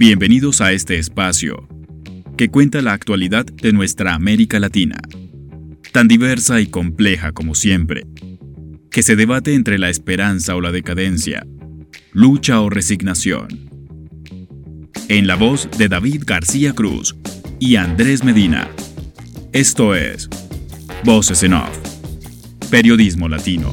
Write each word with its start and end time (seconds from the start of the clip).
Bienvenidos 0.00 0.62
a 0.62 0.72
este 0.72 0.98
espacio 0.98 1.68
que 2.38 2.48
cuenta 2.48 2.80
la 2.80 2.94
actualidad 2.94 3.44
de 3.44 3.74
nuestra 3.74 4.14
América 4.14 4.58
Latina, 4.58 4.98
tan 5.92 6.08
diversa 6.08 6.58
y 6.58 6.68
compleja 6.68 7.32
como 7.32 7.54
siempre, 7.54 8.06
que 8.90 9.02
se 9.02 9.14
debate 9.14 9.52
entre 9.52 9.78
la 9.78 9.90
esperanza 9.90 10.56
o 10.56 10.62
la 10.62 10.72
decadencia, 10.72 11.46
lucha 12.14 12.62
o 12.62 12.70
resignación. 12.70 13.68
En 15.08 15.26
la 15.26 15.34
voz 15.34 15.68
de 15.76 15.90
David 15.90 16.22
García 16.24 16.72
Cruz 16.72 17.14
y 17.58 17.76
Andrés 17.76 18.24
Medina. 18.24 18.70
Esto 19.52 19.94
es 19.94 20.30
Voces 21.04 21.42
en 21.42 21.52
Off, 21.52 21.78
Periodismo 22.70 23.28
Latino. 23.28 23.70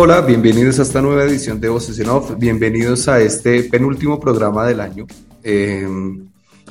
Hola, 0.00 0.20
bienvenidos 0.20 0.78
a 0.78 0.82
esta 0.82 1.02
nueva 1.02 1.24
edición 1.24 1.60
de 1.60 1.68
Voces 1.68 1.98
en 1.98 2.08
Off, 2.08 2.38
bienvenidos 2.38 3.08
a 3.08 3.20
este 3.20 3.64
penúltimo 3.64 4.20
programa 4.20 4.64
del 4.64 4.78
año. 4.78 5.08
Em, 5.42 6.28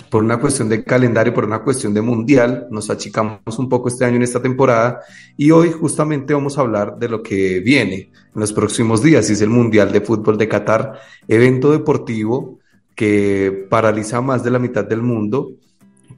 por 0.09 0.23
una 0.23 0.39
cuestión 0.39 0.69
de 0.69 0.81
calendario, 0.81 1.33
por 1.33 1.43
una 1.43 1.59
cuestión 1.59 1.93
de 1.93 1.99
mundial, 1.99 2.67
nos 2.71 2.89
achicamos 2.89 3.59
un 3.59 3.67
poco 3.67 3.89
este 3.89 4.05
año 4.05 4.15
en 4.15 4.21
esta 4.21 4.41
temporada 4.41 5.01
y 5.35 5.51
hoy 5.51 5.73
justamente 5.73 6.33
vamos 6.33 6.57
a 6.57 6.61
hablar 6.61 6.97
de 6.97 7.09
lo 7.09 7.21
que 7.21 7.59
viene 7.59 8.11
en 8.33 8.39
los 8.39 8.53
próximos 8.53 9.03
días, 9.03 9.29
es 9.29 9.41
el 9.41 9.49
Mundial 9.49 9.91
de 9.91 9.99
Fútbol 9.99 10.37
de 10.37 10.47
Qatar, 10.47 10.93
evento 11.27 11.73
deportivo 11.73 12.59
que 12.95 13.67
paraliza 13.69 14.21
más 14.21 14.41
de 14.41 14.51
la 14.51 14.59
mitad 14.59 14.85
del 14.85 15.01
mundo, 15.01 15.51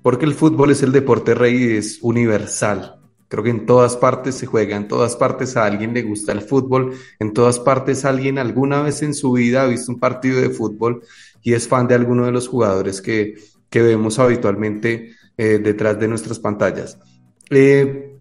porque 0.03 0.25
el 0.25 0.35
fútbol 0.35 0.69
es 0.69 0.83
el 0.83 0.91
deporte 0.91 1.33
rey 1.33 1.55
y 1.55 1.77
es 1.77 1.97
universal. 2.03 2.98
Creo 3.29 3.43
que 3.43 3.51
en 3.51 3.65
todas 3.65 3.95
partes 3.95 4.35
se 4.35 4.47
juega, 4.47 4.75
en 4.75 4.87
todas 4.87 5.15
partes 5.15 5.55
a 5.55 5.65
alguien 5.65 5.93
le 5.93 6.01
gusta 6.01 6.33
el 6.33 6.41
fútbol, 6.41 6.93
en 7.19 7.31
todas 7.31 7.59
partes 7.59 8.03
alguien 8.03 8.37
alguna 8.37 8.81
vez 8.81 9.01
en 9.03 9.13
su 9.13 9.31
vida 9.33 9.63
ha 9.63 9.67
visto 9.67 9.91
un 9.91 9.99
partido 9.99 10.41
de 10.41 10.49
fútbol 10.49 11.03
y 11.41 11.53
es 11.53 11.67
fan 11.67 11.87
de 11.87 11.95
alguno 11.95 12.25
de 12.25 12.31
los 12.31 12.47
jugadores 12.47 13.01
que, 13.01 13.35
que 13.69 13.81
vemos 13.81 14.19
habitualmente 14.19 15.11
eh, 15.37 15.59
detrás 15.63 15.99
de 15.99 16.07
nuestras 16.07 16.39
pantallas. 16.39 16.99
Eh, 17.49 18.17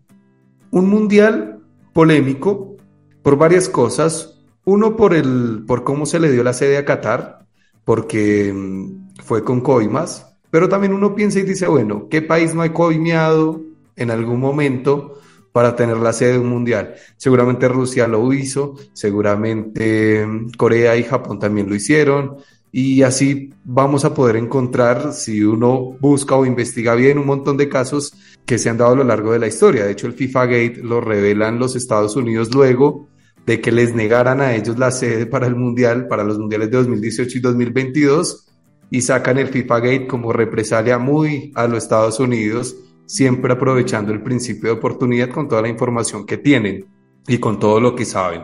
un 0.70 0.88
mundial 0.88 1.60
polémico 1.92 2.76
por 3.22 3.36
varias 3.36 3.68
cosas. 3.68 4.34
Uno 4.64 4.96
por, 4.96 5.14
el, 5.14 5.64
por 5.66 5.82
cómo 5.82 6.06
se 6.06 6.20
le 6.20 6.30
dio 6.30 6.44
la 6.44 6.52
sede 6.52 6.76
a 6.76 6.84
Qatar, 6.84 7.46
porque 7.84 8.52
mm, 8.54 9.22
fue 9.24 9.42
con 9.42 9.62
coimas, 9.62 10.26
pero 10.50 10.68
también 10.68 10.92
uno 10.92 11.14
piensa 11.14 11.38
y 11.38 11.42
dice, 11.42 11.66
bueno, 11.66 12.06
¿qué 12.08 12.22
país 12.22 12.54
no 12.54 12.62
ha 12.62 12.72
coimeado? 12.72 13.62
En 13.98 14.10
algún 14.10 14.40
momento 14.40 15.18
para 15.52 15.74
tener 15.74 15.96
la 15.96 16.12
sede 16.12 16.34
de 16.34 16.38
un 16.38 16.48
mundial. 16.48 16.94
Seguramente 17.16 17.68
Rusia 17.68 18.06
lo 18.06 18.32
hizo, 18.32 18.76
seguramente 18.92 20.24
mm, 20.26 20.50
Corea 20.56 20.96
y 20.96 21.02
Japón 21.02 21.38
también 21.38 21.68
lo 21.68 21.74
hicieron, 21.74 22.36
y 22.70 23.02
así 23.02 23.52
vamos 23.64 24.04
a 24.04 24.14
poder 24.14 24.36
encontrar, 24.36 25.12
si 25.12 25.42
uno 25.42 25.96
busca 26.00 26.36
o 26.36 26.44
investiga 26.44 26.94
bien, 26.94 27.18
un 27.18 27.26
montón 27.26 27.56
de 27.56 27.68
casos 27.68 28.12
que 28.44 28.58
se 28.58 28.68
han 28.68 28.76
dado 28.76 28.92
a 28.92 28.96
lo 28.96 29.04
largo 29.04 29.32
de 29.32 29.38
la 29.38 29.46
historia. 29.46 29.84
De 29.84 29.92
hecho, 29.92 30.06
el 30.06 30.12
FIFA 30.12 30.46
Gate 30.46 30.80
lo 30.82 31.00
revelan 31.00 31.58
los 31.58 31.76
Estados 31.76 32.14
Unidos 32.16 32.54
luego 32.54 33.08
de 33.46 33.60
que 33.60 33.72
les 33.72 33.94
negaran 33.94 34.42
a 34.42 34.54
ellos 34.54 34.78
la 34.78 34.90
sede 34.90 35.24
para 35.24 35.46
el 35.46 35.56
Mundial, 35.56 36.06
para 36.06 36.24
los 36.24 36.38
Mundiales 36.38 36.70
de 36.70 36.76
2018 36.76 37.38
y 37.38 37.40
2022, 37.40 38.46
y 38.90 39.00
sacan 39.00 39.38
el 39.38 39.48
FIFA 39.48 39.80
Gate 39.80 40.06
como 40.06 40.32
represalia 40.32 40.98
muy 40.98 41.52
a 41.54 41.66
los 41.66 41.82
Estados 41.82 42.20
Unidos 42.20 42.76
siempre 43.08 43.54
aprovechando 43.54 44.12
el 44.12 44.22
principio 44.22 44.70
de 44.70 44.76
oportunidad 44.76 45.30
con 45.30 45.48
toda 45.48 45.62
la 45.62 45.68
información 45.68 46.26
que 46.26 46.36
tienen 46.36 46.84
y 47.26 47.38
con 47.38 47.58
todo 47.58 47.80
lo 47.80 47.96
que 47.96 48.04
saben. 48.04 48.42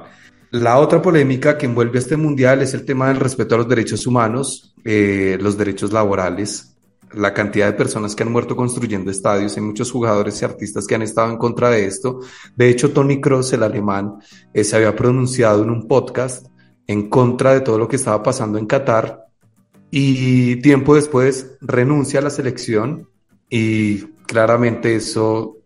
La 0.51 0.79
otra 0.79 1.03
polémica 1.03 1.59
que 1.59 1.67
envuelve 1.67 1.99
a 1.99 2.01
este 2.01 2.17
mundial 2.17 2.63
es 2.63 2.73
el 2.75 2.85
tema 2.85 3.09
del 3.09 3.21
respeto 3.21 3.55
a 3.55 3.59
los 3.59 3.69
derechos 3.69 4.07
humanos, 4.07 4.75
eh, 4.85 5.37
los 5.41 5.59
derechos 5.59 5.93
laborales, 5.93 6.77
la 7.13 7.35
cantidad 7.35 7.67
de 7.67 7.75
personas 7.75 8.15
que 8.15 8.23
han 8.23 8.33
muerto 8.33 8.57
construyendo 8.57 9.11
estadios. 9.11 9.57
Hay 9.57 9.63
muchos 9.63 9.91
jugadores 9.91 10.41
y 10.41 10.45
artistas 10.45 10.87
que 10.87 10.95
han 10.95 11.03
estado 11.03 11.31
en 11.31 11.37
contra 11.37 11.71
de 11.71 11.85
esto. 11.85 12.21
De 12.57 12.69
hecho, 12.69 12.93
Tony 12.93 13.21
Cross, 13.21 13.53
el 13.53 13.65
alemán, 13.65 14.15
eh, 14.55 14.65
se 14.65 14.77
había 14.77 14.97
pronunciado 14.97 15.63
en 15.63 15.71
un 15.71 15.87
podcast 15.87 16.47
en 16.87 17.09
contra 17.09 17.53
de 17.53 17.61
todo 17.61 17.79
lo 17.79 17.89
que 17.89 17.97
estaba 17.97 18.23
pasando 18.23 18.57
en 18.57 18.67
Qatar 18.67 19.27
y 19.91 20.57
tiempo 20.57 20.95
después 20.95 21.57
renuncia 21.61 22.21
a 22.21 22.23
la 22.23 22.31
selección 22.31 23.09
y 23.51 24.14
claramente 24.27 24.95
eso 24.97 25.59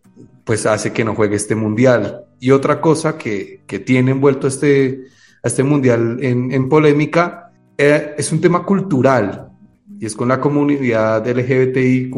pues 0.44 0.64
hace 0.66 0.92
que 0.92 1.04
no 1.04 1.14
juegue 1.14 1.36
este 1.36 1.54
mundial. 1.54 2.24
Y 2.40 2.52
otra 2.52 2.80
cosa 2.80 3.18
que, 3.18 3.62
que 3.66 3.80
tiene 3.80 4.12
envuelto 4.12 4.46
este, 4.46 5.04
este 5.42 5.62
mundial 5.62 6.18
en, 6.22 6.52
en 6.52 6.68
polémica 6.68 7.52
eh, 7.76 8.14
es 8.16 8.32
un 8.32 8.40
tema 8.40 8.64
cultural 8.64 9.50
y 10.00 10.06
es 10.06 10.14
con 10.14 10.28
la 10.28 10.40
comunidad 10.40 11.26
LGBTIQ 11.26 12.16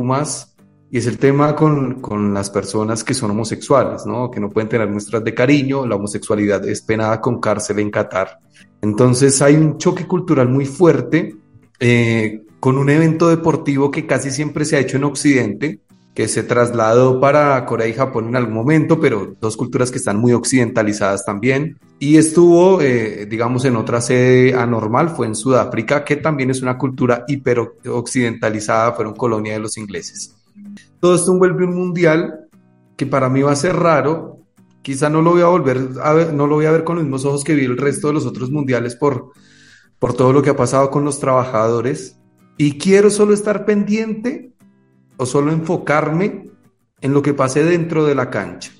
y 0.92 0.98
es 0.98 1.06
el 1.06 1.18
tema 1.18 1.54
con, 1.54 2.00
con, 2.00 2.34
las 2.34 2.50
personas 2.50 3.04
que 3.04 3.14
son 3.14 3.30
homosexuales, 3.30 4.06
¿no? 4.06 4.30
que 4.30 4.40
no 4.40 4.50
pueden 4.50 4.68
tener 4.68 4.88
muestras 4.88 5.22
de 5.22 5.34
cariño, 5.34 5.86
la 5.86 5.94
homosexualidad 5.94 6.66
es 6.68 6.82
penada 6.82 7.20
con 7.20 7.40
cárcel 7.40 7.78
en 7.78 7.90
Qatar. 7.90 8.38
Entonces 8.82 9.40
hay 9.40 9.54
un 9.54 9.78
choque 9.78 10.06
cultural 10.06 10.48
muy 10.48 10.66
fuerte 10.66 11.36
eh, 11.78 12.42
con 12.58 12.76
un 12.76 12.90
evento 12.90 13.28
deportivo 13.28 13.90
que 13.90 14.06
casi 14.06 14.30
siempre 14.30 14.64
se 14.64 14.76
ha 14.76 14.80
hecho 14.80 14.96
en 14.96 15.04
Occidente, 15.04 15.80
que 16.20 16.28
se 16.28 16.42
trasladó 16.42 17.18
para 17.18 17.64
Corea 17.64 17.88
y 17.88 17.94
Japón 17.94 18.28
en 18.28 18.36
algún 18.36 18.52
momento, 18.52 19.00
pero 19.00 19.38
dos 19.40 19.56
culturas 19.56 19.90
que 19.90 19.96
están 19.96 20.18
muy 20.18 20.34
occidentalizadas 20.34 21.24
también. 21.24 21.78
Y 21.98 22.18
estuvo, 22.18 22.82
eh, 22.82 23.24
digamos, 23.24 23.64
en 23.64 23.74
otra 23.74 24.02
sede 24.02 24.52
anormal, 24.52 25.08
fue 25.08 25.28
en 25.28 25.34
Sudáfrica, 25.34 26.04
que 26.04 26.16
también 26.16 26.50
es 26.50 26.60
una 26.60 26.76
cultura 26.76 27.24
hiper 27.26 27.60
occidentalizada, 27.86 28.92
fueron 28.92 29.14
colonia 29.14 29.54
de 29.54 29.60
los 29.60 29.78
ingleses. 29.78 30.36
Todo 31.00 31.14
esto 31.14 31.32
envuelve 31.32 31.64
un 31.64 31.74
mundial 31.74 32.40
que 32.98 33.06
para 33.06 33.30
mí 33.30 33.40
va 33.40 33.52
a 33.52 33.56
ser 33.56 33.76
raro, 33.76 34.40
quizá 34.82 35.08
no 35.08 35.22
lo 35.22 35.30
voy 35.30 35.40
a 35.40 35.46
volver 35.46 35.88
a 36.02 36.12
ver, 36.12 36.34
no 36.34 36.46
lo 36.46 36.56
voy 36.56 36.66
a 36.66 36.70
ver 36.70 36.84
con 36.84 36.96
los 36.96 37.04
mismos 37.04 37.24
ojos 37.24 37.44
que 37.44 37.54
vi 37.54 37.64
el 37.64 37.78
resto 37.78 38.08
de 38.08 38.12
los 38.12 38.26
otros 38.26 38.50
mundiales 38.50 38.94
por, 38.94 39.30
por 39.98 40.12
todo 40.12 40.34
lo 40.34 40.42
que 40.42 40.50
ha 40.50 40.56
pasado 40.56 40.90
con 40.90 41.02
los 41.02 41.18
trabajadores. 41.18 42.18
Y 42.58 42.76
quiero 42.76 43.08
solo 43.08 43.32
estar 43.32 43.64
pendiente 43.64 44.50
o 45.20 45.26
solo 45.26 45.52
enfocarme 45.52 46.50
en 46.98 47.12
lo 47.12 47.20
que 47.20 47.34
pase 47.34 47.62
dentro 47.62 48.06
de 48.06 48.14
la 48.14 48.30
cancha. 48.30 48.72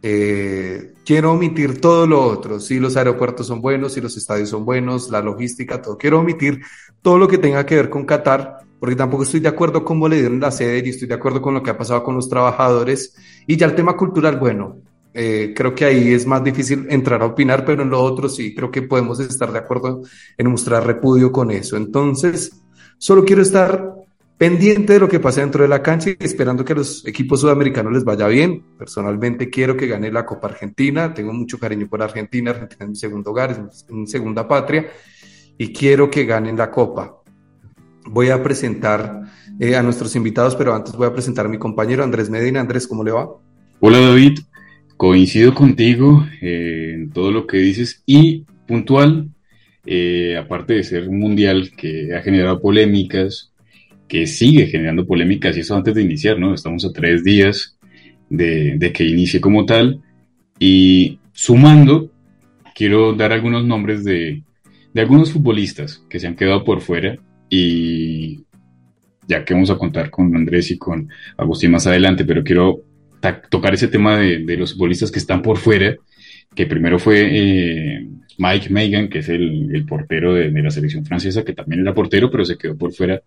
Eh, 0.00 0.94
quiero 1.04 1.32
omitir 1.32 1.82
todo 1.82 2.06
lo 2.06 2.22
otro, 2.22 2.60
si 2.60 2.80
los 2.80 2.96
aeropuertos 2.96 3.46
son 3.46 3.60
buenos, 3.60 3.92
si 3.92 4.00
los 4.00 4.16
estadios 4.16 4.48
son 4.48 4.64
buenos, 4.64 5.10
la 5.10 5.20
logística, 5.20 5.82
todo. 5.82 5.98
Quiero 5.98 6.20
omitir 6.20 6.62
todo 7.02 7.18
lo 7.18 7.28
que 7.28 7.36
tenga 7.36 7.66
que 7.66 7.76
ver 7.76 7.90
con 7.90 8.06
Qatar, 8.06 8.56
porque 8.80 8.96
tampoco 8.96 9.24
estoy 9.24 9.40
de 9.40 9.48
acuerdo 9.48 9.84
con 9.84 9.98
cómo 9.98 10.08
le 10.08 10.16
dieron 10.16 10.40
la 10.40 10.50
sede 10.50 10.82
y 10.82 10.88
estoy 10.88 11.08
de 11.08 11.14
acuerdo 11.14 11.42
con 11.42 11.52
lo 11.52 11.62
que 11.62 11.70
ha 11.70 11.76
pasado 11.76 12.02
con 12.02 12.14
los 12.14 12.28
trabajadores. 12.30 13.14
Y 13.46 13.56
ya 13.56 13.66
el 13.66 13.74
tema 13.74 13.98
cultural, 13.98 14.38
bueno, 14.38 14.78
eh, 15.12 15.52
creo 15.54 15.74
que 15.74 15.84
ahí 15.84 16.14
es 16.14 16.26
más 16.26 16.42
difícil 16.42 16.86
entrar 16.88 17.20
a 17.20 17.26
opinar, 17.26 17.66
pero 17.66 17.82
en 17.82 17.90
lo 17.90 18.02
otro 18.02 18.30
sí, 18.30 18.54
creo 18.54 18.70
que 18.70 18.80
podemos 18.80 19.20
estar 19.20 19.52
de 19.52 19.58
acuerdo 19.58 20.00
en 20.38 20.50
mostrar 20.50 20.86
repudio 20.86 21.30
con 21.30 21.50
eso. 21.50 21.76
Entonces, 21.76 22.62
solo 22.96 23.26
quiero 23.26 23.42
estar 23.42 23.95
pendiente 24.38 24.92
de 24.92 25.00
lo 25.00 25.08
que 25.08 25.20
pase 25.20 25.40
dentro 25.40 25.62
de 25.62 25.68
la 25.68 25.82
cancha 25.82 26.10
y 26.10 26.16
esperando 26.20 26.64
que 26.64 26.72
a 26.74 26.76
los 26.76 27.06
equipos 27.06 27.40
sudamericanos 27.40 27.92
les 27.92 28.04
vaya 28.04 28.26
bien. 28.28 28.62
Personalmente 28.78 29.48
quiero 29.48 29.76
que 29.76 29.86
gane 29.86 30.12
la 30.12 30.26
Copa 30.26 30.48
Argentina, 30.48 31.14
tengo 31.14 31.32
mucho 31.32 31.58
cariño 31.58 31.88
por 31.88 32.02
Argentina, 32.02 32.50
Argentina 32.50 32.84
es 32.84 32.90
mi 32.90 32.96
segundo 32.96 33.30
hogar, 33.30 33.68
es 33.70 33.86
mi 33.88 34.06
segunda 34.06 34.46
patria 34.46 34.86
y 35.58 35.72
quiero 35.72 36.10
que 36.10 36.24
ganen 36.24 36.56
la 36.56 36.70
Copa. 36.70 37.22
Voy 38.08 38.28
a 38.28 38.42
presentar 38.42 39.22
eh, 39.58 39.74
a 39.74 39.82
nuestros 39.82 40.14
invitados, 40.14 40.54
pero 40.54 40.74
antes 40.74 40.94
voy 40.94 41.06
a 41.06 41.12
presentar 41.12 41.46
a 41.46 41.48
mi 41.48 41.58
compañero 41.58 42.04
Andrés 42.04 42.30
Medina. 42.30 42.60
Andrés, 42.60 42.86
¿cómo 42.86 43.02
le 43.02 43.12
va? 43.12 43.28
Hola 43.80 44.00
David, 44.00 44.40
coincido 44.96 45.54
contigo 45.54 46.26
eh, 46.40 46.92
en 46.94 47.10
todo 47.10 47.32
lo 47.32 47.46
que 47.46 47.56
dices 47.56 48.02
y 48.06 48.44
puntual, 48.68 49.30
eh, 49.86 50.36
aparte 50.36 50.74
de 50.74 50.84
ser 50.84 51.08
un 51.08 51.18
mundial 51.18 51.72
que 51.76 52.14
ha 52.14 52.22
generado 52.22 52.60
polémicas, 52.60 53.52
que 54.08 54.26
sigue 54.26 54.66
generando 54.66 55.06
polémicas 55.06 55.56
y 55.56 55.60
eso 55.60 55.76
antes 55.76 55.94
de 55.94 56.02
iniciar, 56.02 56.38
¿no? 56.38 56.54
Estamos 56.54 56.84
a 56.84 56.92
tres 56.92 57.24
días 57.24 57.76
de, 58.28 58.92
que 58.94 59.04
inicie 59.04 59.40
como 59.40 59.66
tal 59.66 60.00
y 60.58 61.18
sumando, 61.32 62.10
quiero 62.74 63.14
dar 63.14 63.32
algunos 63.32 63.64
nombres 63.64 64.04
de, 64.04 64.42
algunos 64.94 65.32
futbolistas 65.32 66.02
que 66.08 66.18
se 66.18 66.26
han 66.26 66.36
quedado 66.36 66.64
por 66.64 66.80
fuera 66.80 67.18
y 67.50 68.44
ya 69.28 69.44
que 69.44 69.54
vamos 69.54 69.70
a 69.70 69.78
contar 69.78 70.10
con 70.10 70.34
Andrés 70.34 70.70
y 70.70 70.78
con 70.78 71.08
Agustín 71.36 71.72
más 71.72 71.86
adelante, 71.86 72.24
pero 72.24 72.44
quiero 72.44 72.82
tocar 73.50 73.74
ese 73.74 73.88
tema 73.88 74.18
de, 74.18 74.44
de, 74.44 74.56
los 74.56 74.74
futbolistas 74.74 75.10
que 75.10 75.18
están 75.18 75.42
por 75.42 75.58
fuera, 75.58 75.96
que 76.54 76.66
primero 76.66 76.98
fue 76.98 77.28
eh, 77.28 78.08
Mike 78.38 78.70
Megan, 78.70 79.08
que 79.08 79.20
es 79.20 79.28
el, 79.28 79.84
portero 79.88 80.34
de, 80.34 80.50
la 80.50 80.70
selección 80.70 81.04
francesa, 81.04 81.44
que 81.44 81.52
también 81.52 81.80
era 81.80 81.94
portero, 81.94 82.30
pero 82.30 82.44
se 82.44 82.56
quedó 82.56 82.76
por 82.76 82.92
fuera 82.92 83.22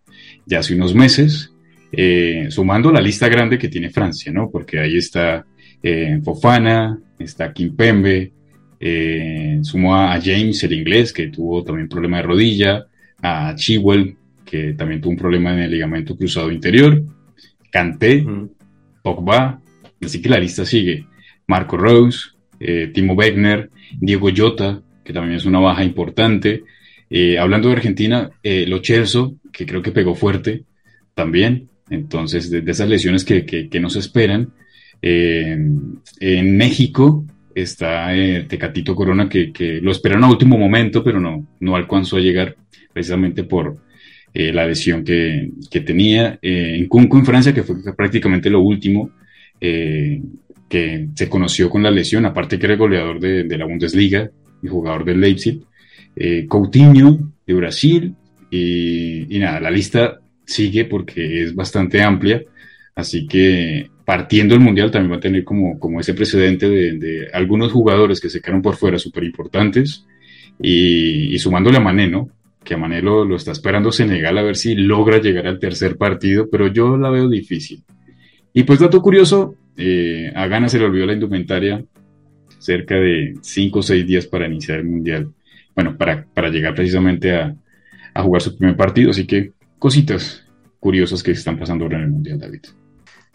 ya 0.45 0.59
hace 0.59 0.75
unos 0.75 0.93
meses, 0.93 1.51
eh, 1.91 2.47
sumando 2.49 2.91
la 2.91 3.01
lista 3.01 3.27
grande 3.27 3.57
que 3.57 3.69
tiene 3.69 3.89
Francia, 3.89 4.31
¿no? 4.31 4.49
Porque 4.51 4.79
ahí 4.79 4.97
está 4.97 5.45
eh, 5.81 6.19
Fofana, 6.23 6.99
está 7.17 7.51
Kimpembe, 7.51 8.31
eh, 8.79 9.59
sumó 9.63 9.95
a 9.95 10.19
James, 10.21 10.63
el 10.63 10.73
inglés, 10.73 11.11
que 11.11 11.27
tuvo 11.27 11.63
también 11.63 11.89
problema 11.89 12.17
de 12.17 12.23
rodilla, 12.23 12.85
a 13.21 13.53
Chiwell, 13.55 14.15
que 14.45 14.73
también 14.73 15.01
tuvo 15.01 15.11
un 15.11 15.17
problema 15.17 15.53
en 15.53 15.59
el 15.59 15.71
ligamento 15.71 16.15
cruzado 16.15 16.51
interior, 16.51 17.03
Kanté, 17.71 18.25
Pogba, 19.03 19.61
así 20.01 20.21
que 20.21 20.29
la 20.29 20.39
lista 20.39 20.65
sigue. 20.65 21.05
Marco 21.47 21.77
Rose, 21.77 22.19
eh, 22.59 22.91
Timo 22.93 23.13
Wegner, 23.13 23.69
Diego 23.99 24.29
Jota, 24.35 24.81
que 25.09 25.13
también 25.13 25.37
es 25.37 25.45
una 25.45 25.57
baja 25.57 25.83
importante. 25.83 26.65
Eh, 27.09 27.39
hablando 27.39 27.67
de 27.67 27.73
Argentina, 27.73 28.29
eh, 28.43 28.67
Lo 28.67 28.79
Celso, 28.83 29.37
que 29.51 29.65
creo 29.65 29.81
que 29.81 29.91
pegó 29.91 30.13
fuerte 30.13 30.65
también. 31.15 31.67
Entonces, 31.89 32.51
de, 32.51 32.59
esas 32.69 32.87
lesiones 32.87 33.25
que, 33.25 33.43
que, 33.43 33.79
no 33.79 33.89
se 33.89 33.97
esperan. 33.97 34.53
en 35.01 36.57
México 36.57 37.25
está 37.55 38.11
Tecatito 38.47 38.93
Corona, 38.93 39.27
que, 39.27 39.79
lo 39.81 39.91
esperaron 39.91 40.25
a 40.25 40.29
último 40.29 40.59
momento, 40.59 41.03
pero 41.03 41.19
no, 41.19 41.43
no 41.59 41.75
alcanzó 41.75 42.17
a 42.17 42.21
llegar 42.21 42.55
precisamente 42.93 43.43
por 43.45 43.77
la 44.35 44.67
lesión 44.67 45.03
que, 45.03 45.49
que 45.71 45.79
tenía. 45.79 46.37
en 46.43 46.87
Cunco, 46.87 47.17
en 47.17 47.25
Francia, 47.25 47.51
que 47.51 47.63
fue 47.63 47.77
prácticamente 47.95 48.51
lo 48.51 48.59
último 48.59 49.09
que 49.59 51.07
se 51.15 51.27
conoció 51.27 51.67
con 51.67 51.81
la 51.81 51.89
lesión, 51.89 52.27
aparte 52.27 52.59
que 52.59 52.67
era 52.67 52.75
goleador 52.75 53.19
de, 53.19 53.57
la 53.57 53.65
Bundesliga 53.65 54.29
y 54.61 54.67
jugador 54.67 55.05
del 55.05 55.21
Leipzig, 55.21 55.61
eh, 56.15 56.45
Coutinho 56.47 57.19
de 57.45 57.53
Brasil, 57.53 58.15
y, 58.51 59.37
nada, 59.39 59.59
la 59.59 59.71
lista 59.71 60.19
sigue 60.45 60.85
porque 60.85 61.43
es 61.43 61.53
bastante 61.53 62.01
amplia, 62.01 62.41
así 62.95 63.27
que 63.27 63.89
partiendo 64.05 64.55
el 64.55 64.61
Mundial 64.61 64.89
también 64.89 65.13
va 65.13 65.17
a 65.17 65.21
tener 65.21 65.43
como, 65.43 65.79
como 65.79 65.99
ese 65.99 66.15
precedente 66.15 66.67
de, 66.67 67.27
algunos 67.31 67.71
jugadores 67.71 68.19
que 68.19 68.29
se 68.29 68.41
quedaron 68.41 68.61
por 68.61 68.75
fuera 68.75 68.97
súper 68.97 69.23
importantes, 69.23 70.05
y, 70.61 71.37
sumándole 71.39 71.77
a 71.77 71.81
Mané, 71.81 72.07
¿no? 72.07 72.29
Que 72.63 72.75
Mané 72.75 73.01
lo, 73.01 73.23
lo 73.23 73.35
está 73.35 73.51
esperando 73.51 73.91
Senegal 73.91 74.37
a 74.37 74.43
ver 74.43 74.57
si 74.57 74.75
logra 74.75 75.19
llegar 75.19 75.47
al 75.47 75.59
tercer 75.59 75.95
partido, 75.95 76.49
pero 76.51 76.67
yo 76.67 76.97
la 76.97 77.09
veo 77.09 77.29
difícil. 77.29 77.83
Y 78.53 78.63
pues 78.63 78.79
dato 78.79 79.01
curioso, 79.01 79.55
eh, 79.77 80.31
a 80.35 80.47
Gana 80.47 80.67
se 80.67 80.79
le 80.79 80.85
olvidó 80.85 81.05
la 81.05 81.13
indumentaria 81.13 81.81
cerca 82.59 82.95
de 82.95 83.35
5 83.41 83.79
o 83.79 83.81
6 83.81 84.05
días 84.05 84.27
para 84.27 84.47
iniciar 84.47 84.79
el 84.79 84.85
Mundial. 84.85 85.33
Bueno, 85.73 85.97
para, 85.97 86.25
para 86.25 86.49
llegar 86.49 86.75
precisamente 86.75 87.35
a, 87.35 87.55
a, 88.13 88.23
jugar 88.23 88.41
su 88.41 88.57
primer 88.57 88.75
partido. 88.75 89.11
Así 89.11 89.25
que 89.25 89.53
cositas 89.79 90.45
curiosas 90.79 91.23
que 91.23 91.31
están 91.31 91.57
pasando 91.57 91.85
ahora 91.85 91.97
en 91.97 92.03
el 92.03 92.09
Mundial, 92.09 92.39
David. 92.39 92.61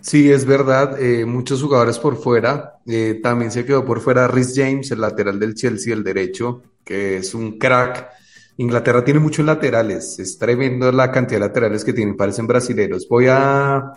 Sí, 0.00 0.31
es 0.31 0.44
verdad. 0.44 1.00
Eh, 1.03 1.25
muchos 1.25 1.62
jugadores 1.62 1.99
por 1.99 2.17
fuera. 2.17 2.75
Eh, 2.87 3.21
también 3.23 3.50
se 3.50 3.65
quedó 3.65 3.87
por 3.87 4.00
fuera 4.00 4.29
Rhys 4.29 4.53
James, 4.55 4.91
el 4.91 5.00
lateral 5.00 5.41
del 5.41 5.55
Chelsea, 5.55 5.94
el 5.94 6.05
derecho, 6.05 6.62
que 6.85 7.17
es 7.17 7.35
un 7.35 7.59
crack. 7.59 8.11
Inglaterra 8.59 9.03
tiene 9.03 9.20
muchos 9.20 9.47
laterales. 9.47 10.19
Es 10.19 10.38
tremendo 10.38 10.93
la 10.93 11.11
cantidad 11.11 11.41
de 11.41 11.47
laterales 11.47 11.85
que 11.85 11.94
tienen. 11.94 12.19
Parecen 12.19 12.47
brasileros. 12.47 13.09
Voy 13.09 13.27
a 13.31 13.94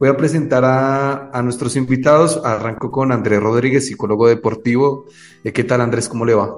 Voy 0.00 0.08
a 0.08 0.16
presentar 0.16 0.64
a, 0.64 1.42
nuestros 1.42 1.76
invitados. 1.76 2.40
Arranco 2.42 2.90
con 2.90 3.12
Andrés 3.12 3.38
Rodríguez, 3.38 3.86
psicólogo 3.86 4.28
deportivo. 4.28 5.04
Eh, 5.44 5.52
¿Qué 5.52 5.62
tal, 5.62 5.82
Andrés? 5.82 6.08
¿Cómo 6.08 6.24
le 6.24 6.32
va? 6.32 6.56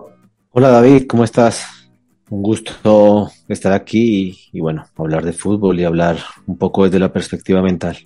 Hola, 0.52 0.68
David, 0.68 1.08
¿cómo 1.08 1.24
estás? 1.24 1.90
Un 2.30 2.40
gusto 2.40 3.28
estar 3.48 3.72
aquí 3.72 4.38
y, 4.52 4.60
bueno, 4.60 4.84
hablar 4.96 5.24
de 5.24 5.32
fútbol 5.32 5.80
y 5.80 5.82
hablar 5.82 6.18
un 6.46 6.56
poco 6.56 6.84
desde 6.84 7.00
la 7.00 7.12
perspectiva 7.12 7.60
mental. 7.62 7.98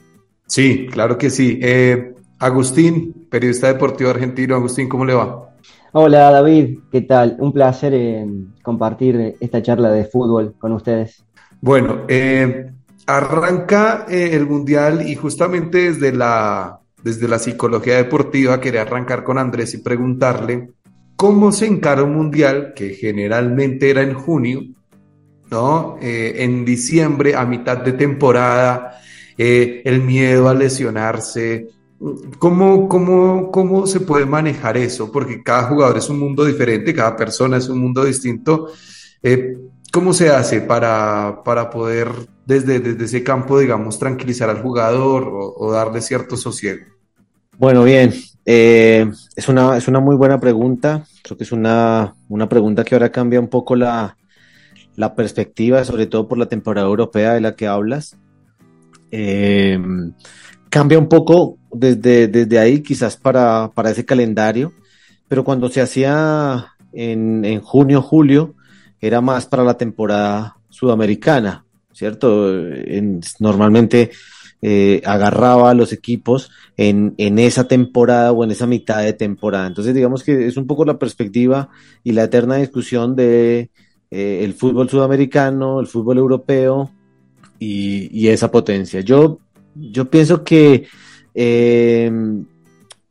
Sí, 0.46 0.86
claro 0.90 1.18
que 1.18 1.28
sí. 1.28 1.58
Eh, 1.60 2.14
Agustín, 2.38 3.26
periodista 3.28 3.66
deportivo 3.66 4.08
argentino. 4.08 4.54
Agustín, 4.54 4.88
¿cómo 4.88 5.04
le 5.04 5.12
va? 5.12 5.50
Hola 5.92 6.30
David, 6.30 6.78
¿qué 6.90 7.02
tal? 7.02 7.36
Un 7.40 7.52
placer 7.52 7.92
eh, 7.92 8.26
compartir 8.62 9.36
esta 9.38 9.60
charla 9.60 9.90
de 9.90 10.06
fútbol 10.06 10.54
con 10.58 10.72
ustedes. 10.72 11.26
Bueno, 11.60 12.04
eh, 12.08 12.70
Arranca 13.06 14.06
eh, 14.08 14.30
el 14.32 14.46
Mundial 14.46 15.08
y 15.08 15.14
justamente 15.14 15.92
desde 15.92 16.12
la, 16.12 16.80
desde 17.02 17.28
la 17.28 17.38
psicología 17.38 17.96
deportiva 17.96 18.60
quería 18.60 18.82
arrancar 18.82 19.22
con 19.22 19.38
Andrés 19.38 19.74
y 19.74 19.78
preguntarle 19.78 20.70
cómo 21.14 21.52
se 21.52 21.66
encara 21.66 22.02
un 22.02 22.14
Mundial 22.14 22.72
que 22.74 22.94
generalmente 22.94 23.90
era 23.90 24.02
en 24.02 24.14
junio, 24.14 24.62
¿no? 25.50 25.98
Eh, 26.02 26.34
en 26.38 26.64
diciembre, 26.64 27.36
a 27.36 27.46
mitad 27.46 27.78
de 27.78 27.92
temporada, 27.92 29.00
eh, 29.38 29.82
el 29.84 30.02
miedo 30.02 30.48
a 30.48 30.54
lesionarse. 30.54 31.68
¿Cómo, 32.38 32.88
cómo, 32.88 33.50
¿Cómo 33.50 33.86
se 33.86 34.00
puede 34.00 34.26
manejar 34.26 34.76
eso? 34.76 35.10
Porque 35.10 35.42
cada 35.42 35.68
jugador 35.68 35.96
es 35.96 36.10
un 36.10 36.18
mundo 36.18 36.44
diferente, 36.44 36.92
cada 36.92 37.16
persona 37.16 37.56
es 37.56 37.68
un 37.68 37.78
mundo 37.78 38.04
distinto. 38.04 38.68
¿Cómo 39.92 40.12
se 40.12 40.30
hace 40.30 40.60
para, 40.60 41.42
para 41.44 41.70
poder 41.70 42.08
desde, 42.44 42.80
desde, 42.80 43.04
ese 43.04 43.24
campo, 43.24 43.58
digamos, 43.58 43.98
tranquilizar 43.98 44.50
al 44.50 44.62
jugador 44.62 45.28
o, 45.32 45.72
darle 45.72 46.00
cierto 46.00 46.36
sosiego? 46.36 46.84
Bueno, 47.58 47.84
bien, 47.84 48.12
eh, 48.44 49.10
es, 49.34 49.48
una, 49.48 49.76
es 49.76 49.88
una 49.88 50.00
muy 50.00 50.16
buena 50.16 50.38
pregunta. 50.38 51.04
Creo 51.22 51.36
que 51.36 51.44
es 51.44 51.52
una, 51.52 52.14
una 52.28 52.48
pregunta 52.48 52.84
que 52.84 52.94
ahora 52.94 53.10
cambia 53.10 53.40
un 53.40 53.48
poco 53.48 53.74
la, 53.74 54.16
la, 54.96 55.14
perspectiva, 55.14 55.84
sobre 55.84 56.06
todo 56.06 56.28
por 56.28 56.38
la 56.38 56.46
temporada 56.46 56.86
europea 56.86 57.34
de 57.34 57.40
la 57.40 57.56
que 57.56 57.66
hablas. 57.66 58.18
Eh, 59.10 59.80
cambia 60.68 60.98
un 60.98 61.08
poco 61.08 61.58
desde, 61.72 62.28
desde 62.28 62.58
ahí, 62.58 62.82
quizás 62.82 63.16
para, 63.16 63.70
para, 63.74 63.90
ese 63.90 64.04
calendario, 64.04 64.72
pero 65.28 65.44
cuando 65.44 65.68
se 65.68 65.80
hacía 65.80 66.74
en, 66.92 67.44
en 67.44 67.60
junio, 67.60 68.02
julio, 68.02 68.55
era 69.00 69.20
más 69.20 69.46
para 69.46 69.64
la 69.64 69.76
temporada 69.76 70.56
sudamericana, 70.68 71.64
¿cierto? 71.92 72.52
normalmente 73.38 74.10
eh, 74.62 75.02
agarraba 75.04 75.70
a 75.70 75.74
los 75.74 75.92
equipos 75.92 76.50
en, 76.76 77.14
en, 77.18 77.38
esa 77.38 77.68
temporada 77.68 78.32
o 78.32 78.42
en 78.42 78.50
esa 78.50 78.66
mitad 78.66 79.02
de 79.02 79.12
temporada. 79.12 79.66
Entonces, 79.66 79.94
digamos 79.94 80.24
que 80.24 80.46
es 80.46 80.56
un 80.56 80.66
poco 80.66 80.84
la 80.84 80.98
perspectiva 80.98 81.68
y 82.02 82.12
la 82.12 82.24
eterna 82.24 82.56
discusión 82.56 83.14
de 83.16 83.70
eh, 84.10 84.40
el 84.42 84.54
fútbol 84.54 84.88
sudamericano, 84.88 85.80
el 85.80 85.86
fútbol 85.86 86.18
europeo 86.18 86.90
y, 87.58 88.28
esa 88.28 88.50
potencia. 88.50 89.00
Yo, 89.00 89.40
yo 89.74 90.10
pienso 90.10 90.42
que 90.42 90.86
eh, 91.34 92.10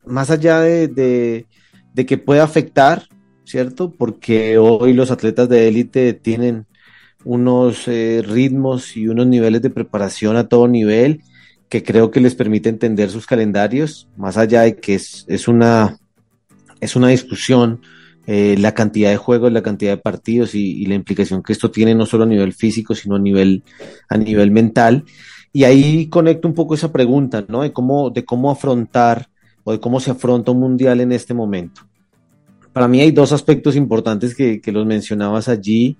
más 0.04 0.30
allá 0.30 0.60
de, 0.60 1.46
de 1.94 2.06
que 2.06 2.18
pueda 2.18 2.44
afectar, 2.44 3.04
¿cierto? 3.46 3.90
Porque 3.90 4.58
hoy 4.58 4.92
los 4.92 5.10
atletas 5.10 5.48
de 5.48 5.68
élite 5.68 6.12
tienen 6.12 6.66
unos 7.24 7.88
eh, 7.88 8.22
ritmos 8.26 8.96
y 8.96 9.08
unos 9.08 9.26
niveles 9.26 9.62
de 9.62 9.70
preparación 9.70 10.36
a 10.36 10.48
todo 10.48 10.68
nivel 10.68 11.22
que 11.68 11.82
creo 11.82 12.10
que 12.10 12.20
les 12.20 12.34
permite 12.34 12.68
entender 12.68 13.10
sus 13.10 13.26
calendarios, 13.26 14.08
más 14.16 14.36
allá 14.36 14.62
de 14.62 14.76
que 14.76 14.94
es, 14.94 15.48
una, 15.48 15.96
es 16.80 16.94
una 16.94 17.08
discusión 17.08 17.80
eh, 18.26 18.56
la 18.58 18.74
cantidad 18.74 19.10
de 19.10 19.16
juegos, 19.16 19.52
la 19.52 19.62
cantidad 19.62 19.92
de 19.92 20.02
partidos 20.02 20.54
y, 20.54 20.84
la 20.86 20.94
implicación 20.94 21.42
que 21.42 21.52
esto 21.52 21.70
tiene 21.70 21.94
no 21.94 22.06
solo 22.06 22.24
a 22.24 22.28
nivel 22.28 22.52
físico, 22.52 22.94
sino 22.94 23.16
a 23.16 23.20
nivel, 23.20 23.64
a 24.08 24.16
nivel 24.16 24.50
mental. 24.50 25.04
Y 25.52 25.64
ahí 25.64 26.08
conecto 26.08 26.46
un 26.46 26.54
poco 26.54 26.74
esa 26.74 26.92
pregunta, 26.92 27.44
¿no? 27.48 27.62
De 27.62 27.72
cómo, 27.72 28.10
de 28.10 28.24
cómo 28.24 28.50
afrontar 28.50 29.28
o 29.64 29.72
de 29.72 29.80
cómo 29.80 30.00
se 30.00 30.10
afronta 30.10 30.52
un 30.52 30.60
mundial 30.60 31.00
en 31.00 31.12
este 31.12 31.34
momento 31.34 31.82
para 32.76 32.88
mí 32.88 33.00
hay 33.00 33.10
dos 33.10 33.32
aspectos 33.32 33.74
importantes 33.74 34.34
que, 34.34 34.60
los 34.66 34.84
mencionabas 34.84 35.48
allí, 35.48 35.96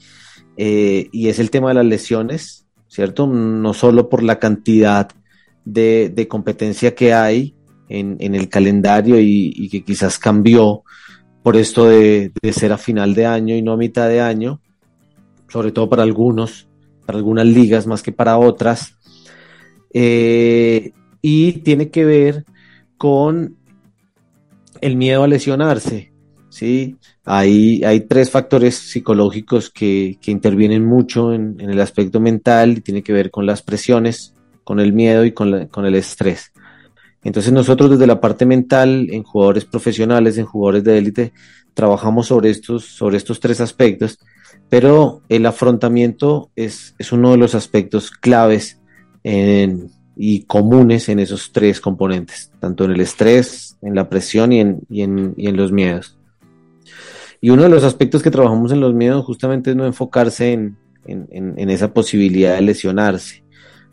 eh, 0.59 1.09
y 1.11 1.29
es 1.29 1.39
el 1.39 1.49
tema 1.49 1.69
de 1.69 1.77
las 1.77 1.87
lesiones, 1.87 2.67
¿cierto? 2.87 3.27
No 3.27 3.73
solo 3.73 4.11
por 4.11 4.23
la 4.23 4.39
cantidad 4.39 5.09
de, 5.65 6.27
competencia 6.29 6.95
que 6.95 7.15
hay 7.15 7.55
en, 7.89 8.35
el 8.35 8.51
calendario 8.51 9.19
y, 9.19 9.71
que 9.71 9.85
quizás 9.85 10.19
cambió 10.19 10.83
por 11.43 11.57
esto 11.57 11.89
de, 11.89 12.31
ser 12.53 12.75
a 12.75 12.77
final 12.77 13.15
de 13.15 13.25
año 13.25 13.57
y 13.57 13.63
no 13.63 13.73
a 13.73 13.79
mitad 13.79 14.07
de 14.11 14.21
año, 14.21 14.61
sobre 15.49 15.73
todo 15.73 15.89
para 15.89 16.03
algunos, 16.03 16.69
para 17.07 17.17
algunas 17.17 17.47
ligas 17.47 17.87
más 17.87 18.03
que 18.03 18.13
para 18.13 18.37
otras, 18.37 18.93
eh, 19.95 20.93
y 21.23 21.53
tiene 21.53 21.89
que 21.89 22.05
ver 22.05 22.45
con 22.99 23.57
el 24.83 24.97
miedo 24.97 25.23
a 25.23 25.27
lesionarse. 25.27 26.15
¿Sí? 26.57 26.97
Hay, 27.27 27.85
hay 27.85 28.01
tres 28.01 28.31
factores 28.31 28.77
psicológicos 28.77 29.69
que, 29.69 30.19
intervienen 30.27 30.87
mucho 30.87 31.35
en, 31.35 31.61
el 31.61 31.79
aspecto 31.81 32.19
mental 32.19 32.79
y 32.79 32.81
tiene 32.81 33.03
que 33.03 33.13
ver 33.13 33.31
con 33.31 33.45
las 33.45 33.61
presiones, 33.61 34.35
con 34.65 34.81
el 34.81 34.95
miedo 34.95 35.27
y 35.27 35.33
con, 35.33 35.53
el 35.53 35.95
estrés. 35.95 36.53
Entonces 37.23 37.53
nosotros 37.53 37.91
desde 37.91 38.07
la 38.07 38.23
parte 38.23 38.47
mental, 38.47 39.09
en 39.11 39.23
jugadores 39.23 39.67
profesionales, 39.67 40.39
en 40.39 40.47
jugadores 40.47 40.85
de 40.85 40.97
élite, 40.97 41.33
trabajamos 41.75 42.29
sobre 42.29 42.49
estos, 42.49 42.87
sobre 42.87 43.19
estos 43.19 43.39
tres 43.39 43.61
aspectos, 43.61 44.19
pero 44.71 45.21
el 45.29 45.45
afrontamiento 45.45 46.51
es, 46.57 46.95
es 46.99 47.13
uno 47.13 47.33
de 47.33 47.37
los 47.37 47.55
aspectos 47.55 48.11
claves 48.11 48.81
y 50.17 50.43
comunes 50.45 51.11
en 51.11 51.19
esos 51.19 51.53
tres 51.53 51.83
componentes, 51.83 52.51
tanto 52.61 52.85
en 52.85 52.93
el 52.93 53.01
estrés, 53.03 53.77
en 53.83 53.95
la 53.95 54.09
presión 54.09 54.53
y 54.53 54.61
en, 54.61 54.81
y 54.89 55.03
en, 55.03 55.35
y 55.37 55.49
en 55.49 55.57
los 55.59 55.71
miedos. 55.71 56.16
Y 57.41 57.51
uno 57.51 57.63
de 57.63 57.69
los 57.69 57.85
aspectos 57.85 58.23
que 58.23 58.31
trabajamos 58.31 58.73
en 58.73 58.81
los 58.81 58.95
miedos 58.95 59.25
justamente 59.25 59.71
es 59.71 59.77
no 59.77 59.87
enfocarse 59.87 60.53
en, 60.53 60.77
en, 61.07 61.71
esa 61.71 61.93
posibilidad 61.93 62.55
de 62.55 62.63
lesionarse. 62.63 63.45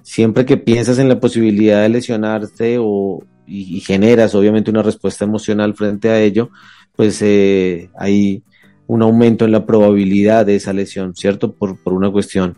Siempre 0.01 0.45
que 0.45 0.57
piensas 0.57 0.99
en 0.99 1.09
la 1.09 1.19
posibilidad 1.19 1.81
de 1.81 1.89
lesionarte 1.89 2.77
o, 2.79 3.23
y, 3.47 3.79
generas 3.81 4.35
obviamente 4.35 4.71
una 4.71 4.83
respuesta 4.83 5.25
emocional 5.25 5.73
frente 5.75 6.09
a 6.09 6.21
ello, 6.21 6.49
pues 6.95 7.21
eh, 7.21 7.89
hay 7.97 8.43
un 8.87 9.01
aumento 9.01 9.45
en 9.45 9.51
la 9.51 9.65
probabilidad 9.65 10.45
de 10.45 10.55
esa 10.55 10.73
lesión, 10.73 11.15
¿cierto? 11.15 11.53
Por, 11.53 11.81
por 11.81 11.93
una 11.93 12.11
cuestión 12.11 12.57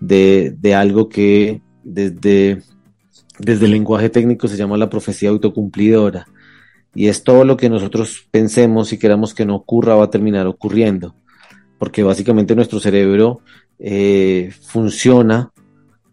de, 0.00 0.54
de, 0.58 0.74
algo 0.74 1.08
que 1.08 1.62
desde, 1.82 2.62
desde 3.38 3.64
el 3.64 3.72
lenguaje 3.72 4.10
técnico 4.10 4.48
se 4.48 4.56
llama 4.56 4.76
la 4.76 4.90
profecía 4.90 5.30
autocumplidora. 5.30 6.26
Y 6.94 7.08
es 7.08 7.24
todo 7.24 7.44
lo 7.44 7.56
que 7.56 7.70
nosotros 7.70 8.26
pensemos 8.30 8.92
y 8.92 8.98
queramos 8.98 9.34
que 9.34 9.46
no 9.46 9.56
ocurra 9.56 9.94
va 9.94 10.04
a 10.04 10.10
terminar 10.10 10.46
ocurriendo. 10.46 11.14
Porque 11.78 12.02
básicamente 12.02 12.54
nuestro 12.54 12.80
cerebro 12.80 13.40
eh, 13.78 14.52
funciona 14.62 15.52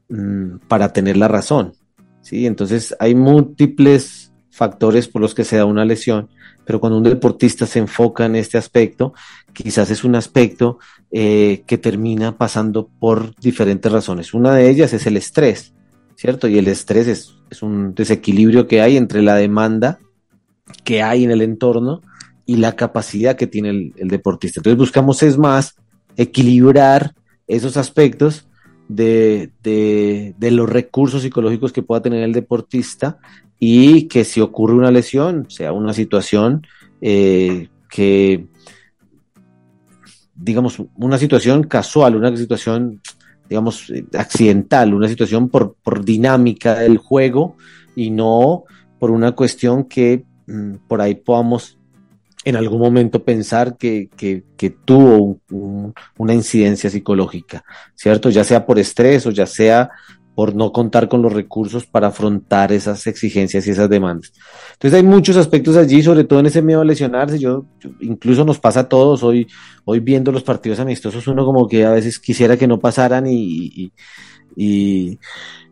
mm, 0.07 0.57
para 0.67 0.93
tener 0.93 1.17
la 1.17 1.27
razón. 1.27 1.73
¿sí? 2.21 2.45
Entonces 2.45 2.95
hay 2.99 3.13
múltiples 3.13 4.31
factores 4.49 5.07
por 5.07 5.21
los 5.21 5.35
que 5.35 5.45
se 5.45 5.57
da 5.57 5.65
una 5.65 5.85
lesión, 5.85 6.29
pero 6.65 6.79
cuando 6.79 6.97
un 6.97 7.03
deportista 7.03 7.65
se 7.65 7.79
enfoca 7.79 8.25
en 8.25 8.35
este 8.35 8.57
aspecto, 8.57 9.13
quizás 9.53 9.89
es 9.89 10.03
un 10.03 10.15
aspecto 10.15 10.79
eh, 11.11 11.63
que 11.65 11.77
termina 11.77 12.37
pasando 12.37 12.89
por 12.99 13.35
diferentes 13.39 13.91
razones. 13.91 14.33
Una 14.33 14.53
de 14.53 14.69
ellas 14.69 14.93
es 14.93 15.07
el 15.07 15.17
estrés, 15.17 15.73
¿cierto? 16.15 16.47
Y 16.47 16.57
el 16.57 16.67
estrés 16.67 17.07
es, 17.07 17.35
es 17.49 17.63
un 17.63 17.95
desequilibrio 17.95 18.67
que 18.67 18.81
hay 18.81 18.97
entre 18.97 19.21
la 19.21 19.35
demanda 19.35 19.99
que 20.83 21.01
hay 21.01 21.23
en 21.23 21.31
el 21.31 21.41
entorno 21.41 22.01
y 22.45 22.57
la 22.57 22.75
capacidad 22.75 23.35
que 23.35 23.47
tiene 23.47 23.69
el, 23.95 24.07
deportista. 24.07 24.59
Entonces 24.59 24.77
buscamos 24.77 25.21
es 25.21 25.37
más 25.37 25.75
equilibrar 26.17 27.13
esos 27.47 27.77
aspectos 27.77 28.47
de, 28.87 29.51
los 30.39 30.67
recursos 30.67 31.21
psicológicos 31.21 31.71
que 31.71 31.83
pueda 31.83 32.01
tener 32.01 32.23
el 32.23 32.33
deportista 32.33 33.19
y 33.59 34.07
que 34.07 34.23
si 34.23 34.41
ocurre 34.41 34.73
una 34.73 34.89
lesión, 34.89 35.45
sea 35.49 35.73
una 35.73 35.93
situación 35.93 36.65
eh, 37.01 37.67
que, 37.87 38.47
digamos, 40.35 40.81
una 40.95 41.17
situación 41.19 41.63
casual, 41.63 42.15
una 42.15 42.35
situación, 42.35 42.99
digamos, 43.47 43.93
accidental, 44.17 44.93
una 44.93 45.07
situación 45.07 45.49
por, 45.49 45.75
por 45.83 46.03
dinámica 46.03 46.79
del 46.79 46.97
juego 46.97 47.57
y 47.95 48.09
no 48.09 48.63
por 48.97 49.11
una 49.11 49.33
cuestión 49.33 49.83
que 49.83 50.23
por 50.87 51.01
ahí 51.01 51.15
podamos 51.15 51.77
en 52.45 52.55
algún 52.55 52.79
momento 52.79 53.23
pensar 53.23 53.77
que, 53.77 54.09
tuvo 54.85 55.39
una 56.17 56.33
incidencia 56.33 56.89
psicológica, 56.89 57.63
¿cierto? 57.95 58.29
Ya 58.29 58.43
sea 58.43 58.65
por 58.65 58.79
estrés 58.79 59.25
o 59.25 59.31
ya 59.31 59.45
sea 59.45 59.89
por 60.39 60.55
no 60.55 60.71
contar 60.71 61.09
con 61.09 61.21
los 61.21 61.33
recursos 61.33 61.85
para 61.85 62.07
afrontar 62.07 62.71
esas 62.71 63.05
exigencias 63.07 63.67
y 63.67 63.71
esas 63.71 63.89
demandas. 63.89 64.31
Entonces 64.71 64.97
hay 64.97 65.03
muchos 65.05 65.35
aspectos 65.35 65.75
allí, 65.75 66.01
sobre 66.01 66.23
todo 66.23 66.39
en 66.39 66.45
ese 66.45 66.61
miedo 66.61 66.79
a 66.79 66.85
lesionarse. 66.85 67.37
Yo, 67.37 67.65
incluso 67.99 68.45
nos 68.45 68.57
pasa 68.57 68.81
a 68.81 68.87
todos 68.87 69.21
hoy, 69.21 69.47
hoy 69.83 69.99
viendo 69.99 70.31
los 70.31 70.43
partidos 70.43 70.79
amistosos, 70.79 71.27
uno 71.27 71.43
como 71.43 71.67
que 71.67 71.83
a 71.83 71.91
veces 71.91 72.19
quisiera 72.19 72.55
que 72.55 72.67
no 72.67 72.79
pasaran 72.79 73.27
y, 73.27 73.91
y, 74.55 75.19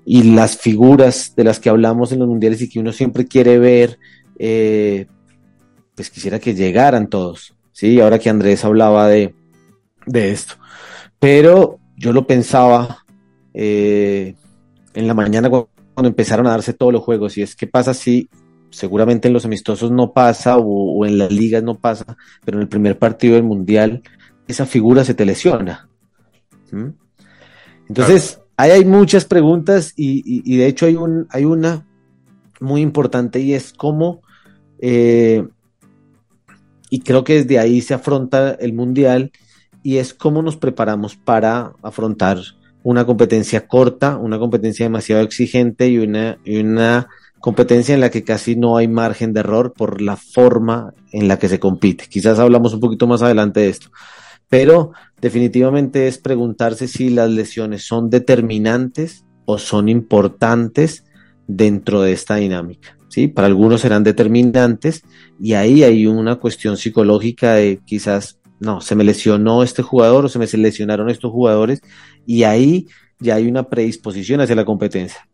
las 0.06 0.58
figuras 0.58 1.34
de 1.38 1.46
las 1.46 1.62
que 1.62 1.70
hablamos 1.70 2.12
en 2.12 2.20
los 2.20 2.28
mundiales 2.28 2.62
y 2.62 2.68
que 2.68 2.80
uno 2.82 2.92
siempre 2.92 3.26
quiere 3.26 3.60
ver, 3.60 3.98
eh, 4.40 5.08
pues 5.96 6.10
quisiera 6.10 6.40
que 6.40 6.54
llegaran 6.54 7.08
todos, 7.08 7.56
¿sí? 7.72 8.00
Ahora 8.00 8.20
que 8.20 8.30
Andrés 8.30 8.64
hablaba 8.64 9.08
de, 9.08 9.34
esto. 10.14 10.56
Pero 11.20 11.80
yo 11.96 12.14
lo 12.14 12.28
pensaba 12.28 13.04
eh, 13.54 14.36
en 14.94 15.08
la 15.08 15.14
mañana 15.14 15.50
cuando, 15.50 15.70
empezaron 16.08 16.46
a 16.46 16.52
darse 16.52 16.74
todos 16.74 16.94
los 16.94 17.02
juegos, 17.02 17.38
y 17.38 17.42
es 17.42 17.56
qué 17.56 17.66
pasa 17.66 17.96
si 17.96 18.30
seguramente 18.70 19.28
en 19.28 19.34
los 19.34 19.46
amistosos 19.46 19.92
no 19.92 20.14
pasa 20.14 20.58
o, 20.58 21.06
en 21.06 21.18
las 21.18 21.32
ligas 21.32 21.64
no 21.64 21.80
pasa, 21.80 22.18
pero 22.46 22.58
en 22.58 22.64
el 22.64 22.68
primer 22.68 23.00
partido 23.00 23.34
del 23.34 23.44
mundial 23.44 24.04
esa 24.48 24.66
figura 24.66 25.04
se 25.04 25.16
te 25.16 25.26
lesiona. 25.26 25.90
Entonces, 27.90 28.40
ahí 28.56 28.72
hay 28.72 28.86
muchas 28.86 29.26
preguntas 29.26 29.94
y, 29.96 30.58
de 30.58 30.68
hecho 30.68 30.86
hay, 30.86 30.96
un, 30.96 31.28
hay 31.32 31.46
una 31.46 31.88
muy 32.60 32.82
importante 32.82 33.40
y 33.40 33.54
es 33.54 33.74
cómo 33.74 34.22
eh, 34.80 35.46
y 36.90 37.00
creo 37.00 37.24
que 37.24 37.44
desde 37.44 37.60
ahí 37.60 37.82
se 37.82 37.94
afronta 37.94 38.52
el 38.52 38.74
mundial 38.74 39.32
y 39.84 39.98
es 39.98 40.14
cómo 40.14 40.42
nos 40.42 40.58
preparamos 40.58 41.16
para 41.16 41.74
afrontar 41.82 42.40
una 42.84 43.06
competencia 43.06 43.68
corta, 43.68 44.18
una 44.18 44.40
competencia 44.40 44.86
demasiado 44.86 45.22
exigente 45.22 45.90
y 45.90 45.98
una, 45.98 46.38
una 46.46 47.08
competencia 47.40 47.94
en 47.94 48.02
la 48.02 48.10
que 48.10 48.24
casi 48.24 48.56
no 48.56 48.78
hay 48.78 48.88
margen 48.88 49.34
de 49.34 49.42
error 49.42 49.74
por 49.74 50.02
la 50.02 50.16
forma 50.16 50.94
en 51.12 51.28
la 51.28 51.38
que 51.38 51.50
se 51.50 51.60
compite. 51.60 52.06
Quizás 52.10 52.40
hablamos 52.40 52.74
un 52.74 52.80
poquito 52.80 53.08
más 53.08 53.22
adelante 53.22 53.62
de 53.62 53.70
esto, 53.70 53.90
pero 54.50 54.92
definitivamente 55.20 56.08
es 56.08 56.18
preguntarse 56.18 56.88
si 56.88 57.10
las 57.10 57.30
lesiones 57.30 57.86
son 57.86 58.10
determinantes 58.10 59.26
o 59.46 59.58
son 59.58 59.90
importantes 59.90 61.04
dentro 61.48 62.02
de 62.02 62.14
esta 62.14 62.36
dinámica. 62.36 62.97
¿Sí? 63.10 63.28
Para 63.28 63.48
algunos 63.48 63.82
serán 63.82 64.04
determinantes 64.04 65.04
y 65.40 65.54
ahí 65.54 65.84
hay 65.84 66.08
una 66.08 66.36
cuestión 66.36 66.78
psicológica 66.78 67.54
de 67.54 67.80
quizás, 67.86 68.40
no, 68.60 68.82
se 68.82 68.96
me 68.96 69.04
lesionó 69.04 69.64
este 69.64 69.84
jugador 69.84 70.26
o 70.26 70.30
se 70.30 70.40
me 70.40 70.46
lesionaron 70.46 71.10
estos 71.10 71.32
jugadores 71.32 71.82
y 72.26 72.44
ahí 72.44 72.88
ya 73.20 73.36
hay 73.36 73.48
una 73.48 73.64
predisposición 73.64 74.42
hacia 74.42 74.56
la 74.56 74.66
competencia. 74.66 75.28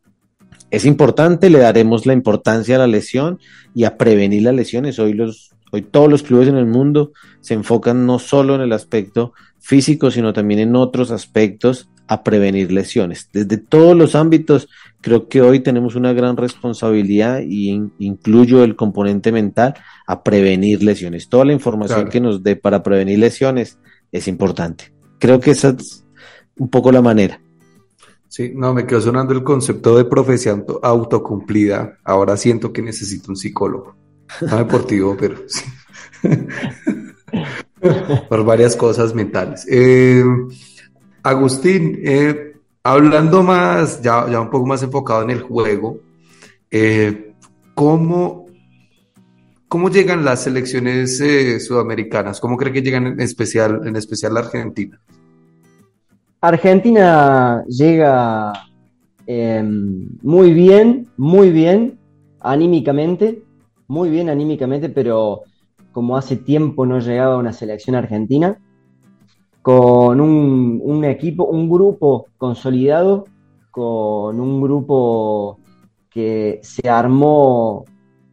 Es 0.72 0.86
importante, 0.86 1.50
le 1.50 1.60
daremos 1.60 2.06
la 2.06 2.13
importancia 2.13 2.75
a 2.75 2.80
la 2.80 2.88
lesión 2.88 3.39
y 3.75 3.84
a 3.84 3.98
prevenir 3.98 4.44
las 4.44 4.56
lesiones. 4.56 4.98
Hoy, 4.98 5.13
los, 5.13 5.51
hoy 5.72 5.84
todos 5.84 6.10
los 6.10 6.24
clubes 6.24 6.48
en 6.48 6.58
el 6.58 6.65
mundo 6.65 7.12
se 7.42 7.53
enfocan 7.53 8.08
no 8.08 8.18
solo 8.18 8.56
en 8.56 8.62
el 8.62 8.74
aspecto 8.74 9.34
físico, 9.60 10.10
sino 10.10 10.34
también 10.34 10.60
en 10.60 10.75
otros 10.75 11.12
aspectos 11.12 11.89
a 12.07 12.24
prevenir 12.24 12.72
lesiones. 12.72 13.29
Desde 13.31 13.57
todos 13.57 13.95
los 13.95 14.15
ámbitos, 14.15 14.67
creo 15.01 15.27
que 15.27 15.41
hoy 15.41 15.60
tenemos 15.60 15.95
una 15.95 16.13
gran 16.13 16.38
responsabilidad 16.38 17.41
y 17.41 17.72
incluyo 18.00 18.63
el 18.63 18.75
componente 18.75 19.31
mental 19.31 19.75
a 20.07 20.24
prevenir 20.24 20.83
lesiones. 20.83 21.29
Toda 21.29 21.45
la 21.45 21.53
información 21.53 22.10
que 22.10 22.19
nos 22.19 22.43
dé 22.43 22.55
para 22.55 22.83
prevenir 22.83 23.19
lesiones 23.19 23.77
es 24.12 24.27
importante. 24.27 24.93
Creo 25.19 25.39
que 25.39 25.51
esa 25.51 25.69
es 25.69 26.05
un 26.57 26.69
poco 26.69 26.91
la 26.91 27.01
manera. 27.01 27.39
Sí, 28.27 28.51
no, 28.55 28.74
me 28.74 28.88
quedó 28.88 29.00
sonando 29.00 29.33
el 29.33 29.43
concepto 29.43 29.95
de 29.95 30.05
profesión 30.05 30.65
autocumplida. 30.81 32.00
Ahora 32.03 32.36
siento 32.36 32.74
que 32.74 32.81
necesito 32.81 33.29
un 33.29 33.36
psicólogo. 33.36 33.95
No 34.41 34.57
deportivo, 34.57 35.15
pero 35.19 35.38
sí. 35.48 35.63
Por 38.29 38.45
varias 38.45 38.75
cosas 38.75 39.13
mentales. 39.13 39.67
Eh, 39.69 40.24
Agustín, 41.24 42.01
eh, 42.03 42.58
hablando 42.84 43.44
más, 43.44 44.01
ya, 44.01 44.30
ya, 44.30 44.42
un 44.42 44.50
poco 44.50 44.65
más 44.65 44.84
enfocado 44.84 45.24
en 45.24 45.30
el 45.30 45.42
juego, 45.42 46.00
eh, 46.70 47.34
¿cómo, 47.74 48.48
¿cómo, 49.70 49.89
llegan 49.89 50.25
las 50.25 50.42
selecciones 50.44 51.22
eh, 51.22 51.62
sudamericanas? 51.62 52.42
¿Cómo 52.42 52.58
cree 52.58 52.74
que 52.74 52.82
llegan 52.82 53.08
en 53.08 53.22
especial, 53.22 53.88
en 53.88 53.96
especial 53.96 54.34
la 54.34 54.42
Argentina? 54.42 55.00
Argentina 56.42 57.63
llega 57.70 58.51
em, 59.25 60.10
muy 60.22 60.53
bien, 60.53 61.08
muy 61.15 61.51
bien, 61.51 61.98
anímicamente, 62.42 63.44
muy 63.88 64.10
bien 64.10 64.30
anímicamente, 64.30 64.89
pero 64.89 65.44
como 65.94 66.18
hace 66.18 66.36
tiempo 66.36 66.86
no 66.86 67.00
llegaba 67.00 67.38
una 67.38 67.53
selección 67.53 67.96
argentina, 67.96 68.58
con 69.63 70.20
un, 70.20 71.05
equipo, 71.05 71.46
un 71.46 71.70
grupo 71.70 72.27
consolidado, 72.38 73.24
con 73.72 74.39
un 74.39 74.62
grupo 74.62 75.58
que 76.10 76.60
se 76.62 76.89
armó 76.89 77.86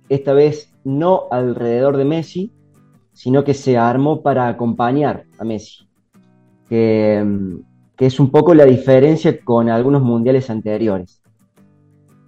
esta 0.09 0.33
vez 0.33 0.75
no 0.83 1.29
alrededor 1.31 1.97
de 1.97 2.05
Messi, 2.05 2.53
sino 3.13 3.45
que 3.45 3.55
se 3.55 3.79
armó 3.79 4.23
para 4.23 4.49
acompañar 4.49 5.25
a 5.39 5.45
Messi, 5.45 5.89
que, 6.69 7.25
es 7.97 8.19
un 8.19 8.31
poco 8.31 8.53
la 8.53 8.65
diferencia 8.65 9.39
con 9.45 9.69
algunos 9.69 10.03
mundiales 10.03 10.51
anteriores. 10.51 11.23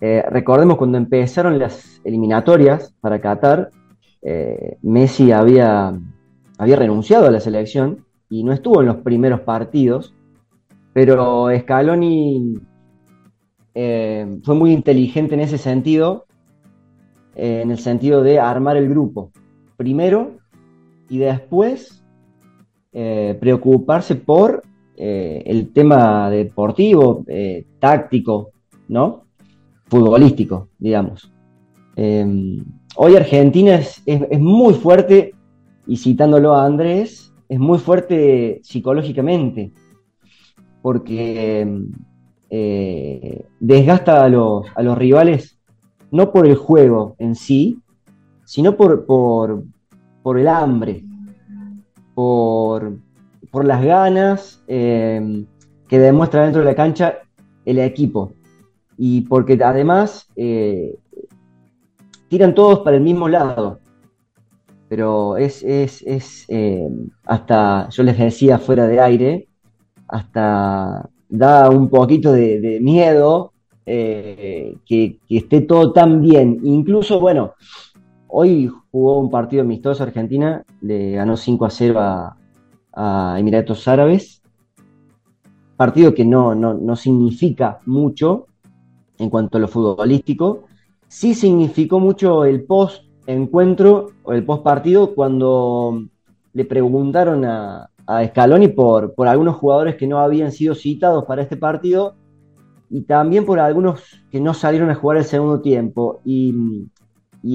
Eh, 0.00 0.23
recordemos 0.30 0.76
cuando 0.76 0.99
empezaron 0.99 1.59
las 1.59 2.00
eliminatorias 2.04 2.94
para 3.00 3.21
Qatar, 3.21 3.71
eh, 4.23 4.76
Messi 4.82 5.32
había, 5.32 5.92
había 6.56 6.76
renunciado 6.76 7.26
a 7.26 7.32
la 7.32 7.40
selección 7.40 8.04
y 8.32 8.44
no 8.44 8.52
estuvo 8.54 8.80
en 8.80 8.86
los 8.86 8.96
primeros 8.96 9.40
partidos, 9.40 10.14
pero 10.94 11.48
Scaloni 11.54 12.54
eh, 13.74 14.38
fue 14.42 14.54
muy 14.54 14.72
inteligente 14.72 15.34
en 15.34 15.40
ese 15.40 15.58
sentido, 15.58 16.24
en 17.34 17.70
el 17.70 17.78
sentido 17.78 18.22
de 18.22 18.40
armar 18.40 18.78
el 18.78 18.88
grupo 18.88 19.32
primero 19.76 20.38
y 21.10 21.18
después 21.18 22.02
preocuparse 22.90 24.16
por 24.16 24.62
el 24.96 25.72
tema 25.72 26.30
deportivo, 26.30 27.24
táctico, 27.78 28.50
¿no? 28.88 29.24
futbolístico, 29.88 30.68
digamos. 30.78 31.30
Hoy 31.96 33.16
Argentina 33.16 33.74
es, 33.76 34.02
muy 34.38 34.74
fuerte, 34.74 35.34
y 35.86 35.96
citándolo 35.96 36.54
a 36.54 36.64
Andrés, 36.64 37.31
es 37.52 37.59
muy 37.59 37.78
fuerte 37.78 38.61
psicológicamente, 38.62 39.73
porque 40.80 41.68
eh, 42.49 43.44
desgasta 43.61 44.25
a 44.25 44.28
los, 44.30 44.64
a 44.75 44.82
los, 44.82 44.97
rivales 44.97 45.59
no 46.11 46.32
por 46.32 46.47
el 46.47 46.56
juego 46.56 47.14
en 47.18 47.35
sí, 47.35 47.78
sino 48.47 48.75
por, 48.75 49.04
por, 49.04 50.38
el 50.38 50.49
hambre, 50.49 51.04
por, 52.14 52.97
por 53.50 53.66
las 53.66 53.85
ganas 53.85 54.64
em, 54.66 55.44
que 55.88 55.99
demuestra 55.99 56.44
dentro 56.44 56.62
de 56.62 56.68
la 56.68 56.75
cancha 56.75 57.18
el 57.66 57.80
equipo 57.80 58.32
y 58.97 59.21
porque 59.21 59.62
además 59.62 60.26
eh, 60.37 60.99
tiran 62.28 62.54
todos 62.54 62.78
para 62.78 62.97
el 62.97 63.02
mismo 63.02 63.28
lado. 63.28 63.81
Pero 64.92 65.38
es, 65.38 65.64
eh, 65.64 66.88
hasta, 67.25 67.88
yo 67.88 68.02
les 68.02 68.18
decía 68.18 68.58
fuera 68.58 68.87
de 68.87 69.00
aire, 69.00 69.49
hasta 70.06 71.08
da 71.30 71.70
un 71.70 71.88
poquito 71.88 72.30
de, 72.30 72.78
miedo 72.82 73.54
eh, 73.87 74.76
que, 74.84 75.18
esté 75.30 75.62
todo 75.62 75.94
tan 75.94 76.20
bien. 76.20 76.61
Incluso, 76.62 77.20
bueno, 77.20 77.54
hoy 78.28 78.70
jugó 78.90 79.18
un 79.18 79.30
partido 79.30 79.62
amistoso 79.62 80.02
Argentina, 80.02 80.62
le 80.82 81.12
ganó 81.12 81.38
5 81.38 81.64
a 81.64 81.70
0 81.70 82.00
a, 82.92 83.37
Emiratos 83.38 83.88
Árabes. 83.88 84.42
Partido 85.75 86.12
que 86.12 86.26
no, 86.26 86.54
no, 86.54 86.75
no 86.75 86.96
significa 86.96 87.78
mucho, 87.87 88.44
en 89.16 89.30
cuanto 89.30 89.56
a 89.56 89.61
lo 89.62 89.68
futbolístico. 89.68 90.64
Sí 91.08 91.32
significó 91.32 91.99
mucho 91.99 92.44
el 92.44 92.64
post 92.64 93.04
encuentro 93.26 94.12
el 94.28 94.44
post 94.44 94.62
partido 94.62 95.14
cuando 95.14 96.04
le 96.52 96.64
preguntaron 96.64 97.44
a, 97.44 97.88
Scaloni 98.26 98.68
por, 98.68 99.14
por 99.14 99.26
algunos 99.26 99.56
jugadores 99.56 99.96
que 99.96 100.06
no 100.06 100.18
habían 100.18 100.52
sido 100.52 100.74
citados 100.74 101.24
para 101.24 101.40
este 101.40 101.56
partido 101.56 102.16
y 102.92 103.02
también 103.02 103.46
por 103.46 103.58
algunos 103.58 104.02
que 104.30 104.38
no 104.38 104.52
salieron 104.52 104.90
a 104.90 104.94
jugar 104.94 105.16
el 105.16 105.24
segundo 105.24 105.62
tiempo. 105.62 106.20
Y, 106.26 106.88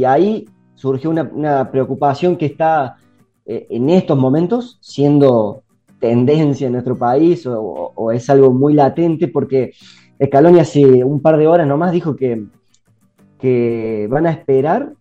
ahí 0.03 0.45
surgió 0.73 1.11
una, 1.11 1.69
preocupación 1.71 2.37
que 2.37 2.47
está 2.47 2.97
eh, 3.45 3.67
en 3.69 3.89
estos 3.91 4.17
momentos 4.17 4.79
siendo 4.81 5.61
tendencia 5.99 6.65
en 6.65 6.73
nuestro 6.73 6.97
país 6.97 7.45
o, 7.47 8.11
es 8.11 8.29
algo 8.29 8.51
muy 8.51 8.73
latente 8.73 9.27
porque 9.27 9.73
Scaloni 10.23 10.59
hace 10.59 11.03
un 11.03 11.21
par 11.21 11.37
de 11.37 11.47
horas 11.47 11.67
nomás 11.67 11.91
dijo 11.91 12.15
que, 12.15 12.45
que 13.39 14.07
van 14.09 14.25
a 14.25 14.31
esperar 14.31 14.93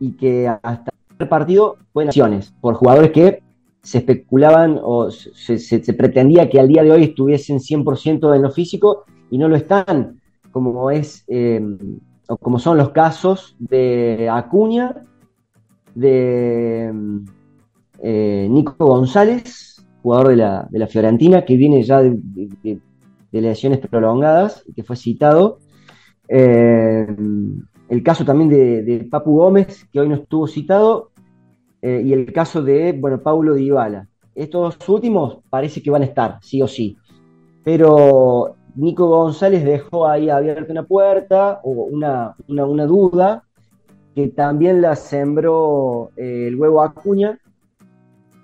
y 0.00 0.12
que 0.12 0.48
hasta 0.48 0.92
el 1.18 1.28
partido 1.28 1.76
pueden 1.92 2.08
acciones 2.08 2.54
por 2.60 2.74
jugadores 2.74 3.10
que 3.12 3.42
se 3.82 3.98
especulaban 3.98 4.80
o 4.82 5.10
se, 5.10 5.94
pretendía 5.94 6.50
que 6.50 6.58
al 6.58 6.68
día 6.68 6.82
de 6.82 6.90
hoy 6.90 7.04
estuviesen 7.04 7.58
100% 7.58 8.34
en 8.34 8.42
lo 8.42 8.50
físico 8.50 9.04
y 9.30 9.38
no 9.38 9.48
lo 9.48 9.56
están, 9.56 10.20
como 10.50 10.90
es 10.90 11.24
eh, 11.28 11.62
o 12.28 12.36
como 12.36 12.58
son 12.58 12.78
los 12.78 12.90
casos 12.90 13.54
de 13.60 14.28
Acuña, 14.28 14.94
de 15.94 16.92
eh, 18.02 18.48
Nico 18.50 18.74
González, 18.86 19.86
jugador 20.02 20.28
de 20.28 20.36
la, 20.36 20.68
de 20.68 20.78
la, 20.80 20.86
Fiorentina, 20.88 21.44
que 21.44 21.56
viene 21.56 21.82
ya 21.84 22.02
de, 22.02 22.18
de 23.32 23.40
lesiones 23.40 23.78
prolongadas, 23.78 24.64
que 24.74 24.82
fue 24.82 24.96
citado. 24.96 25.58
Eh, 26.28 27.06
el 27.88 28.02
caso 28.02 28.24
también 28.24 28.50
de, 28.50 29.06
Papu 29.10 29.36
Gómez, 29.36 29.86
que 29.92 30.00
hoy 30.00 30.08
no 30.08 30.16
estuvo 30.16 30.46
citado, 30.46 31.10
eh, 31.82 32.02
y 32.04 32.12
el 32.12 32.32
caso 32.32 32.62
de, 32.62 32.92
bueno, 32.92 33.22
Paulo 33.22 33.54
Dybala. 33.54 34.08
Estos 34.34 34.76
últimos 34.88 35.38
parece 35.48 35.82
que 35.82 35.90
van 35.90 36.02
a 36.02 36.06
estar, 36.06 36.38
sí 36.42 36.60
o 36.60 36.68
sí. 36.68 36.96
Pero 37.64 38.56
Nico 38.74 39.08
González 39.08 39.64
dejó 39.64 40.06
ahí 40.06 40.28
abierta 40.28 40.72
una 40.72 40.84
puerta 40.84 41.60
o 41.62 41.70
una, 41.70 42.34
duda 42.86 43.44
que 44.14 44.28
también 44.28 44.82
la 44.82 44.96
sembró 44.96 46.10
eh, 46.16 46.48
el 46.48 46.56
huevo 46.56 46.82
Acuña, 46.82 47.38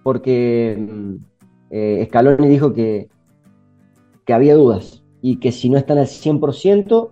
porque 0.02 0.76
mm, 0.78 2.05
Scaloni 2.07 2.48
dijo 2.48 2.72
que 2.72 3.09
que 4.24 4.33
había 4.33 4.55
dudas 4.55 5.02
y 5.20 5.37
que 5.37 5.52
si 5.52 5.68
no 5.68 5.78
están 5.78 5.98
al 5.98 6.07
100%, 6.07 7.11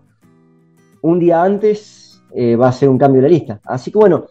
un 1.03 1.19
día 1.19 1.43
antes 1.43 2.00
eh, 2.35 2.57
va 2.57 2.69
a 2.69 2.73
ser 2.73 2.89
un 2.89 2.99
cambio 2.99 3.21
de 3.21 3.29
la 3.29 3.35
lista. 3.35 3.61
Así 3.65 3.91
que 3.91 3.99
bueno, 3.99 4.27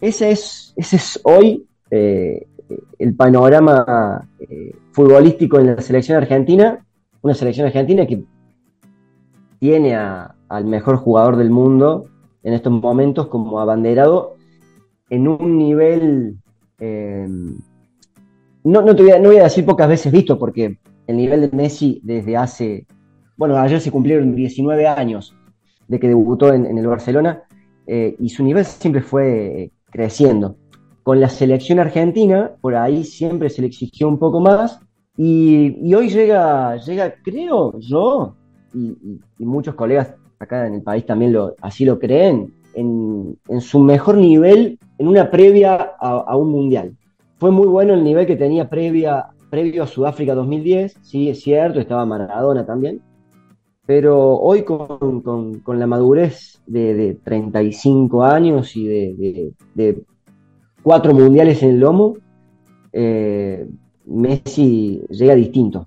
ese 0.00 0.30
es, 0.30 0.72
ese 0.76 0.96
es 0.96 1.20
hoy 1.24 1.66
eh, 1.90 2.46
el 2.98 3.14
panorama 3.14 4.28
eh, 4.40 4.74
futbolístico 4.92 5.58
en 5.58 5.76
la 5.76 5.80
selección 5.80 6.18
argentina, 6.18 6.84
una 7.22 7.34
selección 7.34 7.66
argentina 7.66 8.06
que 8.06 8.24
tiene 9.60 9.96
al 9.96 10.64
mejor 10.64 10.96
jugador 10.96 11.36
del 11.36 11.50
mundo 11.50 12.08
en 12.42 12.52
estos 12.52 12.72
momentos 12.72 13.28
como 13.28 13.58
abanderado 13.60 14.34
en 15.08 15.28
un 15.28 15.56
nivel, 15.58 16.36
no, 18.64 18.82
no, 18.82 18.96
te 18.96 19.02
voy 19.02 19.12
a, 19.12 19.18
no 19.18 19.28
voy 19.28 19.38
a 19.38 19.44
decir 19.44 19.64
pocas 19.64 19.88
veces 19.88 20.12
visto, 20.12 20.38
porque 20.38 20.78
el 21.06 21.16
nivel 21.16 21.42
de 21.42 21.56
Messi 21.56 22.00
desde 22.02 22.36
hace, 22.36 22.86
bueno, 23.36 23.56
ayer 23.56 23.80
se 23.80 23.90
cumplieron 23.90 24.34
19 24.34 24.86
años 24.86 25.34
de 25.88 26.00
que 26.00 26.08
debutó 26.08 26.52
en, 26.52 26.66
el 26.78 26.86
Barcelona 26.86 27.42
eh, 27.86 28.16
y 28.18 28.28
su 28.28 28.42
nivel 28.42 28.64
siempre 28.64 29.02
fue 29.02 29.62
eh, 29.62 29.70
creciendo. 29.90 30.56
Con 31.02 31.20
la 31.20 31.28
selección 31.28 31.78
argentina, 31.78 32.52
por 32.60 32.74
ahí 32.74 33.04
siempre 33.04 33.48
se 33.48 33.62
le 33.62 33.68
exigió 33.68 34.08
un 34.08 34.18
poco 34.18 34.40
más 34.40 34.80
y, 35.16 35.94
hoy 35.94 36.08
llega, 36.10 36.76
llega, 36.76 37.14
creo 37.22 37.78
yo, 37.78 38.34
y, 38.74 38.96
muchos 39.38 39.74
colegas 39.74 40.14
acá 40.38 40.66
en 40.66 40.74
el 40.74 40.82
país 40.82 41.06
también 41.06 41.34
así 41.62 41.84
lo 41.84 41.98
creen, 41.98 42.52
en, 42.74 43.38
su 43.60 43.78
mejor 43.78 44.16
nivel 44.16 44.78
en 44.98 45.08
una 45.08 45.30
previa 45.30 45.92
a, 45.98 46.24
a 46.26 46.36
un 46.36 46.50
mundial. 46.50 46.96
Fue 47.38 47.50
muy 47.50 47.66
bueno 47.66 47.94
el 47.94 48.02
nivel 48.02 48.26
que 48.26 48.36
tenía 48.36 48.68
previa 48.68 49.30
previo 49.50 49.84
a 49.84 49.86
Sudáfrica 49.86 50.34
2010, 50.34 50.98
sí, 51.02 51.28
es 51.28 51.40
cierto, 51.40 51.80
estaba 51.80 52.04
Maradona 52.04 52.66
también, 52.66 53.00
pero 53.86 54.36
hoy 54.38 54.64
con, 54.64 55.62
la 55.78 55.86
madurez 55.86 56.60
de, 56.66 57.18
35 57.22 58.24
años 58.24 58.76
y 58.76 58.86
de, 58.86 60.02
cuatro 60.82 61.14
mundiales 61.14 61.62
en 61.62 61.70
el 61.70 61.80
lomo, 61.80 62.14
eh, 62.92 63.66
Messi 64.06 65.02
llega 65.08 65.34
distinto. 65.34 65.86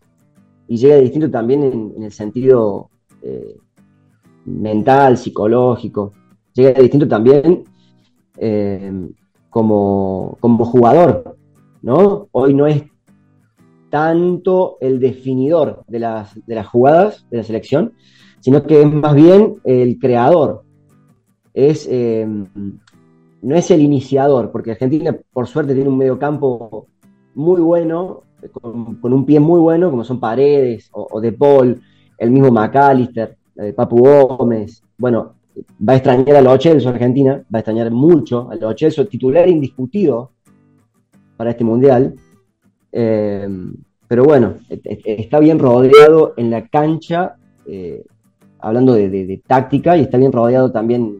Y 0.67 0.77
llega 0.77 0.97
distinto 0.97 1.29
también 1.29 1.63
en, 1.95 2.03
el 2.03 2.11
sentido 2.11 2.89
eh, 3.21 3.57
mental, 4.45 5.17
psicológico. 5.17 6.13
Llega 6.53 6.79
distinto 6.79 7.07
también 7.07 7.63
eh, 8.37 9.09
como, 9.49 10.37
como 10.39 10.63
jugador. 10.63 11.35
¿no? 11.81 12.27
Hoy 12.31 12.53
no 12.53 12.67
es 12.67 12.83
tanto 13.89 14.77
el 14.81 14.99
definidor 14.99 15.83
de 15.87 15.99
las, 15.99 16.33
de 16.45 16.55
las 16.55 16.67
jugadas 16.67 17.25
de 17.29 17.37
la 17.37 17.43
selección, 17.43 17.93
sino 18.39 18.63
que 18.63 18.81
es 18.81 18.91
más 18.91 19.15
bien 19.15 19.55
el 19.63 19.99
creador. 19.99 20.63
Es, 21.53 21.87
em, 21.89 22.45
no 23.41 23.55
es 23.55 23.71
el 23.71 23.81
iniciador, 23.81 24.51
porque 24.51 24.71
Argentina, 24.71 25.17
por 25.33 25.47
suerte, 25.47 25.73
tiene 25.73 25.89
un 25.89 25.97
mediocampo 25.97 26.87
muy 27.35 27.61
bueno, 27.61 28.23
con, 28.51 29.13
un 29.13 29.25
pie 29.25 29.39
muy 29.39 29.59
bueno, 29.59 29.89
como 29.89 30.03
son 30.03 30.19
Paredes 30.19 30.89
o, 30.93 31.19
De 31.19 31.31
Paul, 31.31 31.81
el 32.17 32.31
mismo 32.31 32.51
McAllister, 32.51 33.37
eh, 33.57 33.73
Papu 33.73 33.97
Gómez. 33.97 34.83
Bueno, 34.97 35.35
va 35.87 35.93
a 35.93 35.95
extrañar 35.95 36.35
a 36.35 36.41
los 36.41 36.59
Chelsea 36.59 36.89
Argentina, 36.89 37.43
va 37.53 37.57
a 37.57 37.59
extrañar 37.59 37.91
mucho 37.91 38.49
a 38.49 38.55
los 38.55 38.75
Chelsea, 38.75 39.05
titular 39.05 39.47
indiscutido 39.47 40.31
para 41.37 41.51
este 41.51 41.63
mundial. 41.63 42.15
Eh, 42.91 43.47
pero 44.09 44.23
bueno, 44.23 44.57
está 45.05 45.39
bien 45.39 45.59
rodeado 45.59 46.33
en 46.35 46.49
la 46.49 46.67
cancha, 46.67 47.35
eh, 47.67 48.01
hablando 48.59 48.95
de, 48.95 49.39
táctica 49.45 49.95
y 49.95 50.01
está 50.01 50.17
bien 50.17 50.31
rodeado 50.31 50.71
también 50.71 51.19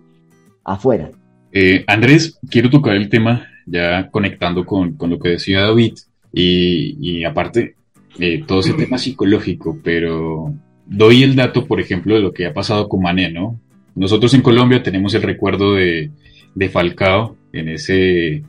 afuera. 0.63 1.11
Eh, 1.51 1.83
Andrés, 1.85 2.39
quiero 2.49 2.71
tocar 2.71 2.95
el 2.95 3.07
tema 3.07 3.45
ya 3.67 4.09
conectando 4.09 4.65
con, 4.65 4.97
lo 4.99 5.19
que 5.19 5.29
decía 5.29 5.61
David 5.61 5.99
y, 6.33 7.23
aparte 7.25 7.75
eh, 8.17 8.43
todo 8.47 8.61
ese 8.61 8.73
tema 8.73 8.97
psicológico, 8.97 9.77
pero 9.83 10.51
doy 10.87 11.21
el 11.21 11.35
dato, 11.35 11.67
por 11.67 11.79
ejemplo, 11.79 12.15
de 12.15 12.21
lo 12.21 12.33
que 12.33 12.47
ha 12.47 12.53
pasado 12.55 12.89
con 12.89 13.03
Mané, 13.03 13.31
¿no? 13.31 13.59
Nosotros 13.93 14.33
en 14.33 14.41
Colombia 14.41 14.81
tenemos 14.81 15.13
el 15.13 15.21
recuerdo 15.21 15.75
de, 15.75 16.09
Falcao 16.71 17.37
en 17.53 17.69
ese 17.69 18.43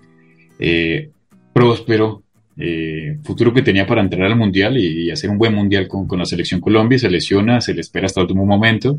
próspero 1.52 2.22
eh, 2.60 3.18
futuro 3.22 3.52
que 3.52 3.62
tenía 3.62 3.86
para 3.86 4.02
entrar 4.02 4.26
al 4.26 4.36
Mundial 4.36 4.76
y, 4.76 5.10
hacer 5.10 5.30
un 5.30 5.38
buen 5.38 5.54
Mundial 5.54 5.88
con, 5.88 6.06
la 6.18 6.24
selección 6.24 6.60
Colombia. 6.60 6.98
Se 6.98 7.10
lesiona, 7.10 7.60
se 7.60 7.74
le 7.74 7.80
espera 7.80 8.06
hasta 8.06 8.20
el 8.20 8.24
último 8.24 8.46
momento, 8.46 8.98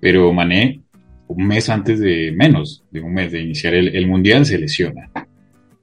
pero 0.00 0.32
Mané, 0.32 0.80
un 1.28 1.46
mes 1.46 1.68
antes 1.68 2.00
de, 2.00 2.32
menos 2.32 2.84
de 2.90 3.00
un 3.00 3.12
mes 3.12 3.32
de 3.32 3.42
iniciar 3.42 3.74
el, 3.74 4.06
Mundial, 4.06 4.46
se 4.46 4.58
lesiona. 4.58 5.10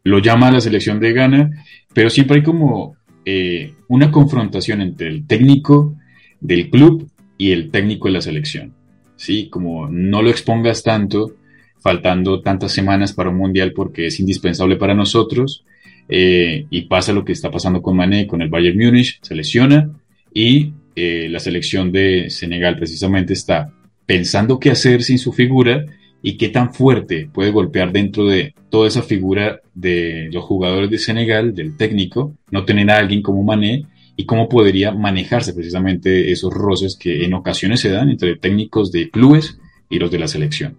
Lo 0.04 0.20
llama 0.20 0.50
a 0.50 0.54
la 0.54 0.62
selección 0.62 1.00
de 1.00 1.14
Ghana, 1.14 1.52
pero 1.94 2.10
siempre 2.10 2.38
hay 2.38 2.44
como 2.44 2.96
eh, 3.26 3.74
una 3.88 4.12
confrontación 4.12 4.82
entre 4.82 5.08
el 5.08 5.26
técnico 5.26 5.96
del 6.40 6.70
club 6.70 7.10
y 7.38 7.52
el 7.52 7.72
técnico 7.72 8.08
de 8.08 8.14
la 8.14 8.22
selección. 8.22 8.74
¿sí? 9.16 9.50
Como 9.50 9.88
no 9.90 10.22
lo 10.22 10.30
expongas 10.30 10.84
tanto, 10.84 11.36
faltando 11.80 12.42
tantas 12.42 12.72
semanas 12.72 13.14
para 13.14 13.30
un 13.30 13.38
mundial 13.38 13.74
porque 13.74 14.08
es 14.08 14.20
indispensable 14.20 14.76
para 14.76 14.94
nosotros. 14.94 15.66
Eh, 16.08 16.66
y 16.70 16.82
pasa 16.84 17.14
lo 17.14 17.26
que 17.26 17.32
está 17.32 17.50
pasando 17.50 17.82
con 17.82 17.96
Mané, 17.96 18.28
con 18.28 18.42
el 18.42 18.50
Bayern 18.50 18.78
Múnich, 18.78 19.20
se 19.22 19.36
lesiona 19.36 19.90
y 20.34 20.74
eh, 20.96 21.28
la 21.30 21.40
selección 21.40 21.92
de 21.92 22.30
Senegal 22.30 22.78
precisamente 22.78 23.34
está 23.34 23.74
pensando 24.06 24.60
qué 24.60 24.72
hacer 24.72 25.02
sin 25.02 25.18
su 25.18 25.34
figura 25.34 25.84
y 26.22 26.38
qué 26.38 26.50
tan 26.50 26.74
fuerte 26.74 27.30
puede 27.32 27.52
golpear 27.52 27.92
dentro 27.92 28.26
de 28.26 28.54
toda 28.70 28.88
esa 28.88 29.02
figura 29.02 29.62
de 29.74 30.30
los 30.32 30.44
jugadores 30.44 30.90
de 30.90 30.98
Senegal, 30.98 31.54
del 31.54 31.76
técnico, 31.78 32.36
no 32.52 32.66
tener 32.66 32.90
a 32.92 32.98
alguien 32.98 33.22
como 33.22 33.44
Mané 33.44 33.86
y 34.16 34.26
cómo 34.26 34.48
podría 34.48 34.92
manejarse 34.92 35.54
precisamente 35.54 36.32
esos 36.32 36.54
roces 36.54 36.96
que 36.96 37.26
en 37.26 37.34
ocasiones 37.34 37.80
se 37.80 37.90
dan 37.90 38.10
entre 38.10 38.38
técnicos 38.38 38.92
de 38.92 39.10
clubes 39.10 39.60
y 39.90 40.00
los 40.00 40.10
de 40.12 40.20
la 40.20 40.28
selección. 40.28 40.78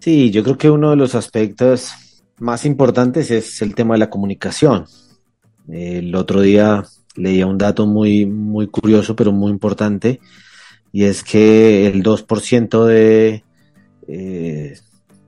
Sí, 0.00 0.30
yo 0.30 0.42
creo 0.42 0.58
que 0.58 0.70
uno 0.70 0.90
de 0.90 0.96
los 0.96 1.14
aspectos 1.14 1.92
más 2.38 2.64
importantes 2.64 3.30
es 3.30 3.62
el 3.62 3.74
tema 3.74 3.94
de 3.94 4.00
la 4.00 4.10
comunicación. 4.10 4.86
El 5.68 6.14
otro 6.14 6.40
día 6.40 6.84
leía 7.16 7.46
un 7.46 7.58
dato 7.58 7.86
muy, 7.86 8.26
muy 8.26 8.66
curioso, 8.66 9.16
pero 9.16 9.32
muy 9.32 9.50
importante, 9.50 10.20
y 10.92 11.04
es 11.04 11.24
que 11.24 11.86
el 11.86 12.02
2% 12.02 12.84
de, 12.84 13.44
eh, 14.06 14.78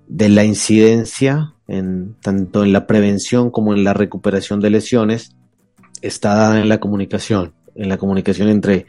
de 0.07 0.29
la 0.29 0.45
incidencia, 0.45 1.55
en, 1.67 2.15
tanto 2.23 2.65
en 2.65 2.73
la 2.73 2.87
prevención 2.87 3.51
como 3.51 3.75
en 3.75 3.85
la 3.85 3.95
recuperación 3.95 4.61
de 4.61 4.71
lesiones, 4.71 5.37
está 6.01 6.35
dada 6.35 6.61
en 6.61 6.69
la 6.69 6.81
comunicación, 6.81 7.55
en 7.75 7.89
la 7.89 7.99
comunicación 7.99 8.49
entre 8.49 8.87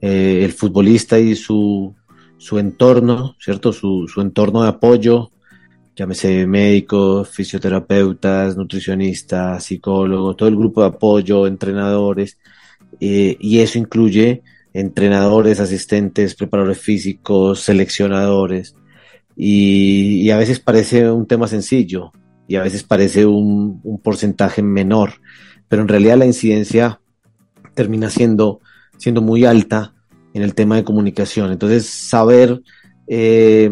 eh, 0.00 0.42
el 0.44 0.52
futbolista 0.52 1.18
y 1.18 1.34
su, 1.34 1.94
su 2.36 2.58
entorno, 2.58 3.34
¿cierto? 3.40 3.72
Su, 3.72 4.06
su, 4.06 4.20
entorno 4.20 4.62
de 4.62 4.68
apoyo, 4.68 5.30
llámese 5.96 6.46
médicos, 6.46 7.30
fisioterapeutas, 7.30 8.56
nutricionistas, 8.56 9.64
psicólogos, 9.64 10.36
todo 10.36 10.48
el 10.48 10.56
grupo 10.56 10.82
de 10.82 10.88
apoyo, 10.88 11.46
entrenadores, 11.46 12.38
eh, 13.00 13.36
y 13.40 13.60
eso 13.60 13.78
incluye 13.78 14.42
entrenadores, 14.74 15.58
asistentes, 15.58 16.34
preparadores 16.34 16.78
físicos, 16.78 17.60
seleccionadores, 17.60 18.76
y, 19.34 20.30
a 20.30 20.36
veces 20.36 20.60
parece 20.60 21.10
un 21.10 21.26
tema 21.26 21.48
sencillo, 21.48 22.12
y 22.46 22.56
a 22.56 22.62
veces 22.62 22.82
parece 22.82 23.24
un, 23.26 23.80
un 23.82 23.98
porcentaje 23.98 24.62
menor, 24.62 25.14
pero 25.68 25.82
en 25.82 25.88
realidad 25.88 26.18
la 26.18 26.26
incidencia 26.26 27.00
termina 27.74 28.10
siendo, 28.10 28.60
siendo 28.98 29.22
muy 29.22 29.44
alta 29.44 29.94
en 30.34 30.42
el 30.42 30.54
tema 30.54 30.76
de 30.76 30.84
comunicación. 30.84 31.50
Entonces, 31.50 31.86
saber 31.86 32.62
eh, 33.08 33.70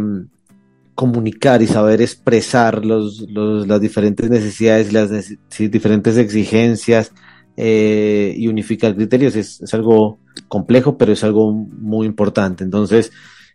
comunicar 0.95 1.63
y 1.63 1.67
saber 1.67 2.01
expresar 2.01 2.85
los, 2.85 3.27
las 3.31 3.81
diferentes 3.81 4.31
necesidades 4.31 4.93
las 4.93 5.11
diferentes 5.59 6.17
exigencias 6.17 7.13
eh, 7.57 8.35
y 8.37 8.49
unificar 8.49 8.95
criterios 8.95 9.37
es, 9.37 9.61
es, 9.61 9.75
algo 9.75 10.19
complejo, 10.49 10.99
pero 10.99 11.13
es 11.13 11.23
algo 11.23 11.53
muy 11.53 12.07
importante. 12.07 12.65
Entonces, 12.65 13.13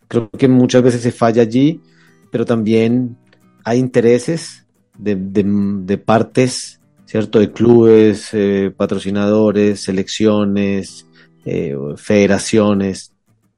creo 0.08 0.30
que 0.30 0.47
muchas 0.47 0.84
veces 0.84 1.02
se 1.02 1.12
falla 1.12 1.41
allí, 1.41 1.82
pero 2.32 2.45
también 2.45 3.17
hay 3.63 3.80
intereses 3.80 4.65
de, 4.97 5.15
de, 5.15 5.43
de 5.45 5.97
partes 5.97 6.80
¿cierto? 7.10 7.39
De 7.39 7.52
clubes, 7.52 8.30
eh, 8.34 8.71
patrocinadores, 8.78 9.82
selecciones, 9.82 11.08
eh, 11.43 11.75
federaciones 11.95 13.13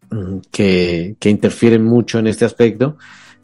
mm, 0.09 0.37
que, 0.49 1.17
interfieren 1.25 1.83
mucho 1.83 2.19
en 2.19 2.27
este 2.27 2.45
aspecto, 2.45 2.97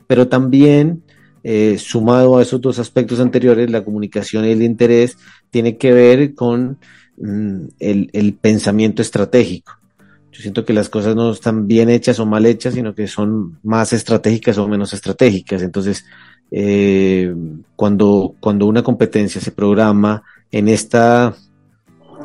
pero 0.08 0.28
también 0.28 1.04
eh, 1.44 1.78
sumado 1.78 2.38
a 2.38 2.42
esos 2.42 2.60
dos 2.60 2.80
aspectos 2.80 3.20
anteriores, 3.20 3.70
la 3.70 3.84
comunicación 3.84 4.46
y 4.46 4.52
el 4.52 4.64
interés 4.64 5.18
tiene 5.50 5.78
que 5.78 5.94
ver 5.94 6.34
con 6.34 6.78
mm, 7.18 7.68
el, 7.80 8.34
pensamiento 8.42 9.02
estratégico. 9.02 9.74
Yo 10.32 10.42
siento 10.42 10.66
que 10.66 10.74
las 10.74 10.90
cosas 10.90 11.16
no 11.16 11.32
están 11.32 11.68
bien 11.68 11.90
hechas 11.90 12.20
o 12.20 12.26
mal 12.26 12.46
hechas, 12.46 12.74
sino 12.74 12.94
que 12.94 13.08
son 13.08 13.60
más 13.64 13.94
estratégicas 13.94 14.58
o 14.58 14.68
menos 14.68 14.94
estratégicas. 14.94 15.62
Entonces, 15.62 16.06
eh, 16.52 17.34
cuando, 17.76 18.36
cuando 18.40 18.66
una 18.66 18.84
competencia 18.84 19.40
se 19.40 19.52
programa 19.52 20.24
en 20.52 20.68
esta, 20.68 21.34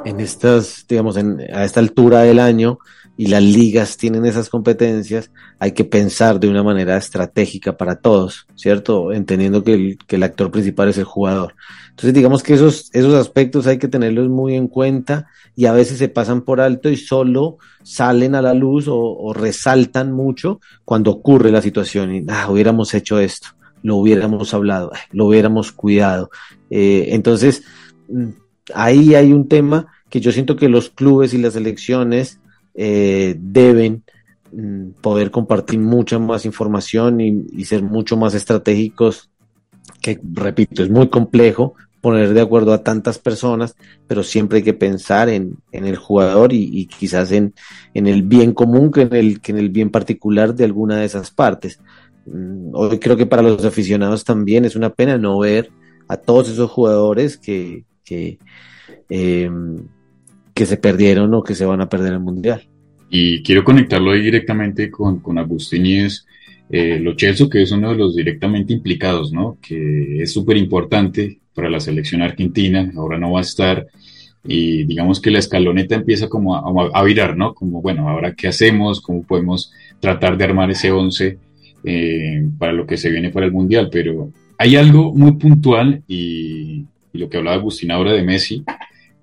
en 0.04 0.20
estas, 0.20 0.84
digamos, 0.88 1.16
a 1.16 1.64
esta 1.64 1.80
altura 1.80 2.22
del 2.22 2.38
año 2.38 2.78
y 3.16 3.26
las 3.26 3.42
ligas 3.42 3.96
tienen 3.96 4.24
esas 4.24 4.48
competencias, 4.48 5.30
hay 5.58 5.72
que 5.72 5.84
pensar 5.84 6.40
de 6.40 6.48
una 6.48 6.62
manera 6.62 6.96
estratégica 6.96 7.76
para 7.76 7.96
todos, 7.96 8.46
¿cierto? 8.54 9.12
Entendiendo 9.12 9.62
que 9.62 9.74
el, 9.74 9.98
que 10.06 10.16
el 10.16 10.22
actor 10.22 10.50
principal 10.50 10.88
es 10.88 10.98
el 10.98 11.04
jugador. 11.04 11.54
Entonces, 11.90 12.14
digamos 12.14 12.42
que 12.42 12.54
esos, 12.54 12.88
esos 12.92 13.14
aspectos 13.14 13.66
hay 13.66 13.78
que 13.78 13.88
tenerlos 13.88 14.28
muy 14.28 14.54
en 14.54 14.66
cuenta 14.66 15.28
y 15.54 15.66
a 15.66 15.72
veces 15.72 15.98
se 15.98 16.08
pasan 16.08 16.42
por 16.42 16.60
alto 16.60 16.88
y 16.88 16.96
solo 16.96 17.58
salen 17.82 18.34
a 18.34 18.42
la 18.42 18.54
luz 18.54 18.86
o, 18.88 19.32
resaltan 19.34 20.12
mucho 20.12 20.60
cuando 20.84 21.10
ocurre 21.10 21.52
la 21.52 21.60
situación 21.60 22.14
y, 22.14 22.24
ah, 22.28 22.48
hubiéramos 22.50 22.94
hecho 22.94 23.18
esto 23.18 23.48
lo 23.82 23.96
hubiéramos 23.96 24.54
hablado, 24.54 24.92
lo 25.10 25.26
hubiéramos 25.26 25.72
cuidado. 25.72 26.30
Eh, 26.70 27.06
entonces, 27.08 27.64
mm, 28.08 28.28
ahí 28.74 29.16
hay 29.16 29.32
un 29.32 29.48
tema 29.48 29.88
que 30.08 30.20
yo 30.20 30.30
siento 30.30 30.56
que 30.56 30.68
los 30.68 30.90
clubes 30.90 31.34
y 31.34 31.38
las 31.38 31.56
elecciones 31.56 32.38
eh, 32.74 33.36
deben 33.38 34.04
mm, 34.52 34.90
poder 35.00 35.30
compartir 35.30 35.78
mucha 35.78 36.18
más 36.18 36.44
información 36.44 37.20
y, 37.20 37.64
ser 37.64 37.82
mucho 37.82 38.16
más 38.16 38.34
estratégicos, 38.34 39.30
que 40.00 40.20
repito, 40.22 40.82
es 40.82 40.90
muy 40.90 41.08
complejo 41.08 41.74
poner 42.00 42.34
de 42.34 42.40
acuerdo 42.40 42.72
a 42.72 42.82
tantas 42.82 43.18
personas, 43.18 43.76
pero 44.08 44.24
siempre 44.24 44.58
hay 44.58 44.64
que 44.64 44.74
pensar 44.74 45.28
en, 45.28 45.58
el 45.70 45.96
jugador 45.96 46.52
y, 46.52 46.86
quizás 46.86 47.30
en, 47.30 47.54
en, 47.94 48.08
el 48.08 48.22
bien 48.24 48.52
común 48.52 48.90
que 48.90 49.02
en 49.02 49.14
el, 49.14 49.40
que 49.40 49.52
en 49.52 49.58
el 49.58 49.70
bien 49.70 49.90
particular 49.90 50.54
de 50.54 50.64
alguna 50.64 50.96
de 50.96 51.04
esas 51.04 51.30
partes. 51.30 51.78
Mm, 52.26 52.70
hoy 52.74 52.98
creo 52.98 53.16
que 53.16 53.26
para 53.26 53.42
los 53.42 53.64
aficionados 53.64 54.24
también 54.24 54.64
es 54.64 54.76
una 54.76 54.90
pena 54.90 55.18
no 55.18 55.38
ver 55.38 55.70
a 56.08 56.16
todos 56.16 56.48
esos 56.48 56.70
jugadores 56.70 57.38
que, 57.38 57.84
que, 58.04 58.38
em, 59.08 59.86
que 60.54 60.66
se 60.66 60.76
perdieron 60.76 61.32
o 61.34 61.42
que 61.42 61.54
se 61.54 61.64
van 61.64 61.80
a 61.80 61.88
perder 61.88 62.14
el 62.14 62.20
Mundial. 62.20 62.62
Y 63.10 63.42
quiero 63.42 63.64
conectarlo 63.64 64.12
ahí 64.12 64.22
directamente 64.22 64.90
con, 64.90 65.20
con 65.20 65.38
Agustín 65.38 65.86
y 65.86 65.98
es 65.98 66.26
eh, 66.70 66.98
Lo 66.98 67.14
Chelsea, 67.14 67.48
que 67.50 67.62
es 67.62 67.72
uno 67.72 67.90
de 67.90 67.96
los 67.96 68.16
directamente 68.16 68.72
implicados, 68.72 69.32
¿no? 69.32 69.58
Que 69.60 70.22
es 70.22 70.32
súper 70.32 70.56
importante 70.56 71.38
para 71.54 71.68
la 71.68 71.80
selección 71.80 72.22
argentina, 72.22 72.90
ahora 72.96 73.18
no 73.18 73.32
va 73.32 73.40
a 73.40 73.42
estar, 73.42 73.86
y 74.44 74.84
digamos 74.84 75.20
que 75.20 75.30
la 75.30 75.38
escaloneta 75.38 75.94
empieza 75.94 76.28
como 76.28 76.56
a, 76.56 76.90
a, 76.98 77.04
virar, 77.04 77.36
¿no? 77.36 77.54
Como, 77.54 77.82
bueno, 77.82 78.08
ahora 78.08 78.34
qué 78.34 78.48
hacemos, 78.48 79.00
cómo 79.00 79.22
podemos 79.22 79.72
tratar 80.00 80.36
de 80.36 80.44
armar 80.44 80.70
ese 80.70 80.90
once 80.90 81.38
eh, 81.84 82.48
para 82.58 82.72
lo 82.72 82.86
que 82.86 82.96
se 82.96 83.10
viene 83.10 83.30
para 83.30 83.46
el 83.46 83.52
Mundial, 83.52 83.88
pero 83.90 84.30
hay 84.58 84.76
algo 84.76 85.12
muy 85.12 85.32
puntual 85.32 86.02
y, 86.08 86.84
lo 87.12 87.28
que 87.28 87.36
hablaba 87.36 87.56
Agustín 87.56 87.90
ahora 87.90 88.12
de 88.12 88.22
Messi, 88.22 88.64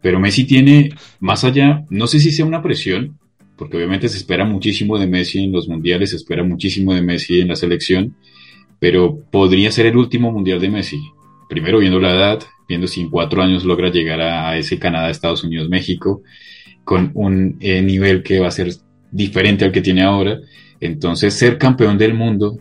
pero 0.02 0.20
Messi 0.20 0.46
tiene 0.46 0.92
más 1.20 1.44
allá, 1.44 1.84
no 1.90 2.08
sé 2.08 2.20
si 2.20 2.32
sea 2.32 2.46
una 2.46 2.62
presión, 2.62 3.18
porque 3.58 3.78
obviamente 3.78 4.08
se 4.08 4.18
espera 4.18 4.46
muchísimo 4.46 4.98
de 4.98 5.08
Messi 5.08 5.44
en 5.44 5.52
los 5.52 5.68
mundiales, 5.68 6.12
se 6.12 6.16
espera 6.16 6.44
muchísimo 6.44 6.94
de 6.94 7.02
Messi 7.02 7.42
en 7.42 7.50
la 7.50 7.56
selección, 7.56 8.16
pero 8.80 9.20
podría 9.30 9.72
ser 9.72 9.88
el 9.88 9.98
último 9.98 10.32
mundial 10.32 10.62
de 10.62 10.70
Messi. 10.70 11.00
Primero 11.50 11.80
viendo 11.80 12.00
la 12.00 12.16
edad, 12.16 12.40
viendo 12.70 12.88
si 12.88 13.02
en 13.02 13.10
cuatro 13.10 13.42
años 13.42 13.66
logra 13.66 13.92
llegar 13.92 14.22
a, 14.22 14.58
ese 14.58 14.80
Canadá, 14.80 15.10
Estados 15.10 15.44
Unidos, 15.44 15.68
México, 15.68 16.22
con 16.86 17.12
un 17.16 17.58
eh, 17.60 17.82
nivel 17.82 18.24
que 18.24 18.40
va 18.40 18.48
a 18.48 18.52
ser 18.52 18.72
diferente 19.12 19.66
al 19.66 19.72
que 19.72 19.82
tiene 19.82 20.04
ahora, 20.04 20.40
Entonces, 20.80 21.34
ser 21.34 21.58
campeón 21.58 21.98
del 21.98 22.14
mundo, 22.14 22.58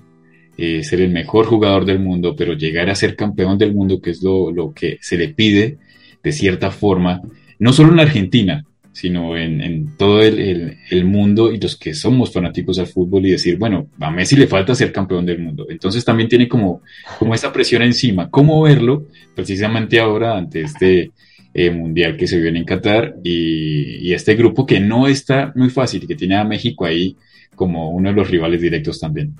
eh, 0.56 0.82
ser 0.82 1.00
el 1.00 1.10
mejor 1.10 1.46
jugador 1.46 1.84
del 1.84 2.00
mundo, 2.00 2.34
pero 2.36 2.54
llegar 2.54 2.90
a 2.90 2.96
ser 2.96 3.14
campeón 3.14 3.56
del 3.58 3.72
mundo, 3.72 4.00
que 4.00 4.10
es 4.10 4.22
lo, 4.24 4.50
lo 4.50 4.72
que 4.74 4.98
se 5.00 5.16
le 5.16 5.28
pide 5.28 5.78
de 6.28 6.32
cierta 6.32 6.70
forma, 6.70 7.22
no 7.58 7.72
solo 7.72 7.92
en 7.92 8.00
Argentina, 8.00 8.64
sino 8.92 9.34
en, 9.36 9.96
todo 9.96 10.22
el, 10.22 11.04
mundo 11.04 11.52
y 11.52 11.58
los 11.58 11.76
que 11.76 11.94
somos 11.94 12.32
fanáticos 12.32 12.78
al 12.78 12.86
fútbol 12.86 13.24
y 13.24 13.30
decir, 13.30 13.56
bueno, 13.56 13.88
a 13.98 14.10
Messi 14.10 14.36
le 14.36 14.46
falta 14.46 14.74
ser 14.74 14.92
campeón 14.92 15.24
del 15.24 15.38
mundo. 15.38 15.66
Entonces 15.70 16.04
también 16.04 16.28
tiene 16.28 16.48
como, 16.48 16.82
como 17.18 17.34
esa 17.34 17.52
presión 17.52 17.82
encima. 17.82 18.28
¿Cómo 18.28 18.60
verlo 18.60 19.06
precisamente 19.34 20.00
ahora 20.00 20.36
ante 20.36 20.62
este 20.62 21.12
eh, 21.54 21.70
mundial 21.70 22.16
que 22.16 22.26
se 22.26 22.40
viene 22.40 22.58
en 22.58 22.64
Qatar 22.64 23.14
y, 23.24 24.08
y, 24.08 24.12
este 24.12 24.34
grupo 24.34 24.66
que 24.66 24.80
no 24.80 25.06
está 25.06 25.52
muy 25.54 25.70
fácil 25.70 26.02
y 26.02 26.06
que 26.06 26.16
tiene 26.16 26.36
a 26.36 26.44
México 26.44 26.84
ahí 26.84 27.16
como 27.54 27.90
uno 27.90 28.10
de 28.10 28.16
los 28.16 28.28
rivales 28.28 28.60
directos 28.60 29.00
también? 29.00 29.34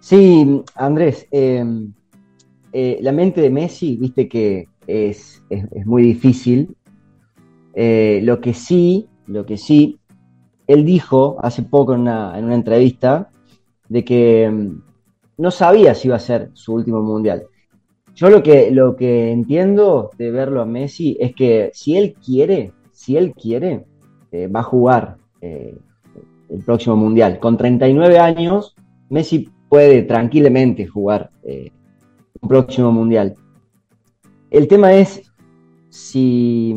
Sí, 0.00 0.46
Andrés, 0.76 1.26
eh, 1.32 1.64
eh, 2.72 2.98
la 3.02 3.12
mente 3.12 3.40
de 3.40 3.50
Messi, 3.50 3.96
viste 3.96 4.28
que 4.28 4.68
es, 4.90 5.42
es, 5.48 5.86
muy 5.86 6.02
difícil 6.02 6.76
eh, 7.74 8.20
lo 8.22 8.40
que 8.40 8.54
sí, 8.54 9.08
lo 9.26 9.46
que 9.46 9.56
sí, 9.56 9.98
él 10.66 10.84
dijo 10.84 11.36
hace 11.40 11.62
poco 11.62 11.94
en 11.94 12.00
una, 12.00 12.38
en 12.38 12.44
una 12.44 12.54
entrevista 12.54 13.30
de 13.88 14.04
que 14.04 14.50
mm, 14.50 14.82
no 15.38 15.50
sabía 15.50 15.94
si 15.94 16.08
iba 16.08 16.16
a 16.16 16.20
ser 16.20 16.50
su 16.54 16.74
último 16.74 17.02
mundial. 17.02 17.44
Yo 18.14 18.28
lo 18.28 18.42
que, 18.42 18.70
lo 18.70 18.96
que 18.96 19.30
entiendo 19.30 20.10
de 20.18 20.30
verlo 20.30 20.60
a 20.60 20.66
Messi 20.66 21.16
es 21.20 21.34
que 21.34 21.70
si 21.72 21.96
él 21.96 22.14
quiere, 22.14 22.72
si 22.92 23.16
él 23.16 23.32
quiere, 23.34 23.86
eh, 24.32 24.48
va 24.48 24.60
a 24.60 24.64
jugar 24.64 25.16
eh, 25.40 25.76
el 26.48 26.64
próximo 26.64 26.96
mundial. 26.96 27.38
Con 27.38 27.56
39 27.56 28.18
años, 28.18 28.74
Messi 29.08 29.48
puede 29.68 30.02
tranquilamente 30.02 30.86
jugar 30.86 31.30
un 32.40 32.48
próximo 32.48 32.90
mundial. 32.92 33.34
El 34.50 34.68
tema 34.68 34.92
es 34.94 35.32
si 35.88 36.74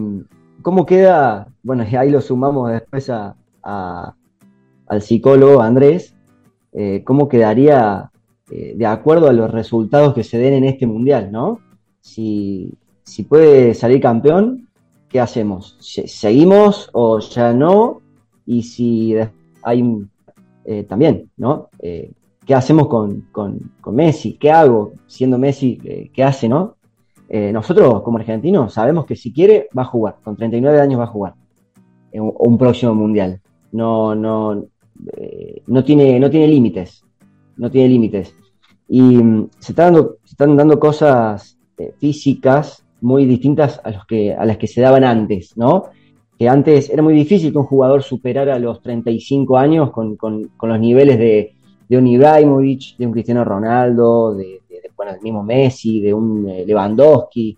¿Cómo 0.63 0.85
queda? 0.85 1.49
Bueno, 1.61 1.83
ahí 1.83 2.09
lo 2.09 2.21
sumamos 2.21 2.71
después 2.71 3.09
a, 3.09 3.35
al 4.87 5.01
psicólogo 5.01 5.61
Andrés. 5.61 6.15
Eh, 6.71 7.03
¿Cómo 7.05 7.27
quedaría 7.27 8.09
eh, 8.49 8.73
de 8.73 8.85
acuerdo 8.85 9.27
a 9.27 9.33
los 9.33 9.51
resultados 9.51 10.13
que 10.13 10.23
se 10.23 10.37
den 10.37 10.53
en 10.53 10.63
este 10.63 10.87
mundial, 10.87 11.33
¿no? 11.33 11.59
Si, 11.99 12.71
si 13.03 13.23
puede 13.23 13.73
salir 13.73 13.99
campeón, 13.99 14.69
¿qué 15.09 15.19
hacemos? 15.19 15.75
¿Seguimos 15.81 16.89
o 16.93 17.19
ya 17.19 17.51
no? 17.51 18.01
Y 18.45 18.63
si 18.63 19.15
hay 19.63 19.83
eh, 20.63 20.83
también, 20.83 21.29
¿no? 21.35 21.69
¿Qué 21.77 22.55
hacemos 22.55 22.87
con, 22.87 23.27
con, 23.33 23.71
con, 23.81 23.95
Messi? 23.95 24.37
¿Qué 24.37 24.49
hago 24.49 24.93
siendo 25.07 25.37
Messi? 25.37 26.09
¿Qué 26.13 26.23
hace, 26.23 26.47
no? 26.47 26.77
Eh, 27.35 27.51
nosotros 27.51 28.03
como 28.03 28.19
argentinos 28.19 28.75
sabemos 28.75 29.07
que 29.07 29.15
si 29.15 29.33
quiere 29.33 29.67
va 29.75 29.81
a 29.81 29.85
jugar, 29.85 30.17
con 30.23 30.35
39 30.35 30.79
años 30.79 30.99
va 30.99 31.05
a 31.05 31.07
jugar 31.07 31.33
un, 32.11 32.31
un 32.37 32.57
próximo 32.59 32.93
mundial. 32.93 33.41
No, 33.71 34.13
no, 34.13 34.63
eh, 35.17 35.63
no 35.65 35.83
tiene, 35.83 36.19
no 36.19 36.29
tiene 36.29 36.47
límites, 36.47 37.03
no 37.57 37.71
tiene 37.71 37.89
límites. 37.89 38.35
Y 38.87 39.01
mm, 39.01 39.49
se, 39.57 39.71
están 39.71 39.95
dando, 39.95 40.17
se 40.23 40.33
están 40.33 40.55
dando 40.55 40.79
cosas 40.79 41.57
eh, 41.79 41.91
físicas 41.97 42.85
muy 43.01 43.25
distintas 43.25 43.81
a, 43.83 43.89
los 43.89 44.05
que, 44.05 44.31
a 44.31 44.45
las 44.45 44.57
que 44.57 44.67
se 44.67 44.81
daban 44.81 45.03
antes, 45.03 45.57
¿no? 45.57 45.85
Que 46.37 46.47
antes 46.47 46.91
era 46.91 47.01
muy 47.01 47.15
difícil 47.15 47.51
que 47.51 47.57
un 47.57 47.65
jugador 47.65 48.03
superara 48.03 48.59
los 48.59 48.79
35 48.79 49.57
años 49.57 49.89
con, 49.89 50.17
con, 50.17 50.49
con 50.55 50.69
los 50.69 50.79
niveles 50.79 51.17
de, 51.17 51.55
de 51.89 51.97
un 51.97 52.05
Ibrahimovic, 52.05 52.95
de 52.97 53.07
un 53.07 53.11
Cristiano 53.11 53.43
Ronaldo, 53.43 54.35
de, 54.35 54.61
bueno, 55.03 55.17
el 55.17 55.23
mismo 55.23 55.43
Messi, 55.43 55.99
de 55.99 56.13
un 56.13 56.47
eh, 56.47 56.65
Lewandowski, 56.65 57.57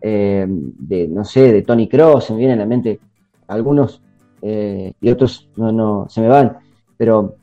eh, 0.00 0.44
de, 0.48 1.06
no 1.08 1.24
sé, 1.24 1.52
de 1.52 1.62
Tony 1.62 1.88
Cross, 1.88 2.24
se 2.24 2.32
me 2.32 2.40
vienen 2.40 2.58
a 2.58 2.62
la 2.62 2.66
mente 2.66 2.98
algunos 3.46 4.02
eh, 4.42 4.92
y 5.00 5.10
otros 5.10 5.48
no, 5.56 5.70
no, 5.70 6.06
se 6.08 6.20
me 6.20 6.28
van, 6.28 6.56
pero 6.96 7.36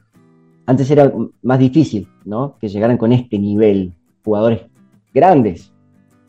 antes 0.65 0.91
era 0.91 1.11
más 1.43 1.59
difícil, 1.59 2.09
¿no? 2.25 2.57
Que 2.59 2.67
llegaran 2.67 2.97
con 2.97 3.13
este 3.13 3.39
nivel, 3.39 3.93
jugadores 4.23 4.63
grandes, 5.13 5.71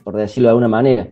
por 0.05 0.15
decirlo 0.15 0.49
de 0.49 0.51
alguna 0.51 0.69
manera. 0.69 1.09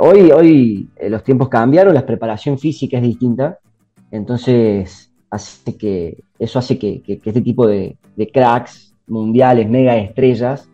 hoy 0.00 0.32
hoy 0.32 0.88
los 1.08 1.22
tiempos 1.22 1.48
cambiaron, 1.48 1.94
la 1.94 2.04
preparación 2.04 2.58
física 2.58 2.96
es 2.96 3.02
distinta, 3.04 3.58
entonces 4.10 5.12
hace 5.30 5.76
que, 5.76 6.24
eso 6.38 6.58
hace 6.58 6.78
que, 6.78 7.02
este 7.06 7.42
tipo 7.42 7.66
de, 7.66 7.96
de, 8.16 8.26
cracks 8.28 8.94
mundiales, 9.06 9.68
mega 9.68 9.96
estrellas, 9.96 10.68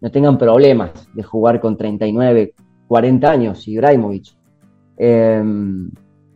no 0.00 0.10
tengan 0.10 0.38
problemas 0.38 1.08
de 1.14 1.22
jugar 1.22 1.60
con 1.60 1.76
39, 1.76 2.54
40 2.88 3.30
años, 3.30 3.68
Ibrahimovic. 3.68 4.34
Eh, 4.96 5.42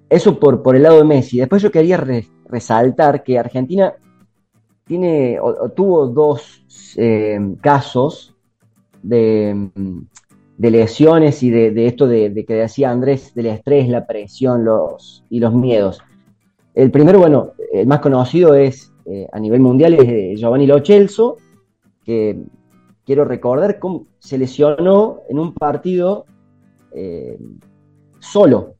eso 0.09 0.39
por, 0.39 0.63
por 0.63 0.77
el 0.77 0.83
lado 0.83 0.99
de 0.99 1.05
Messi. 1.05 1.39
Después 1.39 1.63
yo 1.63 1.71
quería 1.71 2.03
resaltar 2.47 3.23
que 3.23 3.39
Argentina 3.39 3.95
tiene 4.87 5.39
o, 5.41 5.71
tuvo 5.71 6.07
dos 6.07 6.95
eh, 6.97 7.39
casos 7.61 8.35
de, 9.03 9.71
de, 10.57 10.71
lesiones 10.71 11.43
y 11.43 11.51
de, 11.51 11.87
esto 11.87 12.07
de, 12.07 12.45
que 12.47 12.55
decía 12.55 12.91
Andrés, 12.91 13.35
del 13.35 13.47
estrés, 13.47 13.89
la 13.89 14.07
presión 14.07 14.67
y 15.31 15.41
los 15.41 15.55
miedos. 15.55 16.01
El 16.75 16.91
primero, 16.91 17.19
bueno, 17.19 17.53
el 17.73 17.87
más 17.87 18.01
conocido 18.01 18.55
es 18.55 18.93
eh, 19.07 19.27
a 19.33 19.39
nivel 19.39 19.61
mundial 19.61 19.95
es 19.95 20.41
Giovanni 20.41 20.67
Lochelso, 20.67 21.37
que 22.05 22.39
quiero 23.05 23.25
recordar 23.25 23.79
cómo 23.79 24.07
se 24.19 24.39
lesionó 24.39 25.21
en 25.29 25.39
un 25.39 25.55
partido 25.55 26.27
eh, 26.93 27.39
solo. 28.19 28.75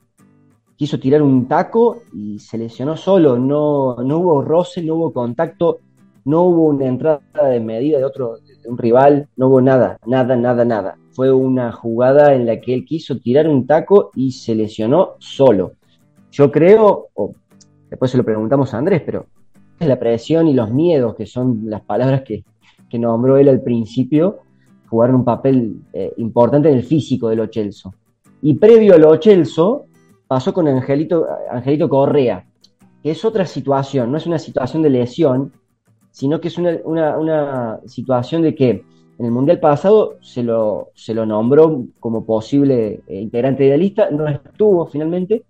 Quiso 0.77 0.99
tirar 0.99 1.23
un 1.23 1.47
taco 1.47 2.03
y 2.13 2.39
se 2.39 2.59
lesionó 2.59 2.97
solo. 2.97 3.39
No, 3.39 3.97
no 3.97 4.19
hubo 4.19 4.43
roce, 4.43 4.83
no 4.83 4.97
hubo 4.97 5.13
contacto, 5.13 5.79
no 6.25 6.43
hubo 6.43 6.65
una 6.69 6.87
entrada 6.87 7.21
de 7.49 7.61
medida 7.61 7.99
de 7.99 8.05
otro, 8.05 8.39
de 8.39 8.69
un 8.69 8.79
rival, 8.79 9.29
no 9.37 9.49
hubo 9.49 9.61
nada, 9.61 9.99
nada, 10.07 10.37
nada, 10.37 10.65
nada. 10.65 10.99
Fue 11.13 11.33
una 11.33 11.71
jugada 11.71 12.35
en 12.35 12.47
la 12.47 12.61
que 12.61 12.75
él 12.75 12.85
quiso 12.85 13.19
tirar 13.19 13.49
un 13.49 13.67
taco 13.67 14.11
y 14.15 14.33
se 14.33 14.55
lesionó 14.55 15.15
solo. 15.19 15.75
Yo 16.33 16.51
creo, 16.51 17.09
después 17.89 18.11
se 18.11 18.17
lo 18.17 18.25
preguntamos 18.25 18.75
a 18.75 18.79
Andrés, 18.79 19.03
pero 19.07 19.27
la 19.79 19.99
presión 19.99 20.49
y 20.49 20.55
los 20.55 20.71
miedos, 20.71 21.15
que 21.15 21.27
son 21.27 21.63
las 21.67 21.83
palabras 21.83 22.23
que, 22.23 22.43
que 22.95 22.99
nombró 23.01 23.39
él 23.39 23.49
al 23.49 23.61
principio, 23.61 24.39
jugaron 24.89 25.17
un 25.17 25.25
papel 25.25 25.81
eh, 25.93 26.13
importante 26.19 26.69
en 26.69 26.77
el 26.77 26.85
físico 26.85 27.29
del 27.29 27.41
Ochelso. 27.41 27.93
Y 28.41 28.55
previo 28.55 28.95
al 28.95 29.03
Ochelso, 29.05 29.87
pasó 30.29 30.55
con 30.55 30.69
Angelito, 30.69 31.27
Angelito 31.51 31.89
Correa, 31.89 32.47
que 33.03 33.11
es 33.11 33.25
otra 33.25 33.47
situación, 33.47 34.13
no 34.13 34.19
es 34.19 34.29
una 34.29 34.39
situación 34.39 34.81
de 34.85 34.91
lesión, 34.91 35.51
sino 36.13 36.41
que 36.41 36.47
es 36.47 36.57
una, 36.57 37.81
situación 37.87 38.43
de 38.43 38.55
que 38.55 38.71
en 39.19 39.27
el 39.27 39.33
Mundial 39.33 39.59
pasado 39.59 40.15
se 40.21 40.45
lo, 40.45 40.91
se 40.95 41.15
lo 41.15 41.27
nombró 41.27 41.87
como 41.99 42.25
posible 42.25 43.01
eh, 43.09 43.21
integrante 43.21 43.65
de 43.65 43.71
la 43.71 43.77
lista, 43.77 44.09
no 44.13 44.29
estuvo 44.29 44.87
finalmente, 44.87 45.47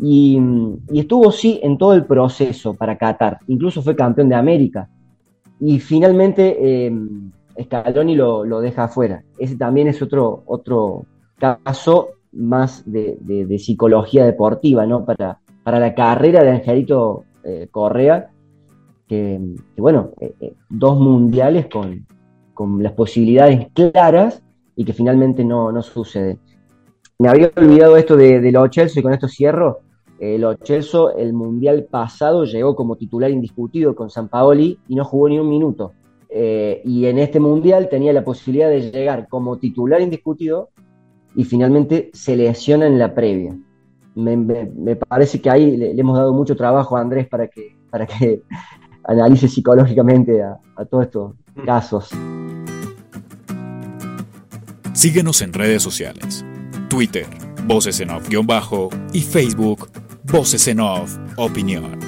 y, 0.00 0.40
y, 0.90 0.98
estuvo 0.98 1.30
sí 1.30 1.60
en 1.62 1.78
todo 1.78 1.94
el 1.94 2.04
proceso 2.04 2.74
para 2.74 2.98
Qatar, 2.98 3.38
incluso 3.46 3.80
fue 3.80 3.94
campeón 3.94 4.28
de 4.28 4.34
América 4.34 4.88
y 5.60 5.78
finalmente 5.78 6.56
eh, 6.86 6.92
Scaloni 7.62 8.14
lo, 8.14 8.44
lo, 8.44 8.60
deja 8.60 8.84
afuera. 8.84 9.22
Ese 9.38 9.56
también 9.56 9.88
es 9.88 10.00
otro, 10.02 10.42
otro 10.46 11.04
caso 11.38 12.10
más 12.32 12.82
de, 12.86 13.58
psicología 13.58 14.24
deportiva, 14.24 14.86
¿no? 14.86 15.04
Para, 15.04 15.38
para 15.62 15.78
la 15.78 15.94
carrera 15.94 16.42
de 16.42 16.50
Angelito 16.50 17.24
eh, 17.44 17.68
Correa, 17.70 18.30
que, 19.06 19.40
bueno, 19.76 20.12
eh, 20.20 20.34
eh, 20.40 20.54
dos 20.68 20.98
mundiales 20.98 21.66
con, 21.66 22.06
con, 22.54 22.82
las 22.82 22.92
posibilidades 22.92 23.68
claras 23.72 24.42
y 24.76 24.84
que 24.84 24.92
finalmente 24.92 25.44
no, 25.44 25.72
no 25.72 25.82
suceden. 25.82 26.38
Me 27.18 27.28
había 27.28 27.50
olvidado 27.56 27.96
esto 27.96 28.16
de, 28.16 28.40
de 28.40 28.52
los 28.52 28.70
Chelsea 28.70 29.00
y 29.00 29.02
con 29.02 29.12
esto 29.12 29.28
cierro. 29.28 29.80
El 30.20 30.44
Ochelso, 30.44 31.16
el 31.16 31.32
mundial 31.32 31.86
pasado, 31.90 32.44
llegó 32.44 32.76
como 32.76 32.96
titular 32.96 33.30
indiscutido 33.30 33.94
con 33.94 34.10
San 34.10 34.28
Paoli 34.28 34.78
y 34.86 34.94
no 34.94 35.02
jugó 35.02 35.30
ni 35.30 35.38
un 35.38 35.48
minuto. 35.48 35.94
Eh, 36.28 36.82
y 36.84 37.06
en 37.06 37.18
este 37.18 37.40
mundial 37.40 37.88
tenía 37.88 38.12
la 38.12 38.22
posibilidad 38.22 38.68
de 38.68 38.90
llegar 38.90 39.28
como 39.28 39.56
titular 39.56 40.02
indiscutido 40.02 40.68
y 41.34 41.44
finalmente 41.44 42.10
se 42.12 42.36
lesiona 42.36 42.86
en 42.86 42.98
la 42.98 43.14
previa. 43.14 43.56
Me, 44.14 44.94
parece 44.96 45.40
que 45.40 45.48
ahí 45.48 45.74
le, 45.78 45.92
hemos 45.92 46.18
dado 46.18 46.34
mucho 46.34 46.54
trabajo 46.54 46.98
a 46.98 47.00
Andrés 47.00 47.26
para 47.26 47.48
que, 47.48 47.78
para 47.90 48.06
que 48.06 48.42
analice 49.04 49.48
psicológicamente 49.48 50.42
a, 50.42 50.58
a 50.76 50.84
todos 50.84 51.04
estos 51.04 51.32
casos. 51.64 52.10
Síguenos 54.92 55.40
en 55.40 55.54
redes 55.54 55.82
sociales. 55.82 56.44
Twitter, 56.90 57.24
Voces 57.66 58.00
en 58.00 58.10
Off-Bajo 58.10 58.90
y 59.14 59.22
Facebook 59.22 59.88
Voces 60.32 60.68
en 60.68 60.78
Off, 60.78 61.16
opinión. 61.36 61.98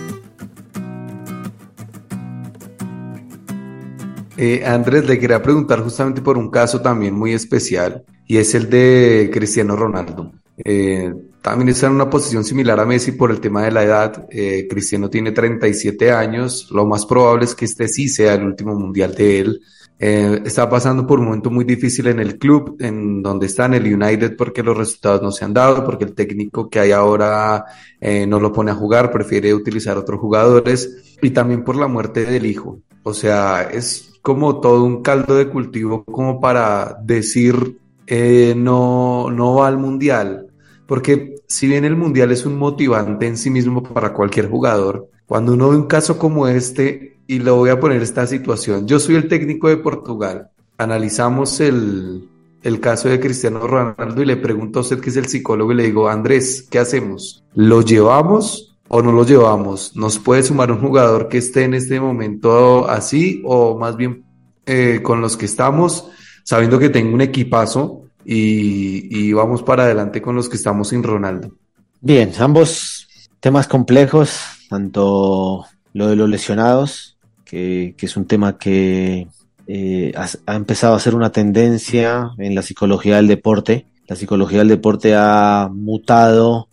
Eh, 4.37 4.65
Andrés, 4.65 5.05
le 5.07 5.19
quería 5.19 5.43
preguntar 5.43 5.81
justamente 5.81 6.23
por 6.23 6.39
un 6.39 6.49
caso 6.49 6.81
también 6.81 7.15
muy 7.15 7.33
especial 7.33 8.05
y 8.27 8.37
es 8.37 8.55
el 8.55 8.71
de 8.71 9.29
Cristiano 9.33 9.75
Ronaldo. 9.75 10.33
Eh, 10.65 11.13
también 11.43 11.71
está 11.71 11.89
en 11.89 11.95
una 11.95 12.09
posición 12.09 12.45
similar 12.45 12.79
a 12.79 12.87
Messi 12.87 13.11
por 13.13 13.33
el 13.33 13.41
tema 13.41 13.65
de 13.65 13.73
la 13.73 13.83
edad. 13.83 14.27
Eh, 14.31 14.69
Cristiano 14.71 15.11
tiene 15.11 15.33
37 15.33 16.13
años, 16.13 16.69
lo 16.71 16.87
más 16.87 17.05
probable 17.05 17.47
es 17.47 17.57
que 17.57 17.65
este 17.65 17.89
sí 17.89 18.09
sea 18.09 18.35
el 18.35 18.45
último 18.45 18.79
mundial 18.79 19.17
de 19.17 19.41
él. 19.41 19.61
Eh, 19.99 20.43
está 20.45 20.69
pasando 20.69 21.07
por 21.07 21.21
un 21.21 21.27
momento 21.27 21.51
muy 21.51 21.65
difícil 21.65 22.09
en 22.09 22.19
el 22.19 22.39
club, 22.39 22.77
en 22.81 23.23
donde 23.23 23.47
está 23.47 23.67
en 23.67 23.75
el 23.75 23.95
United, 23.95 24.37
porque 24.37 24.63
los 24.63 24.77
resultados 24.77 25.23
no 25.23 25.31
se 25.31 25.45
han 25.45 25.55
dado, 25.55 25.85
porque 25.85 26.05
el 26.05 26.15
técnico 26.15 26.69
que 26.69 26.81
hay 26.81 26.91
ahora 26.91 27.65
eh, 28.01 28.27
no 28.27 28.41
lo 28.41 28.53
pone 28.53 28.73
a 28.73 28.75
jugar, 28.75 29.13
prefiere 29.13 29.55
utilizar 29.55 29.97
otros 29.97 30.21
jugadores, 30.21 31.17
y 31.23 31.31
también 31.31 31.63
por 31.63 31.77
la 31.77 31.87
muerte 31.87 32.25
del 32.25 32.47
hijo. 32.47 32.81
O 33.05 33.15
sea, 33.15 33.63
es 33.63 34.13
como 34.23 34.61
todo 34.61 34.85
un 34.85 35.03
caldo 35.03 35.37
de 35.37 35.49
cultivo 35.49 36.05
como 36.05 36.41
para 36.41 36.97
decir 37.03 37.79
eh, 38.07 38.55
no, 38.57 39.31
no 39.31 39.55
va 39.57 39.69
al 39.69 39.79
mundial. 39.79 40.49
Porque 40.87 41.37
si 41.47 41.67
bien 41.67 41.85
el 41.85 41.97
mundial 41.97 42.33
es 42.33 42.45
un 42.45 42.59
motivante 42.59 43.27
en 43.27 43.37
sí 43.37 43.51
mismo 43.51 43.83
para 43.83 44.13
cualquier 44.13 44.49
jugador, 44.49 45.09
cuando 45.27 45.55
uno 45.55 45.71
ve 45.71 45.77
un 45.77 45.87
caso 45.87 46.19
como 46.19 46.47
este, 46.49 47.12
y 47.27 47.39
lo 47.39 47.57
voy 47.57 47.71
a 47.71 47.81
poner 47.81 48.03
esta 48.03 48.27
situación. 48.27 48.87
Yo 48.87 48.99
soy 48.99 49.17
el 49.17 49.29
técnico 49.29 49.69
de 49.69 49.77
Portugal. 49.77 50.51
Analizamos 50.79 51.61
el, 51.61 52.29
el 52.63 52.81
caso 52.81 53.09
de 53.09 53.21
Cristiano 53.21 53.67
Ronaldo 53.67 54.23
y 54.23 54.27
le 54.27 54.37
pregunto 54.37 54.79
a 54.79 54.83
usted 54.83 55.01
que 55.01 55.11
es 55.11 55.17
el 55.17 55.27
psicólogo 55.27 55.73
y 55.73 55.77
le 55.77 55.85
digo, 55.85 56.09
Andrés, 56.09 56.67
¿qué 56.71 56.79
hacemos? 56.79 57.45
¿Lo 57.55 57.83
llevamos 57.83 58.77
o 58.89 59.03
no 59.03 59.13
lo 59.13 59.25
llevamos? 59.25 59.97
¿Nos 59.97 60.19
puede 60.19 60.43
sumar 60.43 60.71
un 60.71 60.81
jugador 60.81 61.29
que 61.29 61.39
esté 61.39 61.65
en 61.65 61.75
este 61.75 62.01
momento 62.01 62.89
así 62.89 63.43
o 63.45 63.79
más 63.79 63.97
bien 63.97 64.25
eh, 64.67 65.01
con 65.03 65.21
los 65.21 65.37
que 65.37 65.47
estamos, 65.47 66.09
sabiendo 66.45 66.79
que 66.79 66.89
tengo 66.89 67.15
un 67.15 67.21
equipazo 67.21 68.05
y, 68.25 69.09
y 69.11 69.33
vamos 69.33 69.63
para 69.63 69.85
adelante 69.85 70.23
con 70.23 70.37
los 70.37 70.49
que 70.49 70.57
estamos 70.57 70.89
sin 70.89 71.03
Ronaldo? 71.03 71.53
Bien, 72.01 72.33
ambos 72.39 73.09
temas 73.41 73.67
complejos, 73.67 74.39
tanto 74.69 75.65
lo 75.95 76.07
de 76.07 76.17
los 76.17 76.29
lesionados 76.29 77.12
que, 77.53 77.95
es 78.01 78.17
un 78.17 78.25
tema 78.25 78.57
que 78.57 79.29
eh, 79.67 80.13
ha, 80.17 80.55
empezado 80.55 80.95
a 80.95 81.01
ser 81.01 81.15
una 81.15 81.33
tendencia 81.33 82.31
en 82.39 82.55
la 82.55 82.63
psicología 82.63 83.17
del 83.17 83.29
deporte. 83.29 83.87
La 84.09 84.17
psicología 84.17 84.61
del 84.61 84.69
deporte 84.69 85.15
ha 85.15 85.69
mutado 85.71 86.69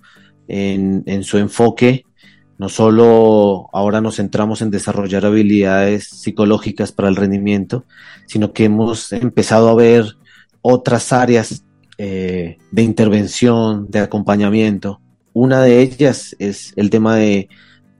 en, 0.48 1.04
en 1.06 1.24
su 1.24 1.38
enfoque. 1.38 2.06
No 2.58 2.70
solo 2.70 3.68
ahora 3.74 4.00
nos 4.00 4.16
centramos 4.18 4.62
en 4.62 4.72
desarrollar 4.72 5.26
habilidades 5.26 6.08
psicológicas 6.08 6.94
para 6.94 7.10
el 7.10 7.18
rendimiento, 7.18 7.86
sino 8.26 8.54
que 8.54 8.66
hemos 8.66 9.12
empezado 9.12 9.70
a 9.70 9.76
ver 9.76 10.06
otras 10.62 11.12
áreas 11.12 11.66
eh, 11.98 12.58
de 12.72 12.82
intervención, 12.84 13.88
de 13.90 14.00
acompañamiento. 14.00 15.02
Una 15.34 15.62
de 15.62 15.82
ellas 15.82 16.36
es 16.40 16.74
el 16.78 16.90
tema 16.90 17.18
de, 17.18 17.50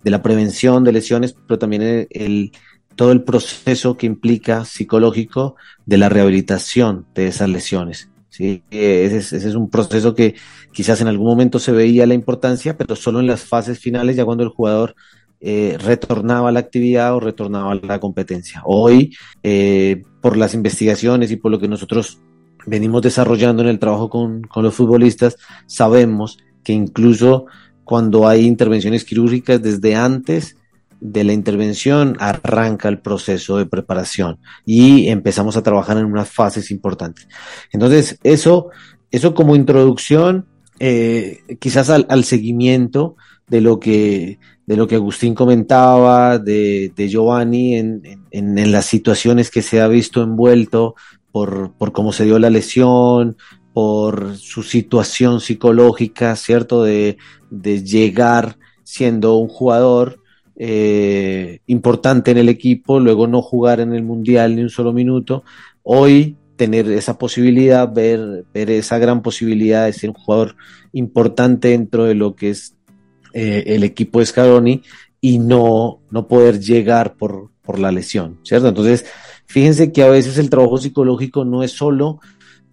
de 0.04 0.12
la 0.12 0.22
prevención 0.22 0.84
de 0.84 0.94
lesiones, 0.94 1.36
pero 1.46 1.60
también 1.60 2.08
el, 2.10 2.52
todo 3.00 3.14
el 3.14 3.24
proceso 3.24 3.96
que 3.96 4.08
implica 4.08 4.66
psicológico 4.66 5.56
de 5.86 5.98
la 5.98 6.10
rehabilitación 6.10 7.06
de 7.16 7.28
esas 7.28 7.48
lesiones. 7.48 8.10
¿sí? 8.28 8.62
Ese, 8.72 9.38
es, 9.38 9.56
un 9.56 9.70
proceso 9.70 10.14
que 10.14 10.36
quizás 10.74 11.00
en 11.00 11.08
algún 11.08 11.28
momento 11.28 11.60
se 11.60 11.72
veía 11.72 12.06
la 12.06 12.14
importancia, 12.14 12.76
pero 12.76 12.98
solo 12.98 13.22
en 13.22 13.28
las 13.28 13.46
fases 13.46 13.80
finales, 13.80 14.18
ya 14.18 14.26
cuando 14.26 14.44
el 14.44 14.50
jugador 14.50 14.96
eh, 15.40 15.78
retornaba 15.80 16.50
a 16.50 16.52
la 16.52 16.60
actividad 16.60 17.16
o 17.16 17.22
retornaba 17.22 17.72
a 17.72 17.76
la 17.76 18.02
competencia. 18.02 18.64
Hoy, 18.66 19.16
eh, 19.44 20.04
por 20.20 20.36
las 20.36 20.54
investigaciones 20.54 21.32
y 21.32 21.38
por 21.38 21.52
lo 21.52 21.60
que 21.60 21.70
nosotros 21.70 22.20
venimos 22.66 23.02
desarrollando 23.02 23.62
en 23.62 23.70
el 23.70 23.80
trabajo 23.80 24.10
con, 24.10 24.42
con 24.42 24.62
los 24.62 24.76
futbolistas, 24.76 25.38
sabemos 25.68 26.38
que 26.66 26.74
incluso 26.74 27.46
cuando 27.86 28.28
hay 28.28 28.46
intervenciones 28.46 29.06
quirúrgicas 29.06 29.62
desde 29.62 29.96
antes 29.96 30.58
de 31.02 31.24
la 31.24 31.34
intervención 31.34 32.16
arranca 32.20 32.90
el 32.90 33.00
proceso 33.00 33.58
de 33.58 33.66
preparación 33.66 34.38
y 34.66 35.08
empezamos 35.08 35.56
a 35.56 35.64
trabajar 35.64 35.98
en 35.98 36.06
unas 36.06 36.30
fases 36.30 36.72
importantes. 36.72 37.28
Entonces, 37.72 38.20
eso, 38.24 38.70
eso 39.12 39.34
como 39.34 39.56
introducción, 39.56 40.46
eh, 40.80 41.40
quizás 41.60 41.90
al, 41.90 42.24
seguimiento 42.24 43.16
de 43.48 43.62
lo 43.62 43.80
que 43.80 44.40
de 44.66 44.78
lo 44.78 44.88
que 44.88 44.96
Agustín 44.96 45.34
comentaba, 45.34 46.38
de, 46.38 46.94
Giovanni, 46.96 47.76
en, 47.76 48.04
en, 48.30 48.72
las 48.72 48.86
situaciones 48.86 49.50
que 49.50 49.64
se 49.64 49.82
ha 49.82 49.88
visto 49.88 50.22
envuelto 50.22 50.94
por, 51.32 51.74
por 51.76 51.92
cómo 51.92 52.14
se 52.14 52.26
dio 52.26 52.38
la 52.38 52.52
lesión, 52.52 53.36
por 53.74 54.38
su 54.38 54.62
situación 54.62 55.42
psicológica, 55.42 56.36
¿cierto? 56.36 56.84
De, 56.84 57.18
de 57.50 57.84
llegar 57.84 58.60
siendo 58.84 59.38
un 59.38 59.48
jugador 59.48 60.22
eh, 60.62 61.62
importante 61.68 62.32
en 62.32 62.38
el 62.38 62.50
equipo, 62.50 63.00
luego 63.00 63.28
no 63.28 63.42
jugar 63.42 63.80
en 63.80 63.94
el 63.94 64.04
Mundial 64.04 64.56
ni 64.56 64.62
un 64.62 64.70
solo 64.70 64.92
minuto. 64.92 65.44
Hoy 65.84 66.36
tener 66.58 66.92
esa 66.92 67.18
posibilidad, 67.18 67.92
ver, 67.92 68.44
ver 68.54 68.70
esa 68.70 68.98
gran 68.98 69.22
posibilidad 69.22 69.86
de 69.86 69.94
ser 69.94 70.10
un 70.10 70.18
jugador 70.18 70.58
importante 70.92 71.70
dentro 71.70 72.04
de 72.04 72.16
lo 72.16 72.36
que 72.36 72.50
es 72.50 72.76
eh, 73.34 73.64
el 73.68 73.86
equipo 73.86 74.20
de 74.20 74.26
Scaroni 74.26 74.84
y 75.22 75.40
no, 75.40 76.02
no 76.12 76.28
poder 76.28 76.60
llegar 76.60 77.16
por, 77.16 77.52
por 77.62 77.80
la 77.80 77.94
lesión, 77.94 78.40
¿cierto? 78.44 78.68
Entonces, 78.68 79.06
fíjense 79.46 79.94
que 79.94 80.04
a 80.04 80.10
veces 80.10 80.38
el 80.38 80.50
trabajo 80.50 80.78
psicológico 80.78 81.46
no 81.46 81.64
es 81.64 81.72
solo 81.72 82.20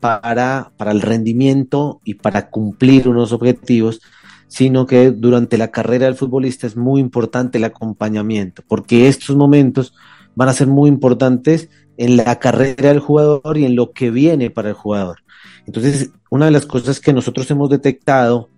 para, 0.00 0.72
para 0.76 0.90
el 0.90 1.02
rendimiento 1.02 2.00
y 2.04 2.14
para 2.14 2.50
cumplir 2.50 3.08
unos 3.08 3.30
objetivos, 3.30 4.00
sino 4.48 4.86
que 4.86 5.10
durante 5.10 5.58
la 5.58 5.70
carrera 5.70 6.06
del 6.06 6.14
futbolista 6.14 6.66
es 6.66 6.76
muy 6.76 7.00
importante 7.00 7.58
el 7.58 7.64
acompañamiento, 7.64 8.62
porque 8.66 9.08
estos 9.08 9.36
momentos 9.36 9.94
van 10.34 10.48
a 10.48 10.52
ser 10.52 10.68
muy 10.68 10.88
importantes 10.88 11.68
en 11.96 12.16
la 12.16 12.38
carrera 12.38 12.90
del 12.90 13.00
jugador 13.00 13.56
y 13.56 13.64
en 13.64 13.74
lo 13.74 13.92
que 13.92 14.10
viene 14.10 14.50
para 14.50 14.68
el 14.68 14.74
jugador. 14.74 15.18
Entonces, 15.66 16.10
una 16.30 16.46
de 16.46 16.52
las 16.52 16.66
cosas 16.66 17.00
que 17.00 17.12
nosotros 17.12 17.50
hemos 17.50 17.70
detectado, 17.70 18.48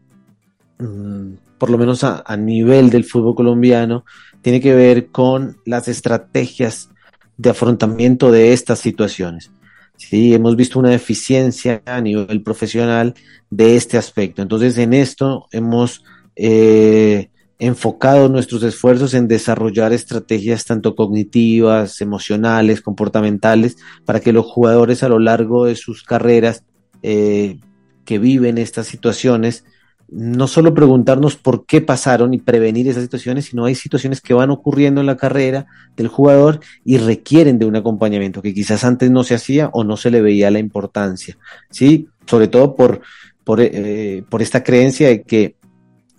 mm, 0.78 1.32
por 1.56 1.70
lo 1.70 1.78
menos 1.78 2.04
a, 2.04 2.36
nivel 2.36 2.90
del 2.90 3.04
fútbol 3.04 3.34
colombiano, 3.34 4.04
tiene 4.42 4.60
que 4.60 4.74
ver 4.74 5.08
con 5.08 5.56
las 5.64 5.88
estrategias 5.88 6.90
de 7.36 7.50
afrontamiento 7.50 8.30
de 8.30 8.52
estas 8.52 8.78
situaciones. 8.78 9.50
Sí, 9.98 10.32
hemos 10.32 10.54
visto 10.54 10.78
una 10.78 10.90
deficiencia 10.90 11.82
a 11.84 12.00
nivel 12.00 12.42
profesional 12.42 13.14
de 13.50 13.76
este 13.76 13.98
aspecto. 13.98 14.40
Entonces, 14.42 14.78
en 14.78 14.94
esto 14.94 15.46
hemos 15.50 16.04
eh, 16.36 17.30
enfocado 17.58 18.28
nuestros 18.28 18.62
esfuerzos 18.62 19.12
en 19.12 19.26
desarrollar 19.26 19.92
estrategias 19.92 20.64
tanto 20.64 20.94
cognitivas, 20.94 22.00
emocionales, 22.00 22.80
comportamentales, 22.80 23.76
para 24.04 24.20
que 24.20 24.32
los 24.32 24.46
jugadores 24.46 25.02
a 25.02 25.08
lo 25.08 25.18
largo 25.18 25.64
de 25.64 25.74
sus 25.74 26.04
carreras 26.04 26.62
eh, 27.02 27.58
que 28.04 28.20
viven 28.20 28.56
estas 28.56 28.86
situaciones 28.86 29.64
no 30.10 30.48
solo 30.48 30.72
preguntarnos 30.72 31.36
por 31.36 31.66
qué 31.66 31.80
pasaron 31.80 32.32
y 32.32 32.38
prevenir 32.38 32.88
esas 32.88 33.02
situaciones, 33.02 33.46
sino 33.46 33.66
hay 33.66 33.74
situaciones 33.74 34.20
que 34.20 34.34
van 34.34 34.50
ocurriendo 34.50 35.00
en 35.00 35.06
la 35.06 35.16
carrera 35.16 35.66
del 35.96 36.08
jugador 36.08 36.60
y 36.84 36.96
requieren 36.96 37.58
de 37.58 37.66
un 37.66 37.76
acompañamiento 37.76 38.40
que 38.40 38.54
quizás 38.54 38.84
antes 38.84 39.10
no 39.10 39.22
se 39.22 39.34
hacía 39.34 39.68
o 39.72 39.84
no 39.84 39.96
se 39.96 40.10
le 40.10 40.22
veía 40.22 40.50
la 40.50 40.58
importancia, 40.60 41.36
¿sí? 41.70 42.08
Sobre 42.26 42.48
todo 42.48 42.74
por, 42.74 43.02
por, 43.44 43.60
eh, 43.60 44.24
por 44.28 44.40
esta 44.40 44.62
creencia 44.62 45.08
de 45.08 45.22
que, 45.22 45.56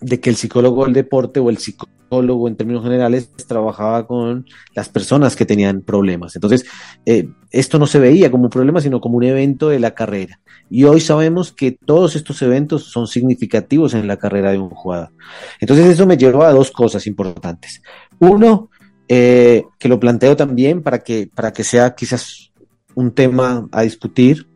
de 0.01 0.19
que 0.19 0.29
el 0.29 0.35
psicólogo 0.35 0.85
del 0.85 0.93
deporte 0.93 1.39
o 1.39 1.49
el 1.49 1.57
psicólogo 1.57 1.98
en 2.11 2.55
términos 2.55 2.83
generales 2.83 3.29
trabajaba 3.47 4.07
con 4.07 4.45
las 4.73 4.89
personas 4.89 5.35
que 5.35 5.45
tenían 5.45 5.81
problemas. 5.81 6.35
Entonces, 6.35 6.65
eh, 7.05 7.29
esto 7.51 7.77
no 7.77 7.85
se 7.85 7.99
veía 7.99 8.31
como 8.31 8.45
un 8.45 8.49
problema, 8.49 8.81
sino 8.81 8.99
como 8.99 9.17
un 9.17 9.23
evento 9.23 9.69
de 9.69 9.79
la 9.79 9.91
carrera. 9.91 10.39
Y 10.69 10.83
hoy 10.83 11.01
sabemos 11.01 11.51
que 11.51 11.71
todos 11.71 12.15
estos 12.15 12.41
eventos 12.41 12.85
son 12.85 13.07
significativos 13.07 13.93
en 13.93 14.07
la 14.07 14.17
carrera 14.17 14.51
de 14.51 14.57
un 14.57 14.69
jugador. 14.69 15.09
Entonces 15.59 15.85
eso 15.87 16.05
me 16.05 16.17
lleva 16.17 16.47
a 16.47 16.53
dos 16.53 16.71
cosas 16.71 17.05
importantes. 17.07 17.81
Uno, 18.19 18.69
eh, 19.07 19.63
que 19.77 19.89
lo 19.89 19.99
planteo 19.99 20.35
también 20.35 20.81
para 20.81 20.99
que, 20.99 21.29
para 21.33 21.51
que 21.51 21.63
sea 21.63 21.95
quizás 21.95 22.51
un 22.95 23.11
tema 23.11 23.67
a 23.71 23.81
discutir, 23.83 24.47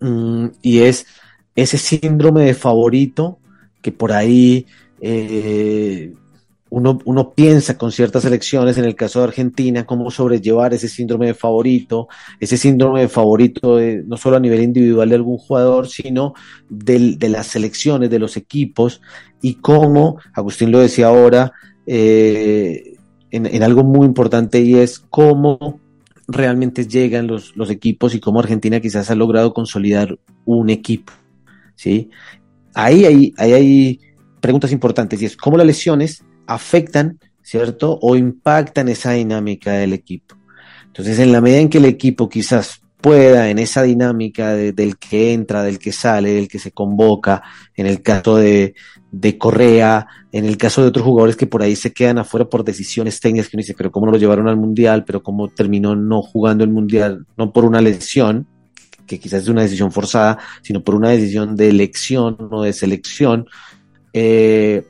mm, 0.00 0.46
y 0.62 0.80
es 0.80 1.06
ese 1.54 1.78
síndrome 1.78 2.44
de 2.44 2.54
favorito 2.54 3.38
que 3.82 3.92
por 3.92 4.12
ahí 4.12 4.66
eh, 5.00 6.12
uno, 6.70 6.98
uno, 7.04 7.32
piensa 7.32 7.78
con 7.78 7.92
ciertas 7.92 8.24
elecciones, 8.24 8.78
en 8.78 8.84
el 8.84 8.94
caso 8.94 9.20
de 9.20 9.26
Argentina, 9.26 9.86
cómo 9.86 10.10
sobrellevar 10.10 10.74
ese 10.74 10.88
síndrome 10.88 11.26
de 11.26 11.34
favorito, 11.34 12.08
ese 12.40 12.56
síndrome 12.56 13.02
de 13.02 13.08
favorito 13.08 13.78
no 14.06 14.16
solo 14.16 14.36
a 14.36 14.40
nivel 14.40 14.62
individual 14.62 15.08
de 15.08 15.14
algún 15.14 15.38
jugador, 15.38 15.88
sino 15.88 16.34
de 16.68 17.28
las 17.28 17.46
selecciones, 17.46 18.10
de 18.10 18.18
los 18.18 18.36
equipos, 18.36 19.00
y 19.40 19.54
cómo, 19.54 20.18
Agustín 20.34 20.70
lo 20.70 20.80
decía 20.80 21.06
ahora, 21.06 21.52
eh, 21.86 22.96
en, 23.30 23.62
algo 23.62 23.84
muy 23.84 24.06
importante 24.06 24.60
y 24.60 24.74
es 24.76 24.98
cómo 24.98 25.80
realmente 26.26 26.86
llegan 26.86 27.26
los, 27.26 27.56
los 27.56 27.70
equipos 27.70 28.14
y 28.14 28.20
cómo 28.20 28.40
Argentina 28.40 28.80
quizás 28.80 29.10
ha 29.10 29.14
logrado 29.14 29.54
consolidar 29.54 30.18
un 30.44 30.70
equipo. 30.70 31.12
¿sí? 31.74 32.10
Ahí 32.74 33.04
hay, 33.04 33.34
ahí 33.36 33.52
hay 33.52 34.00
preguntas 34.40 34.72
importantes 34.72 35.20
y 35.22 35.26
es 35.26 35.36
cómo 35.36 35.56
las 35.56 35.66
lesiones 35.66 36.24
afectan, 36.48 37.20
¿cierto? 37.42 37.98
O 38.02 38.16
impactan 38.16 38.88
esa 38.88 39.12
dinámica 39.12 39.72
del 39.72 39.92
equipo. 39.92 40.36
Entonces, 40.86 41.20
en 41.20 41.30
la 41.30 41.40
medida 41.40 41.58
en 41.58 41.68
que 41.68 41.78
el 41.78 41.84
equipo 41.84 42.28
quizás 42.28 42.80
pueda 43.00 43.48
en 43.50 43.60
esa 43.60 43.82
dinámica 43.82 44.54
del 44.54 44.98
que 44.98 45.32
entra, 45.32 45.62
del 45.62 45.78
que 45.78 45.92
sale, 45.92 46.32
del 46.32 46.48
que 46.48 46.58
se 46.58 46.72
convoca, 46.72 47.42
en 47.76 47.86
el 47.86 48.02
caso 48.02 48.36
de, 48.36 48.74
de, 49.12 49.38
Correa, 49.38 50.08
en 50.32 50.44
el 50.44 50.56
caso 50.56 50.82
de 50.82 50.88
otros 50.88 51.04
jugadores 51.04 51.36
que 51.36 51.46
por 51.46 51.62
ahí 51.62 51.76
se 51.76 51.92
quedan 51.92 52.18
afuera 52.18 52.48
por 52.48 52.64
decisiones 52.64 53.20
técnicas 53.20 53.48
que 53.48 53.56
uno 53.56 53.62
dice, 53.62 53.74
pero 53.74 53.92
cómo 53.92 54.06
lo 54.06 54.18
llevaron 54.18 54.48
al 54.48 54.56
Mundial, 54.56 55.04
pero 55.04 55.22
cómo 55.22 55.48
terminó 55.48 55.94
no 55.94 56.22
jugando 56.22 56.64
el 56.64 56.70
Mundial, 56.70 57.24
no 57.36 57.52
por 57.52 57.64
una 57.64 57.80
lesión, 57.80 58.48
que 59.06 59.20
quizás 59.20 59.42
es 59.42 59.48
una 59.48 59.62
decisión 59.62 59.92
forzada, 59.92 60.38
sino 60.62 60.82
por 60.82 60.96
una 60.96 61.10
decisión 61.10 61.54
de 61.54 61.68
elección 61.68 62.36
o 62.50 62.62
de 62.62 62.72
selección, 62.72 63.46
eh, 64.12 64.84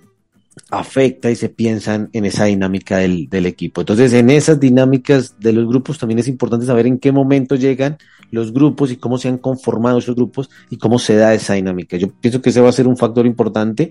afecta 0.70 1.30
y 1.30 1.36
se 1.36 1.48
piensan 1.48 2.10
en 2.12 2.24
esa 2.24 2.44
dinámica 2.44 2.98
del, 2.98 3.46
equipo. 3.46 3.80
Entonces, 3.80 4.12
en 4.12 4.30
esas 4.30 4.60
dinámicas 4.60 5.38
de 5.38 5.52
los 5.52 5.66
grupos 5.66 5.98
también 5.98 6.18
es 6.18 6.28
importante 6.28 6.66
saber 6.66 6.86
en 6.86 6.98
qué 6.98 7.10
momento 7.10 7.54
llegan 7.54 7.96
los 8.30 8.52
grupos 8.52 8.90
y 8.90 8.96
cómo 8.96 9.16
se 9.16 9.28
han 9.28 9.38
conformado 9.38 9.98
esos 9.98 10.14
grupos 10.14 10.50
y 10.68 10.76
cómo 10.76 10.98
se 10.98 11.16
da 11.16 11.32
esa 11.32 11.54
dinámica. 11.54 11.96
Yo 11.96 12.08
pienso 12.08 12.42
que 12.42 12.50
ese 12.50 12.60
va 12.60 12.68
a 12.68 12.72
ser 12.72 12.86
un 12.86 12.98
factor 12.98 13.24
importante 13.26 13.90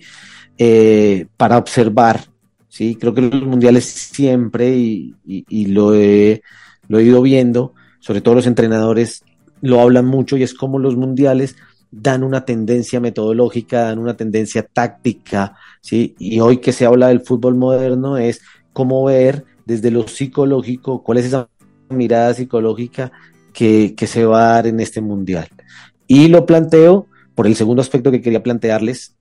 eh, 0.58 1.26
para 1.36 1.58
observar. 1.58 2.26
¿sí? 2.70 2.96
Creo 2.96 3.14
que 3.14 3.22
los 3.22 3.44
mundiales 3.44 3.86
siempre, 3.86 4.76
y, 4.76 5.66
lo, 5.68 5.96
he, 5.96 6.44
lo 6.88 7.00
he 7.00 7.04
ido 7.04 7.22
viendo, 7.24 7.74
sobre 8.00 8.22
todo 8.22 8.36
los 8.36 8.48
entrenadores 8.48 9.24
lo 9.62 9.82
hablan 9.82 10.06
mucho, 10.06 10.38
y 10.38 10.44
es 10.44 10.54
como 10.54 10.78
los 10.78 10.96
mundiales 10.96 11.56
dan 11.92 12.24
una 12.24 12.46
tendencia 12.46 13.00
metodológica, 13.00 13.84
dan 13.84 14.00
una 14.00 14.16
tendencia 14.16 14.64
táctica, 14.64 15.56
¿sí? 15.82 16.16
Y 16.20 16.40
hoy 16.40 16.58
que 16.58 16.74
se 16.74 16.86
habla 16.86 17.08
del 17.08 17.22
fútbol 17.22 17.56
moderno 17.56 18.18
es 18.18 18.42
cómo 18.74 19.04
ver 19.06 19.46
desde 19.66 19.92
lo 19.92 20.08
psicológico, 20.08 21.04
cuál 21.04 21.20
es 21.20 21.26
esa 21.26 21.50
mirada 21.90 22.34
psicológica 22.34 23.12
que, 23.54 23.96
que 23.96 24.08
se 24.08 24.26
va 24.26 24.50
a 24.50 24.54
dar 24.54 24.68
en 24.68 24.80
este 24.80 25.02
mundial. 25.02 25.48
Y 26.08 26.28
lo 26.28 26.46
planteo 26.46 27.08
por 27.36 27.48
el 27.48 27.56
segundo 27.56 27.82
aspecto 27.82 28.12
que 28.12 28.22
quería 28.22 28.44
plantearles, 28.44 29.16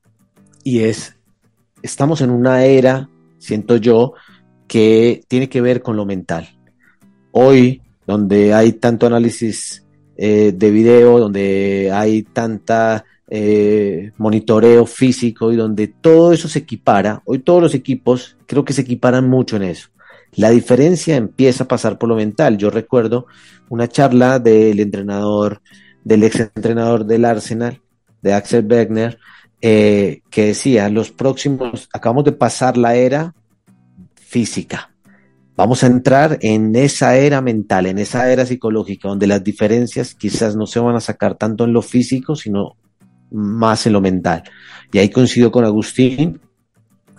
y 0.64 0.80
es, 0.80 1.16
estamos 1.82 2.20
en 2.20 2.30
una 2.30 2.64
era, 2.64 3.08
siento 3.38 3.76
yo, 3.76 4.14
que 4.66 5.22
tiene 5.28 5.48
que 5.48 5.60
ver 5.60 5.82
con 5.82 5.96
lo 5.96 6.04
mental. 6.04 6.48
Hoy, 7.30 7.82
donde 8.06 8.52
hay 8.52 8.72
tanto 8.72 9.06
análisis 9.06 9.85
eh, 10.16 10.52
de 10.54 10.70
video, 10.70 11.18
donde 11.18 11.90
hay 11.92 12.22
tanta 12.22 13.04
eh, 13.28 14.12
monitoreo 14.18 14.86
físico 14.86 15.52
y 15.52 15.56
donde 15.56 15.88
todo 15.88 16.32
eso 16.32 16.48
se 16.48 16.60
equipara. 16.60 17.22
Hoy 17.24 17.40
todos 17.40 17.62
los 17.62 17.74
equipos 17.74 18.36
creo 18.46 18.64
que 18.64 18.72
se 18.72 18.82
equiparan 18.82 19.28
mucho 19.28 19.56
en 19.56 19.64
eso. 19.64 19.88
La 20.34 20.50
diferencia 20.50 21.16
empieza 21.16 21.64
a 21.64 21.68
pasar 21.68 21.98
por 21.98 22.08
lo 22.08 22.16
mental. 22.16 22.58
Yo 22.58 22.70
recuerdo 22.70 23.26
una 23.68 23.88
charla 23.88 24.38
del 24.38 24.78
entrenador, 24.80 25.60
del 26.04 26.24
ex 26.24 26.40
entrenador 26.40 27.06
del 27.06 27.24
Arsenal, 27.24 27.80
de 28.22 28.34
Axel 28.34 28.66
Wegner, 28.66 29.18
eh, 29.60 30.20
que 30.30 30.46
decía, 30.46 30.88
los 30.90 31.10
próximos, 31.10 31.88
acabamos 31.92 32.24
de 32.24 32.32
pasar 32.32 32.76
la 32.76 32.94
era 32.94 33.34
física, 34.14 34.90
Vamos 35.56 35.82
a 35.82 35.86
entrar 35.86 36.38
en 36.42 36.76
esa 36.76 37.16
era 37.16 37.40
mental, 37.40 37.86
en 37.86 37.98
esa 37.98 38.30
era 38.30 38.44
psicológica, 38.44 39.08
donde 39.08 39.26
las 39.26 39.42
diferencias 39.42 40.14
quizás 40.14 40.54
no 40.54 40.66
se 40.66 40.80
van 40.80 40.96
a 40.96 41.00
sacar 41.00 41.36
tanto 41.36 41.64
en 41.64 41.72
lo 41.72 41.80
físico, 41.80 42.36
sino 42.36 42.76
más 43.30 43.86
en 43.86 43.94
lo 43.94 44.02
mental. 44.02 44.42
Y 44.92 44.98
ahí 44.98 45.08
coincido 45.08 45.50
con 45.50 45.64
Agustín 45.64 46.40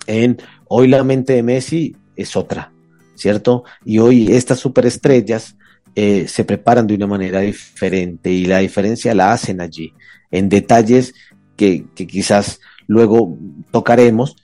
en 0.06 0.38
hoy 0.68 0.86
la 0.86 1.02
mente 1.02 1.32
de 1.32 1.42
Messi 1.42 1.96
es 2.14 2.36
otra, 2.36 2.72
¿cierto? 3.16 3.64
Y 3.84 3.98
hoy 3.98 4.32
estas 4.32 4.60
superestrellas 4.60 5.56
eh, 5.96 6.28
se 6.28 6.44
preparan 6.44 6.86
de 6.86 6.94
una 6.94 7.08
manera 7.08 7.40
diferente 7.40 8.30
y 8.30 8.44
la 8.44 8.58
diferencia 8.58 9.14
la 9.16 9.32
hacen 9.32 9.60
allí, 9.60 9.92
en 10.30 10.48
detalles 10.48 11.12
que, 11.56 11.86
que 11.96 12.06
quizás 12.06 12.60
luego 12.86 13.36
tocaremos, 13.72 14.36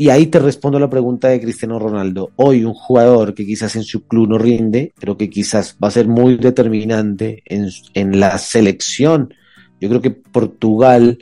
y 0.00 0.08
ahí 0.08 0.28
te 0.28 0.38
respondo 0.38 0.78
la 0.78 0.88
pregunta 0.88 1.28
de 1.28 1.42
Cristiano 1.42 1.78
Ronaldo. 1.78 2.30
Hoy 2.36 2.64
un 2.64 2.72
jugador 2.72 3.34
que 3.34 3.44
quizás 3.44 3.76
en 3.76 3.82
su 3.82 4.06
club 4.06 4.30
no 4.30 4.38
rinde, 4.38 4.94
pero 4.98 5.18
que 5.18 5.28
quizás 5.28 5.76
va 5.76 5.88
a 5.88 5.90
ser 5.90 6.08
muy 6.08 6.38
determinante 6.38 7.42
en, 7.44 8.18
la 8.18 8.38
selección. 8.38 9.34
Yo 9.78 9.90
creo 9.90 10.00
que 10.00 10.10
Portugal 10.10 11.18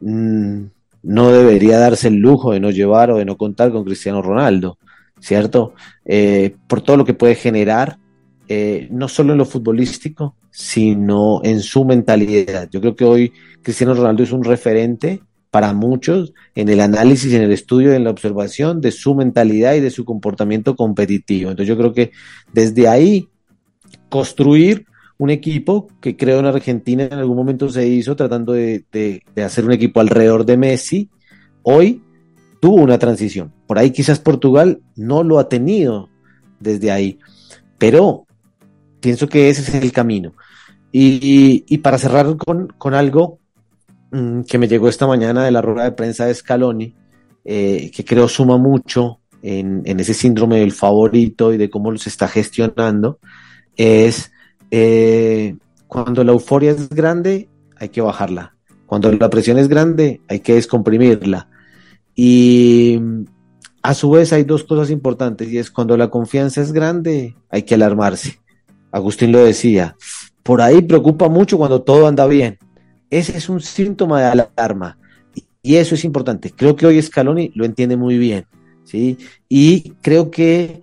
mm, 0.00 0.62
no 1.02 1.32
debería 1.32 1.80
darse 1.80 2.06
el 2.06 2.18
lujo 2.18 2.52
de 2.52 2.60
no 2.60 2.70
llevar 2.70 3.10
o 3.10 3.18
de 3.18 3.24
no 3.24 3.36
contar 3.36 3.72
con 3.72 3.84
Cristiano 3.84 4.22
Ronaldo, 4.22 4.78
¿cierto? 5.18 5.74
Eh, 6.04 6.54
por 6.68 6.82
todo 6.82 6.98
lo 6.98 7.04
que 7.04 7.14
puede 7.14 7.34
generar, 7.34 7.98
eh, 8.46 8.86
no 8.92 9.08
solo 9.08 9.32
en 9.32 9.38
lo 9.38 9.44
futbolístico, 9.44 10.36
sino 10.52 11.40
en 11.42 11.58
su 11.58 11.84
mentalidad. 11.84 12.68
Yo 12.70 12.80
creo 12.80 12.94
que 12.94 13.04
hoy 13.04 13.32
Cristiano 13.60 13.92
Ronaldo 13.92 14.22
es 14.22 14.30
un 14.30 14.44
referente 14.44 15.20
para 15.50 15.72
muchos 15.72 16.32
en 16.54 16.68
el 16.68 16.80
análisis, 16.80 17.32
en 17.32 17.42
el 17.42 17.52
estudio, 17.52 17.92
en 17.92 18.04
la 18.04 18.10
observación 18.10 18.80
de 18.80 18.92
su 18.92 19.14
mentalidad 19.14 19.74
y 19.74 19.80
de 19.80 19.90
su 19.90 20.04
comportamiento 20.04 20.76
competitivo. 20.76 21.50
Entonces 21.50 21.68
yo 21.68 21.76
creo 21.76 21.92
que 21.92 22.12
desde 22.52 22.88
ahí 22.88 23.28
construir 24.08 24.86
un 25.18 25.28
equipo 25.28 25.88
que 26.00 26.16
creo 26.16 26.38
en 26.38 26.46
Argentina 26.46 27.04
en 27.04 27.12
algún 27.12 27.36
momento 27.36 27.68
se 27.68 27.86
hizo 27.86 28.16
tratando 28.16 28.54
de, 28.54 29.22
hacer 29.44 29.66
un 29.66 29.72
equipo 29.72 30.00
alrededor 30.00 30.46
de 30.46 30.56
Messi, 30.56 31.10
hoy 31.62 32.02
tuvo 32.60 32.76
una 32.76 32.98
transición. 32.98 33.52
Por 33.66 33.78
ahí 33.78 33.90
quizás 33.90 34.18
Portugal 34.18 34.80
no 34.96 35.22
lo 35.22 35.38
ha 35.38 35.48
tenido 35.48 36.08
desde 36.58 36.90
ahí, 36.90 37.18
pero 37.76 38.26
pienso 39.00 39.28
que 39.28 39.50
ese 39.50 39.60
es 39.60 39.82
el 39.82 39.92
camino. 39.92 40.32
Y, 40.92 41.78
para 41.78 41.98
cerrar 41.98 42.36
con, 42.36 42.68
con 42.78 42.94
algo 42.94 43.39
que 44.10 44.58
me 44.58 44.68
llegó 44.68 44.88
esta 44.88 45.06
mañana 45.06 45.44
de 45.44 45.50
la 45.50 45.62
rueda 45.62 45.84
de 45.84 45.92
prensa 45.92 46.26
de 46.26 46.34
Scaloni, 46.34 46.94
eh, 47.44 47.90
que 47.94 48.04
creo 48.04 48.28
suma 48.28 48.58
mucho 48.58 49.20
en, 49.42 50.00
ese 50.00 50.14
síndrome 50.14 50.58
del 50.58 50.72
favorito 50.72 51.52
y 51.52 51.56
de 51.56 51.70
cómo 51.70 51.96
se 51.96 52.08
está 52.08 52.28
gestionando, 52.28 53.18
es 53.76 54.32
eh, 54.70 55.56
cuando 55.86 56.24
la 56.24 56.32
euforia 56.32 56.72
es 56.72 56.88
grande, 56.88 57.48
hay 57.76 57.88
que 57.88 58.00
bajarla. 58.00 58.54
Cuando 58.86 59.12
la 59.12 59.30
presión 59.30 59.58
es 59.58 59.68
grande, 59.68 60.20
hay 60.28 60.40
que 60.40 60.54
descomprimirla. 60.54 61.48
Y 62.14 63.00
a 63.82 63.94
su 63.94 64.10
vez 64.10 64.32
hay 64.32 64.42
dos 64.42 64.64
cosas 64.64 64.90
importantes 64.90 65.48
y 65.48 65.58
es 65.58 65.70
cuando 65.70 65.96
la 65.96 66.10
confianza 66.10 66.60
es 66.60 66.72
grande, 66.72 67.36
hay 67.48 67.62
que 67.62 67.76
alarmarse. 67.76 68.40
Agustín 68.90 69.30
lo 69.30 69.38
decía, 69.44 69.96
por 70.42 70.60
ahí 70.60 70.82
preocupa 70.82 71.28
mucho 71.28 71.56
cuando 71.56 71.82
todo 71.82 72.08
anda 72.08 72.26
bien 72.26 72.58
ese 73.10 73.36
es 73.36 73.48
un 73.48 73.60
síntoma 73.60 74.20
de 74.20 74.44
alarma. 74.56 74.96
Y 75.62 75.76
eso 75.76 75.94
es 75.94 76.04
importante. 76.04 76.52
Creo 76.56 76.74
que 76.74 76.86
hoy 76.86 77.02
Scaloni 77.02 77.52
lo 77.54 77.64
entiende 77.64 77.96
muy 77.96 78.16
bien. 78.16 78.46
¿sí? 78.84 79.18
Y 79.48 79.90
creo 80.00 80.30
que, 80.30 80.82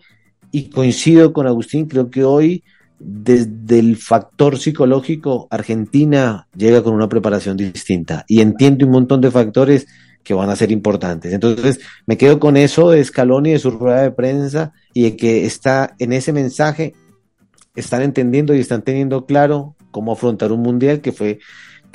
y 0.51 0.69
coincido 0.69 1.34
con 1.34 1.47
Agustín, 1.47 1.88
creo 1.88 2.11
que 2.11 2.23
hoy 2.23 2.63
desde 2.99 3.80
el 3.80 3.95
factor 3.97 4.57
psicológico, 4.57 5.47
Argentina 5.51 6.47
llega 6.55 6.82
con 6.82 6.93
una 6.93 7.09
preparación 7.09 7.55
distinta 7.55 8.25
y 8.28 8.41
entiende 8.41 8.86
un 8.86 8.91
montón 8.91 9.21
de 9.21 9.32
factores 9.32 9.88
que 10.23 10.34
van 10.34 10.49
a 10.49 10.55
ser 10.55 10.71
importantes. 10.71 11.32
Entonces, 11.32 11.80
me 12.05 12.17
quedo 12.17 12.39
con 12.39 12.57
eso 12.57 12.89
de 12.89 13.03
Scaloni, 13.03 13.51
de 13.51 13.59
su 13.59 13.71
rueda 13.71 14.01
de 14.01 14.11
prensa 14.11 14.73
y 14.93 15.03
de 15.03 15.15
que 15.15 15.45
está 15.45 15.95
en 15.99 16.11
ese 16.11 16.34
mensaje, 16.34 16.93
están 17.75 18.01
entendiendo 18.01 18.53
y 18.53 18.59
están 18.59 18.82
teniendo 18.82 19.25
claro 19.25 19.75
cómo 19.91 20.11
afrontar 20.11 20.51
un 20.51 20.61
mundial 20.61 21.01
que 21.01 21.11
fue 21.11 21.39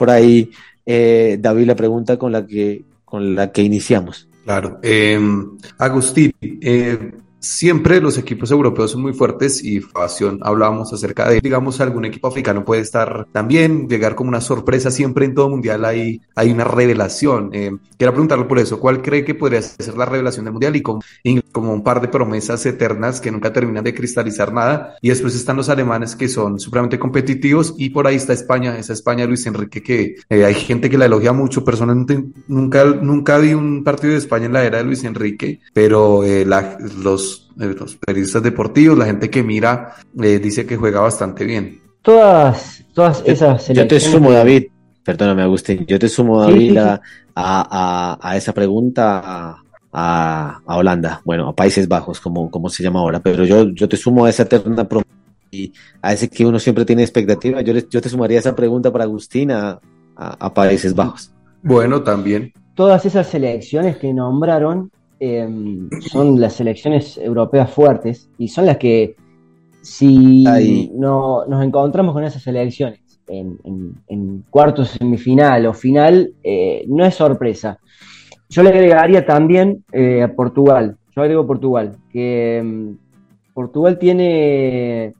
por 0.03 0.11
ahí, 0.11 0.51
eh, 0.85 1.39
David, 1.39 1.65
la 1.65 1.77
pregunta 1.77 2.19
con 2.19 2.33
la 2.33 2.45
que, 2.45 2.85
con 3.05 3.37
la 3.37 3.53
que 3.53 3.63
iniciamos. 3.63 4.29
Claro. 4.43 4.81
Em, 4.83 5.57
Agustín, 5.79 6.33
eh, 6.41 7.13
siempre 7.39 8.01
los 8.01 8.19
equipos 8.19 8.51
europeos 8.51 8.91
son 8.91 9.03
muy 9.03 9.13
fuertes 9.13 9.63
y 9.63 9.79
Fasión 9.81 10.41
hablábamos 10.43 10.93
acerca 10.93 11.29
de, 11.31 11.41
digamos, 11.41 11.81
algún 11.81 12.05
equipo 12.05 12.27
africano 12.27 12.65
puede 12.65 12.83
estar 12.83 13.29
también, 13.31 13.89
llegar 13.89 14.17
como 14.17 14.31
una 14.31 14.41
sorpresa, 14.41 14.91
siempre 14.91 15.25
en 15.25 15.37
todo 15.37 15.49
mundial 15.49 15.85
hay, 15.85 16.21
hay 16.35 16.51
una 16.51 16.65
revelación. 16.65 17.51
Em, 17.53 17.79
Quería 18.03 18.15
preguntarle 18.15 18.47
por 18.47 18.59
eso, 18.59 18.81
¿cuál 18.81 19.01
cree 19.01 19.25
que 19.25 19.37
podría 19.37 19.63
ser 19.63 19.97
la 19.97 20.05
revelación 20.05 20.45
del 20.45 20.55
Mundial 20.55 20.75
y 20.75 20.83
como, 20.83 21.03
como 21.53 21.73
un 21.73 21.85
par 21.85 22.01
de 22.01 22.09
promesas 22.09 22.67
eternas 22.67 23.21
que 23.21 23.31
nunca 23.31 23.53
terminan 23.53 23.85
de 23.85 23.95
cristalizar 23.95 24.53
nada? 24.53 24.97
Y 25.01 25.11
después 25.11 25.37
están 25.37 25.57
los 25.57 25.69
alemanes 25.69 26.17
que 26.17 26.29
son 26.29 26.59
supremamente 26.59 26.99
competitivos 26.99 27.77
y 27.79 27.91
por 27.91 28.09
ahí 28.09 28.17
está 28.17 28.33
España, 28.33 28.77
esa 28.77 28.93
España 28.93 29.25
Luis 29.25 29.47
Enrique 29.47 29.85
que 29.85 30.17
eh, 30.29 30.45
hay 30.45 30.55
gente 30.55 30.91
que 30.91 30.99
la 30.99 31.05
elogia 31.05 31.33
mucho, 31.33 31.65
personalmente 31.65 32.25
nunca, 32.49 32.85
nunca 32.87 33.39
vi 33.39 33.55
un 33.55 33.85
partido 33.85 34.15
de 34.15 34.19
España 34.19 34.47
en 34.47 34.55
la 34.55 34.65
era 34.65 34.79
de 34.79 34.85
Luis 34.85 35.05
Enrique, 35.05 35.61
pero 35.73 36.25
eh, 36.25 36.45
los, 36.45 37.53
eh, 37.61 37.73
los 37.79 37.95
periodistas 37.95 38.43
deportivos, 38.43 38.99
la 38.99 39.07
gente 39.07 39.31
que 39.31 39.45
mira, 39.45 39.95
dice 40.13 40.67
que 40.67 40.77
juega 40.77 40.99
bastante 40.99 41.45
bien. 41.45 41.81
Todas, 42.03 42.85
todas 42.95 43.23
esas 43.27 43.69
Yo 43.69 43.87
te 43.87 44.01
sumo, 44.01 44.33
David, 44.33 44.73
perdóname, 45.05 45.43
Agustín, 45.43 45.85
yo 45.87 45.99
te 45.99 46.09
sumo, 46.09 46.41
David, 46.41 46.79
A, 46.79 47.01
a, 47.35 48.19
a, 48.21 48.37
esa 48.37 48.53
pregunta. 48.53 49.21
A, 49.25 49.63
a, 49.93 50.77
Holanda, 50.77 51.21
bueno, 51.25 51.49
a 51.49 51.55
Países 51.55 51.87
Bajos, 51.87 52.21
como, 52.21 52.51
como 52.51 52.69
se 52.69 52.83
llama 52.83 53.01
ahora, 53.01 53.21
pero 53.21 53.45
yo, 53.45 53.69
yo 53.71 53.89
te 53.89 53.97
sumo 53.97 54.25
a 54.25 54.31
esa 54.31 54.45
eterna 54.45 54.89
y 55.51 55.73
a 56.01 56.15
ese 56.15 56.31
que 56.31 56.47
uno 56.47 56.59
siempre 56.59 56.85
tiene 56.85 57.03
expectativa. 57.03 57.61
Yo, 57.61 57.75
yo 57.75 58.01
te 58.01 58.09
sumaría 58.09 58.39
esa 58.39 58.57
pregunta 58.57 58.91
para 58.91 59.05
Agustín 59.05 59.51
a, 59.51 59.79
Países 60.55 60.95
Bajos. 60.95 61.33
Bueno, 61.63 62.03
también. 62.03 62.53
Todas 62.75 63.05
esas 63.05 63.27
selecciones 63.27 63.99
que 63.99 64.13
nombraron 64.15 64.91
em, 65.21 65.91
son 66.01 66.41
las 66.41 66.55
selecciones 66.55 67.19
europeas 67.19 67.71
fuertes 67.71 68.31
y 68.39 68.49
son 68.49 68.67
las 68.67 68.79
que 68.79 69.15
si 69.83 70.91
no, 70.95 71.45
nos 71.47 71.65
encontramos 71.65 72.15
con 72.15 72.25
esas 72.25 72.43
selecciones 72.43 73.02
en, 73.27 73.95
en, 74.09 74.45
cuartos, 74.51 74.91
semifinal 74.91 75.66
o 75.66 75.75
final, 75.75 76.33
eh, 76.43 76.85
no 76.89 77.05
es 77.05 77.14
sorpresa. 77.14 77.79
Yo 78.49 78.62
le 78.62 78.70
agregaría 78.70 79.25
también 79.25 79.85
eh, 79.93 80.23
a 80.23 80.35
Portugal. 80.35 80.97
Yo 81.14 81.23
agrego 81.23 81.47
Portugal, 81.47 81.97
que 82.11 82.59
em, 82.59 82.99
Portugal 83.55 83.99
tiene 83.99 85.14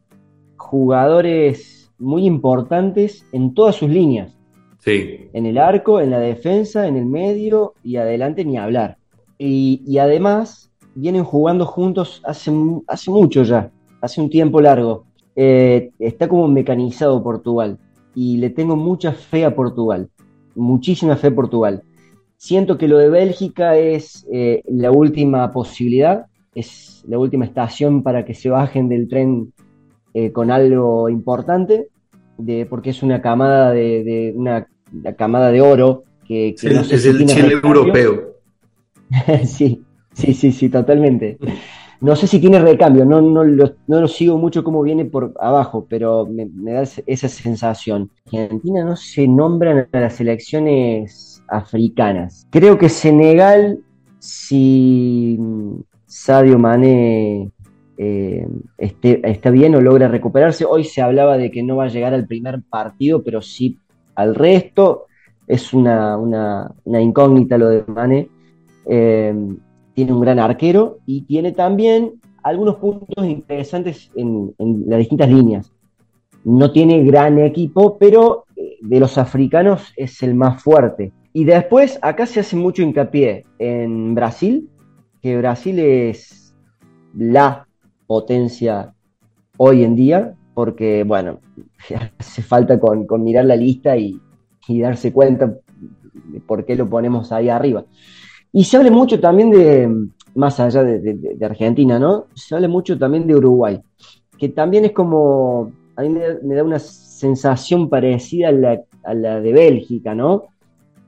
jugadores 0.57 1.91
muy 1.99 2.27
importantes 2.27 3.27
en 3.33 3.55
todas 3.55 3.77
sus 3.77 3.91
líneas. 3.91 4.37
Sí. 4.79 5.29
En 5.33 5.47
el 5.47 5.59
arco, 5.59 6.01
en 6.01 6.11
la 6.11 6.19
defensa, 6.19 6.87
en 6.89 6.97
el 6.97 7.07
medio 7.07 7.75
y 7.83 7.97
adelante 7.97 8.45
ni 8.45 8.59
hablar. 8.59 8.99
Y, 9.39 9.99
además 9.99 10.71
vienen 10.95 11.25
jugando 11.25 11.65
juntos 11.65 12.23
hace, 12.25 12.53
hace 12.87 13.11
mucho 13.11 13.43
ya, 13.45 13.71
hace 14.01 14.21
un 14.21 14.29
tiempo 14.29 14.61
largo. 14.61 15.05
Eh, 15.35 15.91
está 15.99 16.29
como 16.29 16.47
mecanizado 16.49 17.23
Portugal 17.23 17.79
y 18.15 18.37
le 18.39 18.51
tengo 18.51 18.77
mucha 18.77 19.13
fe 19.13 19.45
a 19.45 19.55
Portugal, 19.55 20.09
muchísima 20.55 21.17
fe 21.17 21.29
a 21.29 21.35
Portugal. 21.35 21.83
Siento 22.37 22.77
que 22.77 22.89
lo 22.89 22.99
de 22.99 23.09
Bélgica 23.09 23.77
es 23.77 24.27
eh, 24.33 24.63
la 24.67 24.91
última 24.91 25.53
posibilidad, 25.53 26.27
es 26.55 27.05
la 27.07 27.19
última 27.19 27.45
estación 27.45 28.03
para 28.03 28.25
que 28.25 28.35
se 28.35 28.51
bajen 28.51 28.89
del 28.89 29.09
tren 29.09 29.53
eh, 30.15 30.33
con 30.33 30.51
algo 30.51 31.09
importante, 31.09 31.89
de, 32.39 32.67
porque 32.67 32.91
es 32.91 33.03
una 33.03 33.23
camada 33.23 33.71
de, 33.73 34.33
una, 34.35 34.67
camada 35.17 35.51
de 35.51 35.61
oro 35.61 36.03
que, 36.27 36.49
es 36.49 36.65
el 37.07 37.27
Chile 37.27 37.61
europeo. 37.63 38.33
sí, 39.45 39.83
sí, 40.13 40.35
sí, 40.35 40.53
sí, 40.53 40.69
totalmente. 40.69 41.39
No 42.03 42.17
sé 42.17 42.27
si 42.27 42.41
tiene 42.41 42.59
recambio, 42.59 43.05
no, 43.05 43.21
no, 43.23 43.45
lo, 43.45 43.77
no 43.87 44.01
lo 44.01 44.09
sigo 44.09 44.37
mucho 44.37 44.65
como 44.65 44.83
viene 44.83 45.05
por 45.05 45.35
abajo, 45.39 45.87
pero 45.89 46.27
me, 46.27 46.49
da 46.73 46.83
esa 46.83 47.29
sensación. 47.29 48.11
Argentina 48.27 48.85
no 48.85 48.97
se 48.97 49.29
nombran 49.29 49.87
a 49.93 50.01
las 50.01 50.15
selecciones 50.15 51.45
africanas. 51.47 52.49
Creo 52.51 52.77
que 52.77 52.89
Senegal, 52.89 53.79
si 54.19 55.39
Sadio 56.05 56.59
Mane 56.59 57.53
eh, 57.97 58.49
está 58.79 59.51
bien 59.51 59.77
o 59.77 59.81
logra 59.81 60.09
recuperarse. 60.09 60.65
Hoy 60.65 60.83
se 60.83 61.03
hablaba 61.03 61.39
de 61.39 61.53
que 61.53 61.63
no 61.63 61.77
va 61.77 61.85
a 61.85 61.89
llegar 61.89 62.15
al 62.15 62.27
primer 62.27 62.63
partido, 62.63 63.23
pero 63.23 63.41
sí 63.41 63.79
al 64.17 64.35
resto. 64.35 65.07
Es 65.47 65.73
una, 65.73 66.19
incógnita 66.85 67.57
lo 67.59 67.69
de 67.69 67.85
Mane. 67.87 68.29
Eh, 68.87 69.33
tiene 69.95 70.13
un 70.13 70.21
gran 70.21 70.39
arquero 70.39 70.99
y 71.07 71.23
tiene 71.23 71.53
también 71.53 72.21
algunos 72.43 72.77
puntos 72.77 73.25
interesantes 73.25 74.11
en, 74.15 74.55
las 74.87 74.99
distintas 74.99 75.29
líneas. 75.29 75.73
No 76.45 76.73
tiene 76.73 77.05
gran 77.05 77.39
equipo, 77.39 77.99
pero 77.99 78.47
eh, 78.57 78.79
de 78.81 79.01
los 79.01 79.17
africanos 79.19 79.93
es 79.97 80.23
el 80.23 80.35
más 80.35 80.63
fuerte. 80.63 81.13
Y 81.33 81.45
después 81.45 81.99
acá 82.03 82.27
se 82.27 82.41
hace 82.41 82.57
mucho 82.57 82.83
hincapié 82.83 83.47
en 83.59 84.15
Brasil, 84.15 84.69
que 85.23 85.39
Brasil 85.39 85.79
es 85.79 86.55
la 87.17 87.67
potencia 88.07 88.93
hoy 89.57 89.85
en 89.85 89.97
día, 89.97 90.35
porque, 90.55 91.05
bueno, 91.05 91.41
hace 92.19 92.43
falta 92.43 92.79
con, 92.79 93.07
mirar 93.23 93.45
la 93.45 93.57
lista 93.57 93.97
y, 93.97 94.21
darse 94.69 95.13
cuenta 95.13 95.55
de 96.25 96.41
por 96.41 96.65
qué 96.65 96.77
lo 96.77 96.89
ponemos 96.89 97.33
ahí 97.33 97.49
arriba. 97.49 97.85
Y 98.53 98.65
se 98.65 98.77
habla 98.77 98.91
mucho 98.91 99.19
también 99.19 99.51
de, 99.51 100.09
más 100.35 100.61
allá 100.61 100.83
de, 100.83 101.37
Argentina, 101.43 101.99
¿no? 101.99 102.27
Se 102.35 102.55
habla 102.55 102.69
mucho 102.69 102.99
también 102.99 103.27
de 103.27 103.37
Uruguay, 103.37 103.81
que 104.39 104.51
también 104.51 104.85
es 104.85 104.93
como, 104.93 105.73
a 105.97 106.03
mí 106.03 106.09
me, 106.11 106.55
da 106.55 106.63
una 106.63 106.79
sensación 106.79 107.89
parecida 107.89 108.49
a 108.49 109.15
la, 109.15 109.41
de 109.41 109.53
Bélgica, 109.53 110.15
¿no? 110.15 110.45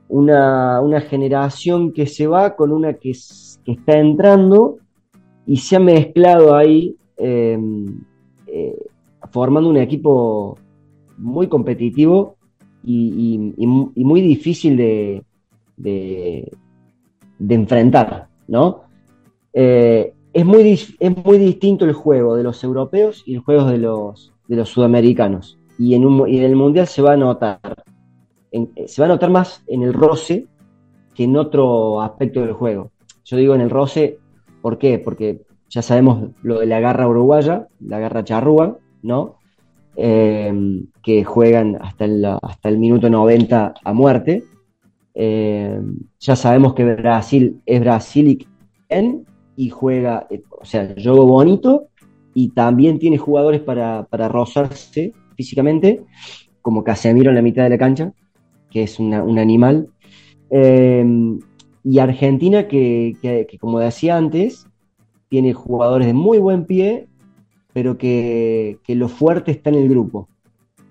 Una, 0.07 1.01
generación 1.01 1.91
que 1.91 2.07
se 2.07 2.27
va 2.27 2.55
con 2.55 2.71
una 2.71 2.93
que, 2.93 3.11
está 3.11 3.97
entrando 3.97 4.77
y 5.47 5.57
se 5.57 5.75
ha 5.75 5.79
mezclado 5.79 6.55
ahí 6.55 6.95
em, 7.17 8.03
eh, 8.45 8.77
formando 9.31 9.69
un 9.69 9.77
equipo 9.77 10.57
muy 11.17 11.47
competitivo 11.47 12.35
y, 12.83 13.37
muy 13.57 14.21
difícil 14.21 14.77
de, 14.77 15.23
enfrentar, 17.49 18.27
¿no? 18.47 18.83
Eh, 19.53 20.13
es, 20.33 20.45
muy, 20.45 20.79
es 20.99 21.25
muy 21.25 21.37
distinto 21.37 21.85
el 21.85 21.93
juego 21.93 22.35
de 22.35 22.43
los 22.43 22.63
europeos 22.63 23.23
y 23.25 23.35
el 23.35 23.39
juego 23.39 23.65
de 23.65 23.77
los, 23.77 24.33
de 24.47 24.55
los 24.55 24.69
sudamericanos. 24.69 25.57
Y 25.77 25.95
en, 25.95 26.05
un, 26.05 26.27
en 26.27 26.43
el 26.43 26.55
Mundial 26.55 26.87
se 26.87 27.01
va 27.01 27.13
a 27.13 27.17
notar. 27.17 27.59
se 28.85 29.01
va 29.01 29.05
a 29.05 29.09
notar 29.09 29.29
más 29.29 29.63
en 29.67 29.83
el 29.83 29.93
roce 29.93 30.47
que 31.13 31.23
en 31.23 31.37
otro 31.37 32.01
aspecto 32.01 32.41
del 32.41 32.53
juego. 32.53 32.91
Yo 33.23 33.37
digo 33.37 33.55
en 33.55 33.61
el 33.61 33.69
roce 33.69 34.19
¿Por 34.65 34.79
qué? 34.79 34.97
Porque 34.97 35.43
ya 35.69 35.83
sabemos 35.83 36.31
lo 36.41 36.59
de 36.59 36.65
la 36.65 36.79
garra 36.79 37.07
uruguaya, 37.07 37.67
la 37.79 37.99
garra 37.99 38.23
charrúa, 38.23 38.79
¿no? 39.03 39.35
Em, 39.95 40.87
que 41.03 41.23
juegan 41.23 41.77
hasta 41.79 42.05
el, 42.05 42.25
hasta 42.25 42.69
el 42.69 42.79
minuto 42.79 43.07
90 43.07 43.75
a 43.83 43.93
muerte. 43.93 44.43
Em, 45.15 45.97
ya 46.19 46.35
sabemos 46.35 46.73
que 46.73 46.83
Brasil 46.83 47.61
es 47.65 47.79
Brasil 47.79 48.45
y 49.55 49.69
juega, 49.69 50.27
eh, 50.29 50.43
o 50.49 50.65
sea, 50.65 50.93
juego 51.01 51.25
bonito 51.25 51.87
y 52.33 52.49
también 52.49 52.99
tiene 52.99 53.17
jugadores 53.17 53.61
para, 53.61 54.05
rozarse 54.11 55.13
físicamente, 55.35 56.03
como 56.61 56.83
Casemiro 56.83 57.29
en 57.29 57.35
la 57.35 57.41
mitad 57.41 57.63
de 57.63 57.69
la 57.69 57.77
cancha, 57.77 58.11
que 58.69 58.83
es 58.83 58.99
un 58.99 59.39
animal. 59.39 59.87
Em, 60.49 61.39
y 61.83 61.99
Argentina, 61.99 62.67
que, 62.67 63.15
como 63.59 63.79
decía 63.79 64.17
antes, 64.17 64.67
tiene 65.29 65.53
jugadores 65.53 66.07
de 66.07 66.13
muy 66.13 66.39
buen 66.39 66.65
pie, 66.65 67.07
pero 67.73 67.97
que, 67.97 68.79
lo 68.87 69.07
fuerte 69.07 69.51
está 69.51 69.69
en 69.69 69.77
el 69.77 69.89
grupo. 69.89 70.27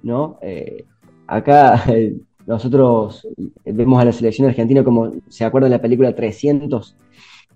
¿no? 0.02 0.38
Eh, 0.42 0.84
acá 1.26 1.82
nosotros 2.46 3.26
vemos 3.64 4.00
a 4.00 4.04
la 4.04 4.12
selección 4.12 4.48
argentina 4.48 4.84
como, 4.84 5.10
¿se 5.28 5.44
acuerdan 5.44 5.70
de 5.70 5.76
la 5.76 5.82
película 5.82 6.14
300? 6.14 6.96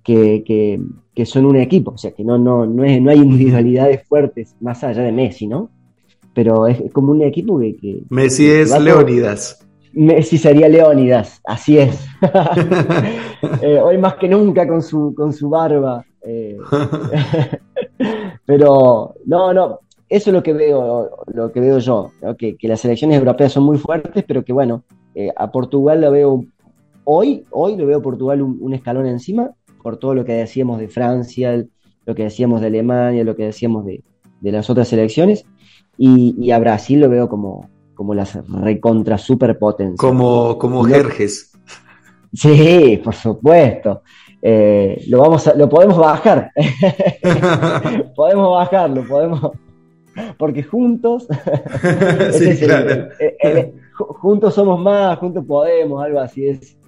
Que, 0.03 0.81
son 1.27 1.45
un 1.45 1.57
equipo, 1.57 1.91
o 1.91 1.99
sea, 1.99 2.13
que 2.13 2.25
no, 2.25 2.39
no, 2.39 2.65
no, 2.65 2.83
es, 2.85 3.03
no 3.03 3.11
hay 3.11 3.19
individualidades 3.19 4.07
fuertes 4.09 4.57
más 4.61 4.83
allá 4.83 5.03
de 5.03 5.13
Messi, 5.13 5.47
¿no? 5.47 5.71
Pero 6.33 6.67
es, 6.67 6.81
como 6.93 7.13
un 7.13 7.23
equipo 7.23 7.59
que... 7.59 8.05
Messi 8.09 8.49
es 8.49 8.79
Leonidas. 8.81 9.69
Messi 9.93 10.39
sería 10.39 10.69
Leónidas, 10.69 11.41
así 11.45 11.79
es. 11.79 12.07
Eh, 13.63 13.79
hoy 13.81 13.99
más 13.99 14.15
que 14.15 14.29
nunca 14.29 14.67
con 14.67 14.83
su, 14.83 15.15
con 15.15 15.33
su 15.33 15.49
barba. 15.49 16.05
Eh. 16.23 16.59
Pero 18.45 19.15
no, 19.27 19.55
no, 19.55 19.81
eso 20.09 20.31
es 20.31 20.35
lo 20.35 20.43
que 20.43 20.53
veo, 20.53 21.11
lo 21.27 21.53
que 21.53 21.61
veo 21.61 21.79
yo, 21.79 22.13
que, 22.39 22.57
las 22.63 22.81
selecciones 22.81 23.19
europeas 23.19 23.53
son 23.53 23.65
muy 23.65 23.79
fuertes, 23.79 24.25
pero 24.27 24.45
que 24.45 24.53
bueno, 24.53 24.85
eh, 25.15 25.31
a 25.37 25.51
Portugal 25.51 26.01
lo 26.01 26.11
veo 26.11 26.45
hoy, 27.05 27.45
hoy 27.51 27.77
lo 27.77 27.87
veo 27.87 28.03
Portugal 28.03 28.43
un, 28.43 28.75
escalón 28.75 29.07
encima, 29.07 29.51
por 29.83 29.99
todo 29.99 30.15
lo 30.15 30.25
que 30.25 30.33
decíamos 30.33 30.79
de 30.79 30.89
Francia, 30.89 31.65
lo 32.07 32.15
que 32.15 32.25
decíamos 32.25 32.61
de 32.61 32.69
Alemania, 32.69 33.25
lo 33.25 33.37
que 33.37 33.45
decíamos 33.45 33.85
de, 33.85 34.03
las 34.43 34.71
otras 34.71 34.89
selecciones, 34.89 35.45
y 35.97 36.51
a 36.53 36.59
Brasil 36.59 37.01
lo 37.01 37.09
veo 37.09 37.29
como, 37.29 37.69
como 37.99 38.15
las 38.15 38.39
recontra 38.49 39.19
superpotencias. 39.19 39.99
Como, 39.99 40.57
como 40.57 40.85
Jerjes. 40.85 41.51
Sí, 42.33 43.01
por 43.03 43.13
supuesto. 43.13 44.03
Eh, 44.41 45.03
lo, 45.09 45.19
vamos 45.19 45.49
a, 45.49 45.55
lo 45.55 45.69
podemos 45.69 45.99
bajar. 45.99 46.53
podemos 48.15 48.53
bajarlo, 48.53 49.03
podemos. 49.03 49.51
Porque 50.37 50.63
juntos. 50.63 51.27
juntos 53.99 54.55
somos 54.55 54.81
más, 54.81 55.19
juntos 55.19 55.45
podemos, 55.47 56.03
algo 56.05 56.21
así 56.21 56.47
es 56.47 56.79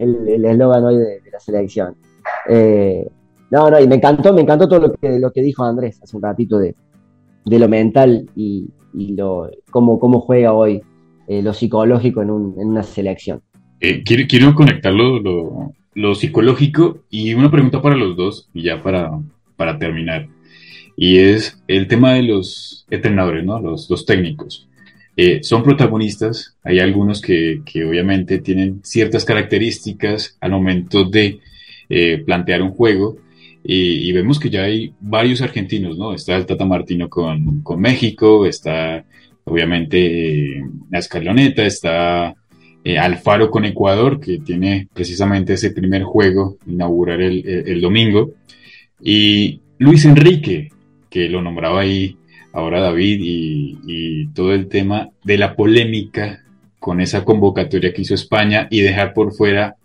el 0.00 0.44
eslogan 0.44 0.84
hoy 0.84 0.96
de, 0.96 1.20
la 1.30 1.40
selección. 1.40 1.94
Eh, 2.48 3.06
no, 3.50 3.70
no, 3.70 3.80
y 3.80 3.86
me 3.86 3.96
encantó, 3.96 4.32
me 4.32 4.42
encantó 4.42 4.68
todo 4.68 4.80
lo 4.80 4.92
que, 4.94 5.18
lo 5.18 5.30
que 5.30 5.42
dijo 5.42 5.64
Andrés 5.64 6.00
hace 6.02 6.16
un 6.16 6.22
ratito 6.22 6.58
de, 6.58 6.74
lo 7.44 7.68
mental 7.68 8.28
y, 8.34 8.70
lo, 8.92 9.50
cómo, 9.70 9.98
cómo 9.98 10.20
juega 10.20 10.52
hoy 10.52 10.82
eh, 11.28 11.42
lo 11.42 11.52
psicológico 11.52 12.22
en, 12.22 12.30
una 12.30 12.82
selección. 12.82 13.42
Eh, 13.80 14.02
quiero, 14.04 14.24
quiero 14.28 14.54
conectar 14.54 14.92
lo, 14.92 16.14
psicológico 16.14 16.98
y 17.10 17.34
una 17.34 17.50
pregunta 17.50 17.82
para 17.82 17.96
los 17.96 18.16
dos, 18.16 18.48
y 18.54 18.62
ya 18.62 18.82
para, 18.82 19.10
para 19.56 19.78
terminar. 19.78 20.28
Y 21.02 21.16
es 21.16 21.58
el 21.66 21.88
tema 21.88 22.12
de 22.12 22.24
los 22.24 22.84
entrenadores, 22.90 23.42
¿no? 23.42 23.58
Los, 23.58 24.04
técnicos. 24.04 24.68
Eh, 25.16 25.42
son 25.42 25.62
protagonistas, 25.62 26.58
hay 26.62 26.78
algunos 26.78 27.22
que, 27.22 27.62
obviamente 27.88 28.40
tienen 28.40 28.80
ciertas 28.84 29.24
características 29.24 30.36
al 30.42 30.50
momento 30.50 31.04
de 31.04 31.40
eh, 31.88 32.22
plantear 32.26 32.60
un 32.60 32.72
juego 32.72 33.16
y, 33.64 34.12
vemos 34.12 34.38
que 34.38 34.50
ya 34.50 34.64
hay 34.64 34.92
varios 35.00 35.40
argentinos, 35.40 35.96
¿no? 35.96 36.12
Está 36.12 36.36
el 36.36 36.44
Tata 36.44 36.66
Martino 36.66 37.08
con, 37.08 37.62
México, 37.78 38.44
está 38.44 39.02
obviamente 39.44 40.58
eh, 40.58 40.64
Escaloneta, 40.92 41.64
está 41.64 42.34
Alfaro 43.00 43.50
con 43.50 43.64
Ecuador, 43.64 44.20
que 44.20 44.40
tiene 44.40 44.86
precisamente 44.92 45.54
ese 45.54 45.70
primer 45.70 46.02
juego, 46.02 46.58
inaugurar 46.66 47.22
el, 47.22 47.42
el 47.46 47.80
domingo, 47.80 48.32
y 49.02 49.62
Luis 49.78 50.04
Enrique, 50.04 50.68
que 51.10 51.28
lo 51.28 51.42
nombraba 51.42 51.80
ahí 51.80 52.16
ahora 52.52 52.80
David 52.80 53.18
y, 53.22 54.26
todo 54.34 54.54
el 54.54 54.68
tema 54.68 55.10
de 55.24 55.38
la 55.38 55.56
polémica 55.56 56.44
con 56.78 57.00
esa 57.00 57.24
convocatoria 57.24 57.92
que 57.92 58.02
hizo 58.02 58.14
España 58.14 58.68
y 58.70 58.80
dejar 58.80 59.12
por 59.12 59.32
fuera 59.32 59.76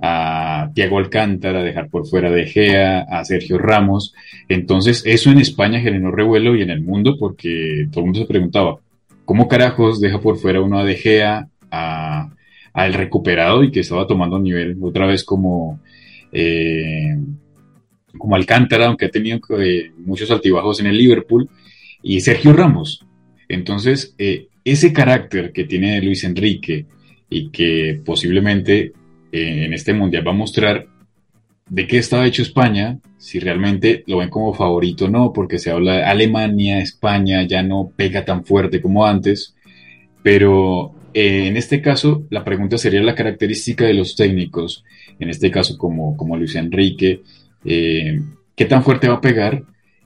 a 0.00 0.70
Tiago 0.74 0.98
Alcántara, 0.98 1.62
dejar 1.62 1.88
por 1.88 2.06
fuera 2.06 2.30
de 2.30 2.46
Gea, 2.46 3.06
a 3.08 3.24
Sergio 3.24 3.58
Ramos. 3.58 4.12
Entonces, 4.48 5.02
eso 5.06 5.30
en 5.30 5.38
España 5.38 5.80
generó 5.80 6.10
revuelo 6.10 6.56
y 6.56 6.62
en 6.62 6.70
el 6.70 6.82
mundo 6.82 7.16
porque 7.18 7.86
todo 7.90 8.00
el 8.00 8.06
mundo 8.06 8.20
se 8.20 8.26
preguntaba, 8.26 8.78
¿cómo 9.24 9.48
carajos 9.48 10.00
deja 10.00 10.20
por 10.20 10.36
fuera 10.36 10.60
uno 10.60 10.80
a 10.80 10.84
De 10.84 10.96
Gea, 10.96 11.48
a, 11.70 12.28
el 12.74 12.94
recuperado 12.94 13.62
y 13.62 13.70
que 13.70 13.80
estaba 13.80 14.06
tomando 14.06 14.38
nivel 14.38 14.76
otra 14.82 15.06
vez 15.06 15.24
como, 15.24 15.78
eh, 16.32 17.16
como 18.18 18.36
Alcántara, 18.36 18.86
aunque 18.86 19.06
ha 19.06 19.10
tenido 19.10 19.40
eh, 19.58 19.92
muchos 19.98 20.30
altibajos 20.30 20.80
en 20.80 20.86
el 20.86 20.98
Liverpool? 20.98 21.48
y 22.02 22.20
Sergio 22.20 22.52
Ramos. 22.52 23.04
Entonces, 23.48 24.14
eh, 24.18 24.48
ese 24.64 24.92
carácter 24.92 25.52
que 25.52 25.64
tiene 25.64 26.00
Luis 26.02 26.24
Enrique 26.24 26.86
y 27.30 27.50
que 27.50 28.00
posiblemente 28.04 28.92
eh, 29.30 29.64
en 29.64 29.72
este 29.72 29.94
mundial 29.94 30.26
va 30.26 30.32
a 30.32 30.34
mostrar 30.34 30.86
de 31.68 31.86
qué 31.86 31.98
estaba 31.98 32.26
hecho 32.26 32.42
España, 32.42 32.98
si 33.18 33.38
realmente 33.38 34.04
lo 34.06 34.18
ven 34.18 34.28
como 34.28 34.52
favorito 34.52 35.06
o 35.06 35.08
no, 35.08 35.32
porque 35.32 35.58
se 35.58 35.70
habla 35.70 35.96
de 35.96 36.04
Alemania, 36.04 36.80
España 36.80 37.42
ya 37.46 37.62
no 37.62 37.92
pega 37.94 38.24
tan 38.24 38.44
fuerte 38.44 38.82
como 38.82 39.06
antes, 39.06 39.54
pero 40.22 40.94
en 41.14 41.56
este 41.56 41.80
caso 41.80 42.26
la 42.30 42.44
pregunta 42.44 42.78
sería 42.78 43.00
la 43.00 43.14
característica 43.14 43.84
de 43.86 43.94
los 43.94 44.16
técnicos, 44.16 44.84
en 45.18 45.30
este 45.30 45.50
caso 45.50 45.78
como, 45.78 46.16
como 46.16 46.36
Luis 46.36 46.56
Enrique, 46.56 47.22
qué 47.64 48.64
tan 48.68 48.82
fuerte 48.82 49.08
va 49.08 49.14
a 49.14 49.20
pegar 49.20 49.62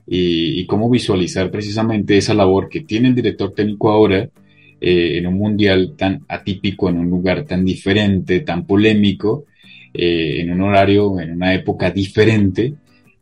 y, 0.07 0.65
cómo 0.65 0.89
visualizar 0.89 1.51
precisamente 1.51 2.17
esa 2.17 2.33
labor 2.33 2.69
que 2.69 2.81
tiene 2.81 3.09
el 3.09 3.15
director 3.15 3.53
técnico 3.53 3.91
ahora 3.91 4.29
eh, 4.79 5.17
en 5.17 5.27
un 5.27 5.35
mundial 5.35 5.95
tan 5.97 6.23
atípico, 6.29 6.89
en 6.89 6.97
un 6.97 7.09
lugar 7.09 7.43
tan 7.43 7.65
diferente, 7.65 8.41
tan 8.41 8.65
polémico, 8.65 9.45
eh, 9.93 10.41
en 10.41 10.51
un 10.51 10.61
horario, 10.61 11.19
en 11.19 11.31
una 11.31 11.53
época 11.53 11.91
diferente, 11.91 12.73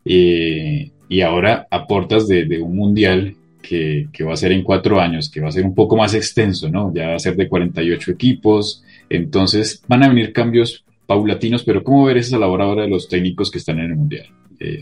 eh, 0.04 0.90
y 1.08 1.20
ahora 1.20 1.66
a 1.70 1.86
portas 1.86 2.28
de, 2.28 2.60
un 2.60 2.76
mundial 2.76 3.34
que, 3.60 4.08
que, 4.12 4.22
va 4.22 4.34
a 4.34 4.36
ser 4.36 4.52
en 4.52 4.62
cuatro 4.62 5.00
años, 5.00 5.28
que 5.28 5.40
va 5.40 5.48
a 5.48 5.52
ser 5.52 5.64
un 5.64 5.74
poco 5.74 5.96
más 5.96 6.14
extenso, 6.14 6.68
¿no? 6.68 6.92
Ya 6.94 7.08
va 7.08 7.16
a 7.16 7.18
ser 7.18 7.36
de 7.36 7.48
48 7.48 8.12
equipos, 8.12 8.84
entonces 9.08 9.82
van 9.88 10.04
a 10.04 10.08
venir 10.08 10.32
cambios 10.32 10.84
paulatinos, 11.06 11.62
pero 11.64 11.82
¿cómo 11.82 12.04
ver 12.04 12.18
esa 12.18 12.38
labor 12.38 12.62
ahora 12.62 12.82
de 12.82 12.88
los 12.88 13.08
técnicos 13.08 13.50
que 13.50 13.58
están 13.58 13.78
en 13.78 13.90
el 13.90 13.96
mundial? 13.96 14.26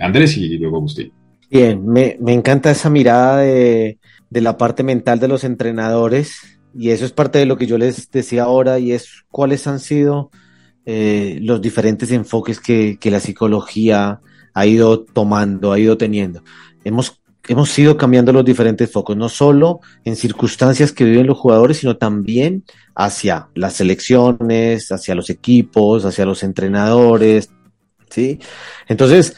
Andrés 0.01 0.37
y 0.37 0.57
luego 0.59 0.77
Agustín. 0.77 1.12
Bien, 1.51 1.87
me, 1.87 2.16
encanta 2.27 2.70
esa 2.70 2.91
mirada 2.91 3.39
de, 3.39 3.99
la 4.31 4.57
parte 4.57 4.83
mental 4.83 5.20
de 5.20 5.29
los 5.29 5.45
entrenadores 5.45 6.59
y 6.77 6.91
eso 6.91 7.05
es 7.05 7.12
parte 7.12 7.39
de 7.39 7.47
lo 7.47 7.57
que 7.57 7.66
yo 7.66 7.79
les 7.79 8.11
decía 8.11 8.45
ahora 8.45 8.81
y 8.81 8.93
es 8.93 9.25
cuáles 9.31 9.66
han 9.66 9.79
sido 9.79 10.31
eh, 10.85 11.39
los 11.41 11.61
diferentes 11.61 12.11
enfoques 12.11 12.59
que, 12.59 12.99
la 13.05 13.20
psicología 13.20 14.20
ha 14.53 14.66
ido 14.66 15.05
tomando, 15.05 15.72
ha 15.72 15.79
ido 15.79 15.97
teniendo. 15.97 16.43
Hemos, 16.83 17.22
hemos 17.49 17.78
ido 17.78 17.97
cambiando 17.97 18.32
los 18.32 18.45
diferentes 18.45 18.90
focos, 18.90 19.16
no 19.16 19.28
solo 19.28 19.80
en 20.05 20.16
circunstancias 20.16 20.92
que 20.92 21.05
viven 21.05 21.26
los 21.26 21.38
jugadores, 21.38 21.78
sino 21.78 21.97
también 21.97 22.64
hacia 22.95 23.49
las 23.55 23.74
selecciones, 23.74 24.90
hacia 24.90 25.14
los 25.14 25.30
equipos, 25.30 26.05
hacia 26.05 26.26
los 26.26 26.42
entrenadores, 26.42 27.51
¿sí? 28.11 28.38
Entonces, 28.88 29.36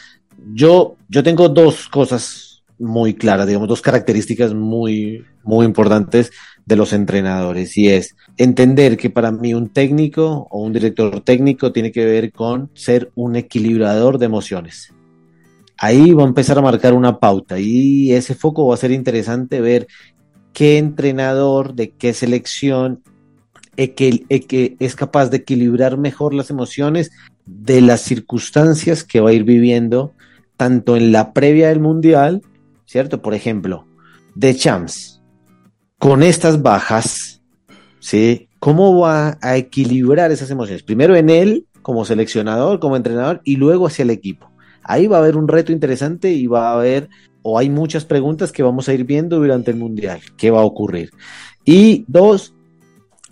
yo, 0.52 0.96
yo 1.08 1.22
tengo 1.22 1.48
dos 1.48 1.88
cosas 1.88 2.62
muy 2.78 3.14
claras, 3.14 3.46
digamos, 3.46 3.68
dos 3.68 3.82
características 3.82 4.54
muy, 4.54 5.24
muy 5.42 5.64
importantes 5.64 6.30
de 6.66 6.76
los 6.76 6.92
entrenadores 6.92 7.76
y 7.76 7.88
es 7.88 8.16
entender 8.36 8.96
que 8.96 9.08
para 9.08 9.32
mí 9.32 9.54
un 9.54 9.70
técnico 9.70 10.46
o 10.50 10.60
un 10.60 10.72
director 10.72 11.20
técnico 11.20 11.72
tiene 11.72 11.92
que 11.92 12.04
ver 12.04 12.32
con 12.32 12.70
ser 12.74 13.10
un 13.14 13.36
equilibrador 13.36 14.18
de 14.18 14.26
emociones. 14.26 14.92
Ahí 15.78 16.12
va 16.12 16.22
a 16.22 16.26
empezar 16.26 16.58
a 16.58 16.62
marcar 16.62 16.94
una 16.94 17.18
pauta 17.18 17.58
y 17.58 18.12
ese 18.12 18.34
foco 18.34 18.66
va 18.66 18.74
a 18.74 18.78
ser 18.78 18.92
interesante 18.92 19.60
ver 19.60 19.86
qué 20.52 20.78
entrenador 20.78 21.74
de 21.74 21.90
qué 21.90 22.14
selección 22.14 23.02
que 23.76 24.76
es 24.78 24.96
capaz 24.96 25.28
de 25.28 25.38
equilibrar 25.38 25.98
mejor 25.98 26.32
las 26.32 26.48
emociones 26.48 27.10
de 27.44 27.82
las 27.82 28.00
circunstancias 28.00 29.04
que 29.04 29.20
va 29.20 29.30
a 29.30 29.34
ir 29.34 29.44
viviendo 29.44 30.12
tanto 30.56 30.96
en 30.96 31.12
la 31.12 31.34
previa 31.34 31.68
del 31.68 31.80
Mundial, 31.80 32.42
¿cierto? 32.86 33.20
Por 33.20 33.34
ejemplo, 33.34 33.84
de 34.34 34.54
Champs, 34.54 35.20
con 35.98 36.22
estas 36.22 36.62
bajas, 36.62 37.42
¿sí? 38.00 38.48
¿Cómo 38.58 38.98
va 38.98 39.38
a 39.42 39.56
equilibrar 39.58 40.32
esas 40.32 40.50
emociones? 40.50 40.82
Primero 40.82 41.14
en 41.14 41.28
él, 41.28 41.66
como 41.82 42.06
seleccionador, 42.06 42.80
como 42.80 42.96
entrenador, 42.96 43.42
y 43.44 43.56
luego 43.56 43.86
hacia 43.86 44.04
el 44.04 44.10
equipo. 44.10 44.50
Ahí 44.86 45.06
va 45.06 45.16
a 45.16 45.20
haber 45.20 45.36
un 45.36 45.48
reto 45.48 45.72
interesante 45.72 46.30
y 46.30 46.46
va 46.46 46.70
a 46.70 46.74
haber, 46.74 47.08
o 47.42 47.58
hay 47.58 47.68
muchas 47.68 48.04
preguntas 48.04 48.52
que 48.52 48.62
vamos 48.62 48.88
a 48.88 48.94
ir 48.94 49.04
viendo 49.04 49.36
durante 49.36 49.70
el 49.70 49.76
Mundial. 49.76 50.20
¿Qué 50.36 50.50
va 50.50 50.60
a 50.60 50.64
ocurrir? 50.64 51.10
Y 51.64 52.04
dos, 52.06 52.54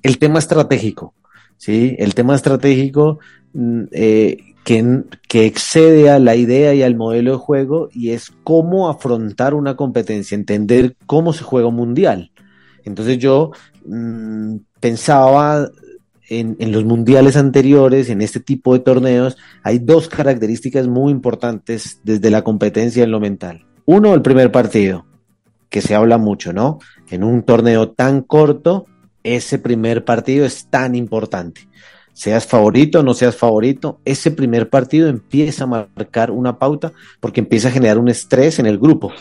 el 0.02 0.18
tema 0.18 0.40
estratégico. 0.40 1.14
¿sí? 1.56 1.94
El 1.98 2.14
tema 2.14 2.34
estratégico 2.34 3.20
mm, 3.52 3.82
eh, 3.92 4.38
que, 4.64 5.46
excede 5.46 6.10
a 6.10 6.18
la 6.18 6.36
idea 6.36 6.74
y 6.74 6.82
al 6.82 6.96
modelo 6.96 7.32
de 7.32 7.38
juego 7.38 7.88
y 7.92 8.10
es 8.10 8.32
cómo 8.42 8.88
afrontar 8.88 9.54
una 9.54 9.76
competencia, 9.76 10.34
entender 10.34 10.96
cómo 11.06 11.32
se 11.32 11.44
juega 11.44 11.68
un 11.68 11.76
mundial. 11.76 12.30
Entonces 12.84 13.18
yo 13.18 13.52
mm, 13.84 14.56
pensaba 14.80 15.68
en, 16.28 16.56
los 16.72 16.84
mundiales 16.84 17.36
anteriores, 17.36 18.08
en 18.10 18.22
este 18.22 18.40
tipo 18.40 18.72
de 18.72 18.80
torneos, 18.80 19.36
hay 19.62 19.78
dos 19.78 20.08
características 20.08 20.86
muy 20.86 21.12
importantes 21.12 22.00
desde 22.04 22.30
la 22.30 22.42
competencia 22.42 23.04
en 23.04 23.10
lo 23.10 23.20
mental. 23.20 23.64
Uno, 23.84 24.14
el 24.14 24.22
primer 24.22 24.50
partido, 24.50 25.06
que 25.68 25.80
se 25.80 25.94
habla 25.94 26.18
mucho, 26.18 26.52
¿no? 26.52 26.78
En 27.10 27.24
un 27.24 27.42
torneo 27.42 27.90
tan 27.90 28.22
corto, 28.22 28.86
ese 29.22 29.58
primer 29.58 30.04
partido 30.04 30.44
es 30.44 30.66
tan 30.70 30.94
importante 30.94 31.68
seas 32.14 32.46
favorito 32.46 33.00
o 33.00 33.02
no 33.02 33.12
seas 33.12 33.36
favorito, 33.36 34.00
ese 34.04 34.30
primer 34.30 34.70
partido 34.70 35.08
empieza 35.08 35.64
a 35.64 35.66
marcar 35.66 36.30
una 36.30 36.58
pauta 36.58 36.92
porque 37.20 37.40
empieza 37.40 37.68
a 37.68 37.72
generar 37.72 37.98
un 37.98 38.08
estrés 38.08 38.58
en 38.58 38.66
el 38.66 38.78
grupo. 38.78 39.12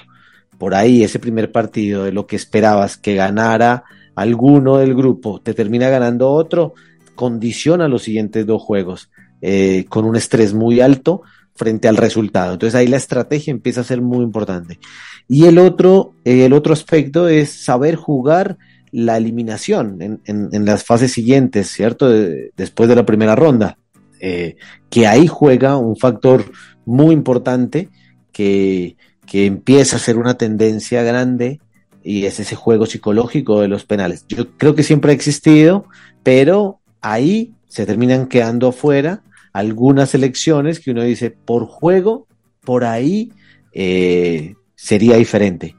Por 0.58 0.76
ahí 0.76 1.04
ese 1.04 1.20
primer 1.20 1.52
partido 1.52 2.04
de 2.04 2.14
lo 2.14 2.28
que 2.28 2.36
esperabas 2.36 2.96
que 2.96 3.16
ganara 3.16 3.84
alguno 4.16 4.78
del 4.78 4.94
grupo, 4.94 5.42
te 5.42 5.56
termina 5.56 5.90
ganando 5.90 6.30
otro, 6.32 6.76
condiciona 7.16 7.88
los 7.88 8.04
siguientes 8.04 8.46
dos 8.46 8.62
juegos 8.62 9.10
eh, 9.42 9.86
con 9.90 10.06
un 10.06 10.16
estrés 10.16 10.54
muy 10.54 10.82
alto 10.82 11.22
frente 11.56 11.88
al 11.88 11.98
resultado. 11.98 12.54
Entonces 12.54 12.76
ahí 12.76 12.88
la 12.88 12.98
estrategia 12.98 13.52
empieza 13.52 13.82
a 13.82 13.86
ser 13.86 14.02
muy 14.02 14.24
importante. 14.24 14.80
Y 15.28 15.46
el 15.46 15.60
otro, 15.60 16.14
el 16.24 16.54
otro 16.54 16.74
aspecto 16.74 17.28
es 17.28 17.52
saber 17.52 17.96
jugar 17.96 18.58
la 18.92 19.18
eliminación 19.18 20.22
en, 20.24 20.66
las 20.66 20.84
fases 20.84 21.12
siguientes, 21.12 21.68
¿cierto? 21.70 22.10
después 22.56 22.90
de 22.90 22.96
la 22.96 23.06
primera 23.06 23.36
ronda. 23.36 23.78
eh, 24.20 24.56
que 24.90 25.08
ahí 25.08 25.28
juega 25.28 25.78
un 25.78 25.98
factor 25.98 26.46
muy 26.86 27.14
importante 27.14 27.90
que, 28.32 28.96
que 29.26 29.46
empieza 29.46 29.98
a 29.98 30.00
ser 30.00 30.18
una 30.18 30.38
tendencia 30.38 31.04
grande 31.04 31.60
y 32.04 32.26
es 32.26 32.40
ese 32.40 32.56
juego 32.56 32.86
psicológico 32.86 33.62
de 33.62 33.68
los 33.68 33.86
penales. 33.86 34.26
Yo 34.28 34.52
creo 34.58 34.76
que 34.76 34.84
siempre 34.84 35.12
ha 35.12 35.16
existido, 35.16 35.86
pero 36.22 36.80
ahí 37.04 37.54
se 37.68 37.86
terminan 37.86 38.28
quedando 38.28 38.70
afuera 38.70 39.22
algunas 39.52 40.16
elecciones 40.16 40.80
que 40.80 40.92
uno 40.92 41.04
dice, 41.04 41.30
por 41.30 41.66
juego, 41.68 42.26
por 42.62 42.84
ahí 42.84 43.32
eh, 43.72 44.56
sería 44.76 45.18
diferente. 45.18 45.76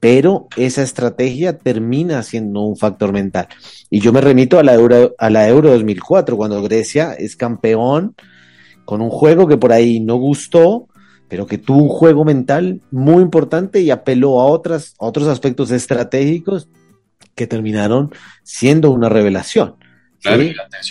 Pero 0.00 0.48
esa 0.56 0.82
estrategia 0.82 1.58
termina 1.58 2.24
siendo 2.24 2.62
un 2.62 2.76
factor 2.76 3.12
mental. 3.12 3.46
Y 3.88 4.00
yo 4.00 4.12
me 4.12 4.20
remito 4.20 4.58
a 4.58 4.64
la 4.64 4.74
Euro, 4.74 5.14
a 5.16 5.30
la 5.30 5.48
Euro 5.48 5.70
2004, 5.70 6.36
cuando 6.36 6.60
Grecia 6.62 7.12
es 7.12 7.36
campeón 7.36 8.16
con 8.84 9.00
un 9.00 9.10
juego 9.10 9.46
que 9.46 9.56
por 9.56 9.72
ahí 9.72 10.00
no 10.00 10.16
gustó, 10.16 10.88
pero 11.28 11.46
que 11.46 11.58
tuvo 11.58 11.84
un 11.84 11.88
juego 11.88 12.24
mental 12.24 12.80
muy 12.90 13.22
importante 13.22 13.80
y 13.80 13.90
apeló 13.92 14.40
a, 14.40 14.46
otras, 14.46 14.94
a 14.98 15.06
otros 15.06 15.28
aspectos 15.28 15.70
estratégicos 15.70 16.68
que 17.36 17.46
terminaron 17.46 18.10
siendo 18.42 18.90
una 18.90 19.08
revelación. 19.08 19.76
Claro, 20.22 20.44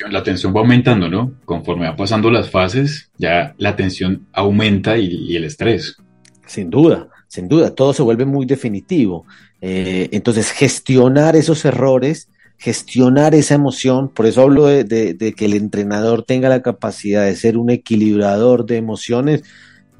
la 0.09 0.23
tensión, 0.23 0.53
va 0.53 0.59
aumentando, 0.59 1.07
¿no? 1.07 1.31
Conforme 1.45 1.87
va 1.87 1.95
pasando 1.95 2.29
las 2.29 2.49
fases, 2.49 3.09
ya 3.17 3.55
la 3.57 3.77
tensión 3.77 4.27
aumenta 4.33 4.97
y, 4.97 5.35
el 5.35 5.45
estrés. 5.45 5.95
Sin 6.45 6.69
duda, 6.69 7.07
sin 7.29 7.47
duda, 7.47 7.73
todo 7.73 7.93
se 7.93 8.01
vuelve 8.01 8.25
muy 8.25 8.45
definitivo. 8.45 9.25
Eh, 9.61 10.09
entonces, 10.11 10.51
gestionar 10.51 11.37
esos 11.37 11.63
errores, 11.63 12.27
gestionar 12.57 13.33
esa 13.33 13.55
emoción, 13.55 14.09
por 14.09 14.25
eso 14.25 14.41
hablo 14.41 14.65
de, 14.65 15.33
que 15.37 15.45
el 15.45 15.53
entrenador 15.53 16.23
tenga 16.23 16.49
la 16.49 16.61
capacidad 16.61 17.23
de 17.23 17.35
ser 17.37 17.57
un 17.57 17.69
equilibrador 17.69 18.65
de 18.65 18.77
emociones, 18.77 19.43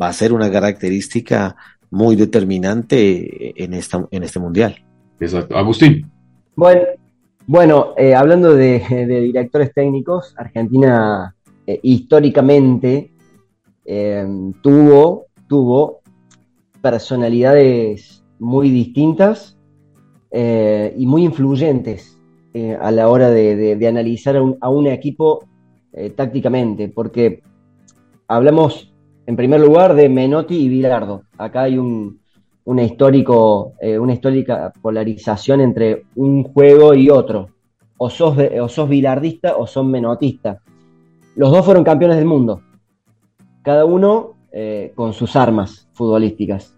va 0.02 0.10
a 0.10 0.14
ser 0.14 0.34
una 0.34 0.52
característica 0.52 1.56
muy 1.90 2.18
determinante 2.18 3.64
en, 3.64 3.74
esta, 3.74 4.06
en 4.12 4.24
este 4.24 4.40
mundial. 4.40 4.84
Exacto. 5.22 5.58
Agustín. 5.58 6.12
Bueno, 6.56 6.82
bueno, 7.52 7.94
eh, 7.98 8.16
hablando 8.16 8.56
de, 8.56 8.80
directores 9.06 9.74
técnicos, 9.74 10.34
Argentina 10.38 11.36
eh, 11.68 11.82
históricamente 11.84 13.12
eh, 13.84 14.26
tuvo, 14.64 15.26
tuvo 15.50 16.00
personalidades 16.82 18.24
muy 18.40 18.70
distintas 18.70 19.58
y 20.34 21.06
muy 21.06 21.26
influyentes 21.26 22.18
a 22.80 22.90
la 22.90 23.10
hora 23.10 23.30
de, 23.30 23.86
analizar 23.86 24.38
a 24.38 24.70
un, 24.70 24.88
equipo 24.88 25.46
tácticamente, 26.16 26.88
porque 26.88 27.44
hablamos 28.30 28.94
en 29.26 29.36
primer 29.36 29.60
lugar 29.60 29.94
de 29.94 30.08
Menotti 30.08 30.56
y 30.56 30.70
Bilardo. 30.70 31.24
Acá 31.38 31.64
hay 31.64 31.78
un, 31.78 32.21
eh, 32.66 34.00
una 34.00 34.14
histórica 34.14 34.74
polarización 34.82 35.62
entre 35.62 36.06
un 36.16 36.44
juego 36.44 36.94
y 36.94 37.10
otro. 37.10 37.50
O 37.98 38.10
sos, 38.10 38.36
o 38.38 38.88
bilardista 38.88 39.58
o 39.58 39.68
sos 39.68 39.86
menotista. 39.86 40.60
Los 41.36 41.52
dos 41.52 41.64
fueron 41.64 41.84
campeones 41.84 42.18
del 42.18 42.26
mundo, 42.26 42.62
cada 43.62 43.86
uno 43.86 44.34
eh, 44.52 44.92
con 44.96 45.14
sus 45.14 45.36
armas 45.36 45.88
futbolísticas. 45.94 46.76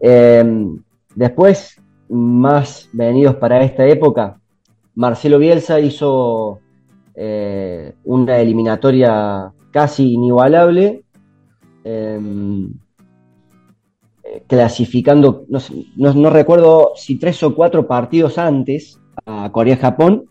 Em, 0.00 0.80
después, 1.14 1.80
más 2.08 2.88
venidos 2.92 3.36
para 3.36 3.62
esta 3.62 3.86
época, 3.86 4.38
Marcelo 4.94 5.38
Bielsa 5.38 5.80
hizo 5.80 6.60
eh, 7.14 7.94
una 8.04 8.38
eliminatoria 8.38 9.52
casi 9.70 10.12
inigualable. 10.12 11.04
Clasificando, 14.46 15.44
no, 15.96 16.30
recuerdo 16.30 16.92
si 16.96 17.18
tres 17.18 17.42
o 17.42 17.54
cuatro 17.54 17.86
partidos 17.86 18.38
antes 18.38 19.00
a 19.26 19.50
Corea-Japón. 19.50 20.24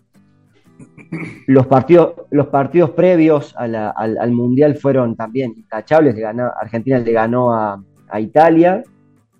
Los 1.46 1.68
partidos, 1.68 2.14
los 2.32 2.48
partidos 2.48 2.90
previos 2.92 3.56
al, 3.56 4.32
Mundial 4.32 4.76
fueron 4.76 5.16
también 5.16 5.54
intachables. 5.56 6.16
Argentina 6.60 7.00
le 7.00 7.12
ganó 7.12 7.54
a, 7.54 7.82
Italia, 8.20 8.84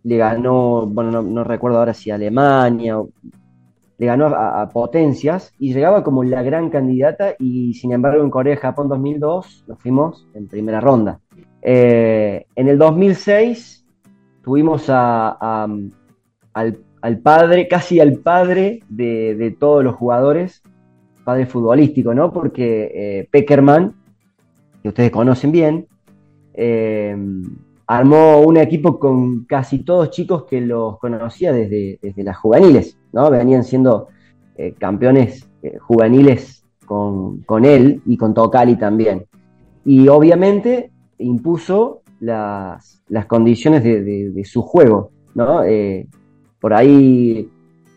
le 0.04 0.18
ganó, 0.18 0.86
bueno, 0.86 1.22
no, 1.22 1.44
recuerdo 1.44 1.80
ahora 1.80 1.94
si 1.94 2.12
Alemania, 2.12 2.98
le 3.98 4.06
ganó 4.06 4.28
a, 4.28 4.70
potencias 4.70 5.54
y 5.60 5.74
llegaba 5.74 6.04
como 6.04 6.24
la 6.24 6.44
gran 6.44 6.70
candidata 6.70 7.36
y 7.40 7.74
sin 7.74 7.92
embargo 7.94 8.24
en 8.24 8.30
Corea-Japón 8.30 8.90
2002 8.90 9.66
nos 9.68 9.80
fuimos 9.80 10.28
en 10.34 10.48
primera 10.48 10.80
ronda. 10.80 11.20
Eh, 11.62 12.46
en 12.56 12.68
el 12.68 12.78
2006 12.78 13.87
tuvimos 14.48 14.86
a, 14.88 15.68
al, 16.54 17.20
padre, 17.22 17.68
casi 17.68 18.00
al 18.00 18.14
padre 18.14 18.80
de, 18.88 19.54
todos 19.60 19.84
los 19.84 19.96
jugadores, 19.96 20.64
padre 21.26 21.46
futbolístico, 21.46 22.14
¿no? 22.14 22.32
Porque 22.32 22.90
eh, 22.96 23.28
Peckerman, 23.30 23.94
que 24.82 24.88
ustedes 24.88 25.12
conocen 25.12 25.52
bien, 25.52 25.88
eh, 26.54 27.14
armó 27.88 28.40
un 28.40 28.56
equipo 28.56 28.98
con 28.98 29.44
casi 29.44 29.80
todos 29.80 30.12
chicos 30.12 30.46
que 30.46 30.62
los 30.62 30.98
conocía 30.98 31.52
desde, 31.52 32.00
desde 32.02 32.24
las 32.24 32.38
juveniles, 32.38 32.98
¿no? 33.12 33.30
Venían 33.30 33.66
siendo 33.66 34.08
eh, 34.56 34.74
campeones 34.80 35.50
juveniles 35.82 36.64
con, 36.86 37.42
con, 37.42 37.66
él 37.66 38.02
y 38.06 38.16
con 38.16 38.34
Tocali 38.34 38.78
también. 38.78 39.26
Y 39.84 40.08
obviamente 40.08 40.90
impuso 41.18 42.04
las, 42.20 43.02
condiciones 43.28 43.84
de, 43.84 44.44
su 44.46 44.62
juego, 44.62 45.12
¿no? 45.36 45.64
Eh, 45.64 46.08
por 46.60 46.74
ahí 46.74 47.50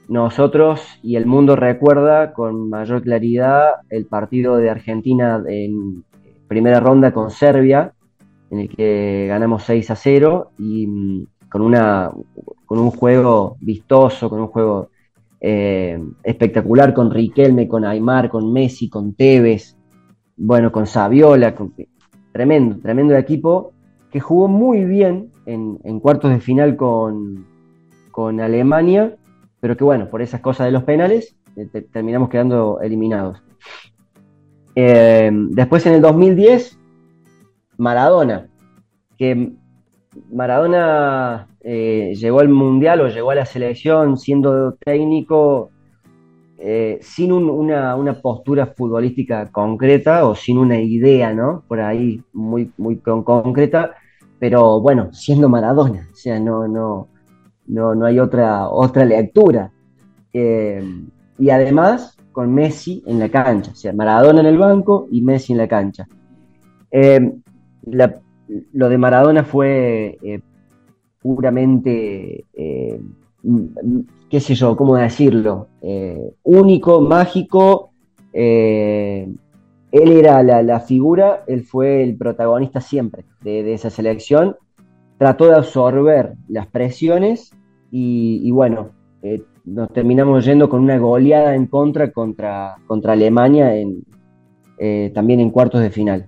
nosotros 0.08 0.80
y 1.02 1.16
el 1.16 1.26
mundo 1.26 1.56
recuerda 1.56 2.32
con 2.32 2.68
mayor 2.68 3.02
claridad 3.02 3.74
el 3.88 4.06
partido 4.06 4.56
de 4.56 4.68
Argentina 4.68 5.42
en 5.46 6.04
primera 6.48 6.80
ronda 6.80 7.12
con 7.12 7.30
Serbia, 7.30 7.92
en 8.50 8.58
el 8.58 8.68
que 8.68 9.26
ganamos 9.28 9.62
6 9.62 9.90
a 9.92 9.96
0 9.96 10.50
y 10.58 10.86
mm, 10.86 11.26
con, 11.48 11.62
una, 11.62 12.10
con 12.66 12.80
un 12.80 12.90
juego 12.90 13.56
vistoso, 13.60 14.28
con 14.28 14.40
un 14.40 14.48
juego 14.48 14.88
eh, 15.40 15.98
espectacular 16.24 16.92
con 16.92 17.10
Riquelme, 17.10 17.68
con 17.68 17.84
Aymar, 17.84 18.28
con 18.28 18.52
Messi, 18.52 18.90
con 18.90 19.14
Tevez, 19.14 19.76
bueno, 20.36 20.72
con 20.72 20.86
Saviola, 20.86 21.54
tremendo, 22.32 22.78
tremendo 22.80 23.16
equipo 23.16 23.72
que 24.10 24.20
jugó 24.20 24.48
muy 24.48 24.84
bien 24.84 25.30
en, 25.46 26.00
cuartos 26.00 26.30
de 26.30 26.40
final 26.40 26.76
con, 26.76 27.46
Alemania, 28.40 29.16
pero 29.60 29.76
que 29.76 29.84
bueno, 29.84 30.10
por 30.10 30.20
esas 30.20 30.42
cosas 30.42 30.66
de 30.66 30.72
los 30.72 30.84
penales, 30.84 31.34
eh, 31.56 31.66
terminamos 31.90 32.28
quedando 32.28 32.80
eliminados. 32.82 33.42
Eh, 34.74 35.30
después 35.32 35.86
en 35.86 35.94
el 35.94 36.02
2010, 36.02 36.78
Maradona, 37.78 38.48
que 39.16 39.52
Maradona 40.30 41.48
eh, 41.62 42.12
llegó 42.14 42.40
al 42.40 42.50
Mundial 42.50 43.00
o 43.00 43.08
llegó 43.08 43.30
a 43.30 43.36
la 43.36 43.46
selección 43.46 44.18
siendo 44.18 44.74
técnico 44.74 45.70
sin 47.00 47.32
una, 47.32 48.20
postura 48.20 48.66
futbolística 48.66 49.46
concreta 49.50 50.26
o 50.26 50.34
sin 50.34 50.58
una 50.58 50.78
idea, 50.78 51.32
¿no? 51.32 51.62
Por 51.66 51.80
ahí 51.80 52.22
muy, 52.32 52.70
muy 52.76 52.96
concreta, 52.98 53.94
pero 54.38 54.80
bueno, 54.80 55.12
siendo 55.12 55.48
Maradona, 55.48 56.08
o 56.12 56.14
sea, 56.14 56.38
no, 56.38 56.68
no, 56.68 57.08
no, 57.66 57.94
no 57.94 58.06
hay 58.06 58.18
otra, 58.18 58.68
otra 58.68 59.04
lectura. 59.04 59.70
Eh, 60.32 60.82
y 61.38 61.50
además 61.50 62.16
con 62.32 62.54
Messi 62.54 63.02
en 63.06 63.18
la 63.18 63.28
cancha, 63.28 63.72
o 63.72 63.74
sea, 63.74 63.92
Maradona 63.92 64.40
en 64.40 64.46
el 64.46 64.58
banco 64.58 65.08
y 65.10 65.22
Messi 65.22 65.52
en 65.52 65.58
la 65.58 65.68
cancha. 65.68 66.06
Eh, 66.90 67.32
lo 68.72 68.88
de 68.88 68.98
Maradona 68.98 69.44
fue 69.44 70.18
eh, 70.22 70.40
puramente, 71.20 72.44
qué 74.28 74.40
sé 74.40 74.54
yo, 74.54 74.76
cómo 74.76 74.96
decirlo, 74.96 75.68
único, 76.42 77.00
mágico, 77.00 77.90
él 79.92 80.12
era 80.12 80.42
la, 80.42 80.80
figura, 80.80 81.42
él 81.46 81.64
fue 81.64 82.02
el 82.02 82.16
protagonista 82.16 82.80
siempre 82.80 83.24
de, 83.42 83.72
esa 83.72 83.90
selección. 83.90 84.56
Trató 85.18 85.46
de 85.46 85.56
absorber 85.56 86.34
las 86.48 86.66
presiones 86.68 87.50
y, 87.90 88.50
bueno, 88.52 88.90
eh, 89.22 89.42
nos 89.64 89.92
terminamos 89.92 90.44
yendo 90.44 90.68
con 90.68 90.80
una 90.80 90.98
goleada 90.98 91.54
en 91.54 91.66
contra 91.66 92.10
contra, 92.12 92.76
contra 92.86 93.12
Alemania 93.12 93.76
en, 93.76 94.04
eh, 94.78 95.10
también 95.14 95.40
en 95.40 95.50
cuartos 95.50 95.80
de 95.80 95.90
final. 95.90 96.26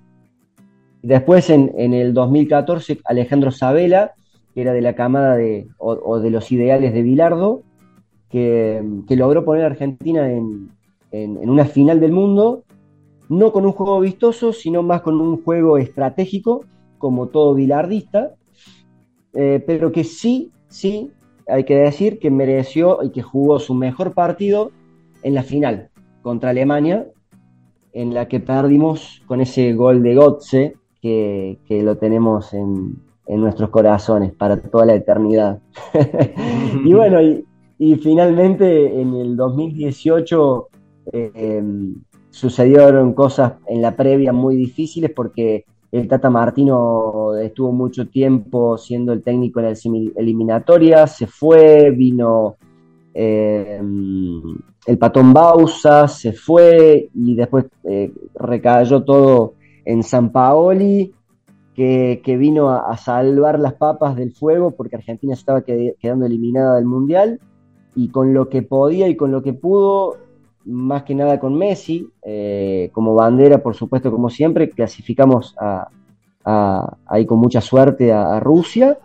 Después 1.02 1.48
en, 1.50 1.72
el 1.94 2.12
2014 2.12 3.00
Alejandro 3.04 3.50
Sabela, 3.50 4.12
que 4.54 4.62
era 4.62 4.72
de 4.72 4.80
la 4.80 4.94
camada 4.94 5.36
de, 5.36 5.68
o, 5.78 6.18
de 6.20 6.30
los 6.30 6.50
ideales 6.52 6.92
de 6.92 7.02
Bilardo, 7.02 7.62
que, 8.28 8.82
logró 9.10 9.44
poner 9.44 9.64
a 9.64 9.68
Argentina 9.68 10.30
en, 10.30 10.70
en, 11.10 11.48
una 11.48 11.64
final 11.64 12.00
del 12.00 12.12
mundo 12.12 12.64
no 13.28 13.52
con 13.52 13.64
un 13.64 13.72
juego 13.72 14.00
vistoso, 14.00 14.52
sino 14.52 14.82
más 14.82 15.00
con 15.00 15.20
un 15.20 15.42
juego 15.42 15.78
estratégico, 15.78 16.64
como 16.98 17.28
todo 17.28 17.54
bilardista, 17.54 18.34
eh, 19.34 19.62
pero 19.66 19.90
que 19.90 20.04
sí, 20.04 20.50
sí, 20.68 21.10
hay 21.48 21.64
que 21.64 21.76
decir 21.76 22.18
que 22.18 22.30
mereció 22.30 23.02
y 23.02 23.10
que 23.10 23.22
jugó 23.22 23.58
su 23.58 23.74
mejor 23.74 24.12
partido 24.12 24.70
en 25.22 25.34
la 25.34 25.42
final 25.42 25.88
contra 26.20 26.50
Alemania, 26.50 27.06
en 27.92 28.14
la 28.14 28.28
que 28.28 28.40
perdimos 28.40 29.22
con 29.26 29.40
ese 29.40 29.72
gol 29.74 30.02
de 30.02 30.14
Gotze, 30.14 30.76
que, 31.00 31.58
lo 31.68 31.96
tenemos 31.96 32.54
en, 32.54 32.96
nuestros 33.28 33.70
corazones 33.70 34.32
para 34.32 34.56
toda 34.56 34.86
la 34.86 34.94
eternidad. 34.94 35.60
y 36.84 36.92
bueno, 36.92 37.20
y, 37.22 37.96
finalmente 37.96 39.00
en 39.00 39.14
el 39.14 39.36
2018 39.36 40.68
eh, 41.12 41.32
em, 41.34 41.96
sucedieron 42.30 43.12
cosas 43.14 43.54
en 43.66 43.82
la 43.82 43.96
previa 43.96 44.32
muy 44.32 44.56
difíciles 44.56 45.10
porque 45.10 45.64
el 45.90 46.08
Tata 46.08 46.30
Martino 46.30 47.34
estuvo 47.36 47.72
mucho 47.72 48.08
tiempo 48.08 48.78
siendo 48.78 49.12
el 49.12 49.22
técnico 49.22 49.60
en 49.60 49.66
la 49.66 49.74
eliminatoria, 50.16 51.06
se 51.06 51.26
fue, 51.26 51.90
vino 51.90 52.56
eh, 53.12 53.80
el 54.86 54.98
Patón 54.98 55.32
Bausa, 55.32 56.08
se 56.08 56.32
fue 56.32 57.08
y 57.14 57.34
después 57.34 57.66
eh, 57.84 58.10
recayó 58.34 59.02
todo 59.02 59.54
en 59.84 60.02
San 60.02 60.32
Paoli, 60.32 61.12
que, 61.74 62.36
vino 62.38 62.70
a, 62.70 62.96
salvar 62.96 63.58
las 63.58 63.74
papas 63.74 64.16
del 64.16 64.32
fuego 64.32 64.72
porque 64.72 64.96
Argentina 64.96 65.34
estaba 65.34 65.62
quedando 65.62 66.26
eliminada 66.26 66.76
del 66.76 66.84
Mundial 66.84 67.40
y 67.94 68.08
con 68.08 68.34
lo 68.34 68.48
que 68.48 68.62
podía 68.62 69.08
y 69.08 69.16
con 69.16 69.32
lo 69.32 69.42
que 69.42 69.52
pudo 69.52 70.16
más 70.64 71.02
que 71.02 71.14
nada 71.14 71.40
con 71.40 71.56
Messi, 71.56 72.08
eh, 72.22 72.90
como 72.92 73.14
bandera, 73.14 73.62
por 73.62 73.74
supuesto, 73.74 74.10
como 74.10 74.30
siempre, 74.30 74.70
clasificamos 74.70 75.56
ahí 76.44 77.26
con 77.26 77.38
mucha 77.38 77.60
suerte 77.60 78.12
a, 78.12 78.38
Rusia. 78.40 78.98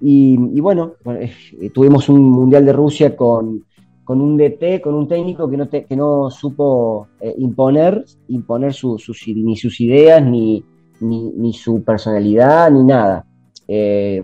Y, 0.00 0.60
bueno, 0.60 0.94
eh, 1.06 1.70
tuvimos 1.72 2.08
un 2.08 2.20
Mundial 2.20 2.64
de 2.64 2.72
Rusia 2.72 3.16
con, 3.16 3.64
un 4.06 4.36
DT, 4.36 4.80
con 4.80 4.94
un 4.94 5.08
técnico 5.08 5.48
que 5.48 5.56
no, 5.56 5.68
que 5.68 5.96
no 5.96 6.30
supo 6.30 7.08
eh, 7.20 7.34
imponer, 7.38 8.04
imponer 8.28 8.74
ni 9.26 9.56
sus 9.56 9.80
ideas, 9.80 10.24
ni, 10.24 10.64
ni, 11.02 11.52
su 11.52 11.82
personalidad, 11.82 12.70
ni 12.70 12.84
nada. 12.84 13.26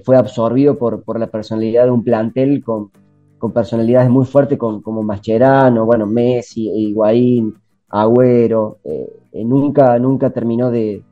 fue 0.05 0.17
absorbido 0.17 0.79
por, 0.79 1.03
por 1.03 1.19
la 1.19 1.27
personalidad 1.27 1.85
de 1.85 1.91
un 1.91 2.05
plantel 2.05 2.63
con, 2.63 2.91
con 3.39 3.53
personalidades 3.53 4.11
muy 4.11 4.27
fuertes 4.27 4.59
como 4.59 5.03
Mascherano, 5.03 5.87
bueno, 5.87 6.07
Messi, 6.07 6.69
Higuaín, 6.69 7.55
Agüero, 7.89 8.79
eh, 8.85 9.09
eh, 9.33 9.45
nunca, 9.45 9.99
nunca 9.99 10.31
terminó 10.31 10.71
de, 10.71 11.03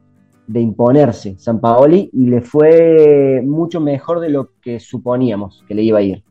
imponerse 0.54 1.36
San 1.38 1.60
Paoli 1.60 2.10
y 2.12 2.26
le 2.26 2.40
fue 2.40 3.42
mucho 3.44 3.80
mejor 3.80 4.20
de 4.20 4.28
lo 4.28 4.50
que 4.60 4.78
suponíamos 4.78 5.64
que 5.66 5.74
le 5.74 5.82
iba 5.82 5.98
a 5.98 6.02
ir. 6.02 6.22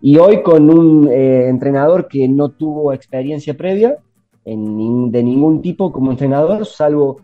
Y 0.00 0.18
hoy 0.18 0.42
con 0.42 0.68
un 0.68 1.08
eh, 1.08 1.48
entrenador 1.48 2.08
que 2.08 2.26
no 2.28 2.48
tuvo 2.48 2.92
experiencia 2.92 3.56
previa 3.56 3.98
en, 4.44 5.12
de 5.12 5.22
ningún 5.22 5.62
tipo 5.62 5.92
como 5.92 6.10
entrenador, 6.10 6.66
salvo 6.66 7.18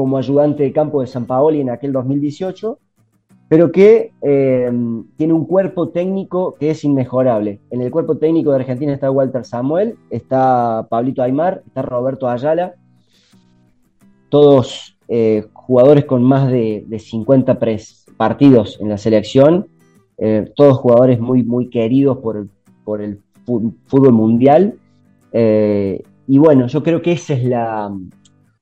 como 0.00 0.16
ayudante 0.16 0.62
de 0.62 0.72
campo 0.72 1.02
de 1.02 1.06
San 1.06 1.26
Paoli 1.26 1.60
en 1.60 1.68
aquel 1.68 1.92
2018, 1.92 2.78
pero 3.50 3.70
que 3.70 4.14
eh, 4.22 4.72
tiene 5.18 5.32
un 5.34 5.44
cuerpo 5.44 5.90
técnico 5.90 6.54
que 6.58 6.70
es 6.70 6.84
inmejorable. 6.84 7.60
En 7.68 7.82
el 7.82 7.90
cuerpo 7.90 8.16
técnico 8.16 8.48
de 8.48 8.56
Argentina 8.56 8.94
está 8.94 9.10
Walter 9.10 9.44
Samuel, 9.44 9.96
está 10.08 10.86
Pablito 10.88 11.22
Aymar, 11.22 11.62
está 11.66 11.82
Roberto 11.82 12.30
Ayala, 12.30 12.76
todos 14.30 14.96
eh, 15.06 15.44
jugadores 15.52 16.06
con 16.06 16.22
más 16.22 16.50
de, 16.50 16.86
50 16.98 17.58
partidos 18.16 18.78
en 18.80 18.88
la 18.88 18.96
selección, 18.96 19.66
eh, 20.16 20.50
todos 20.56 20.78
jugadores 20.78 21.20
muy, 21.20 21.42
muy 21.42 21.68
queridos 21.68 22.16
por 22.16 22.38
el, 22.38 23.20
fútbol 23.84 24.14
mundial. 24.14 24.78
y 25.34 26.38
bueno, 26.38 26.68
yo 26.68 26.82
creo 26.82 27.02
que 27.02 27.12
ese 27.12 27.34
es 27.34 27.44
la, 27.44 27.92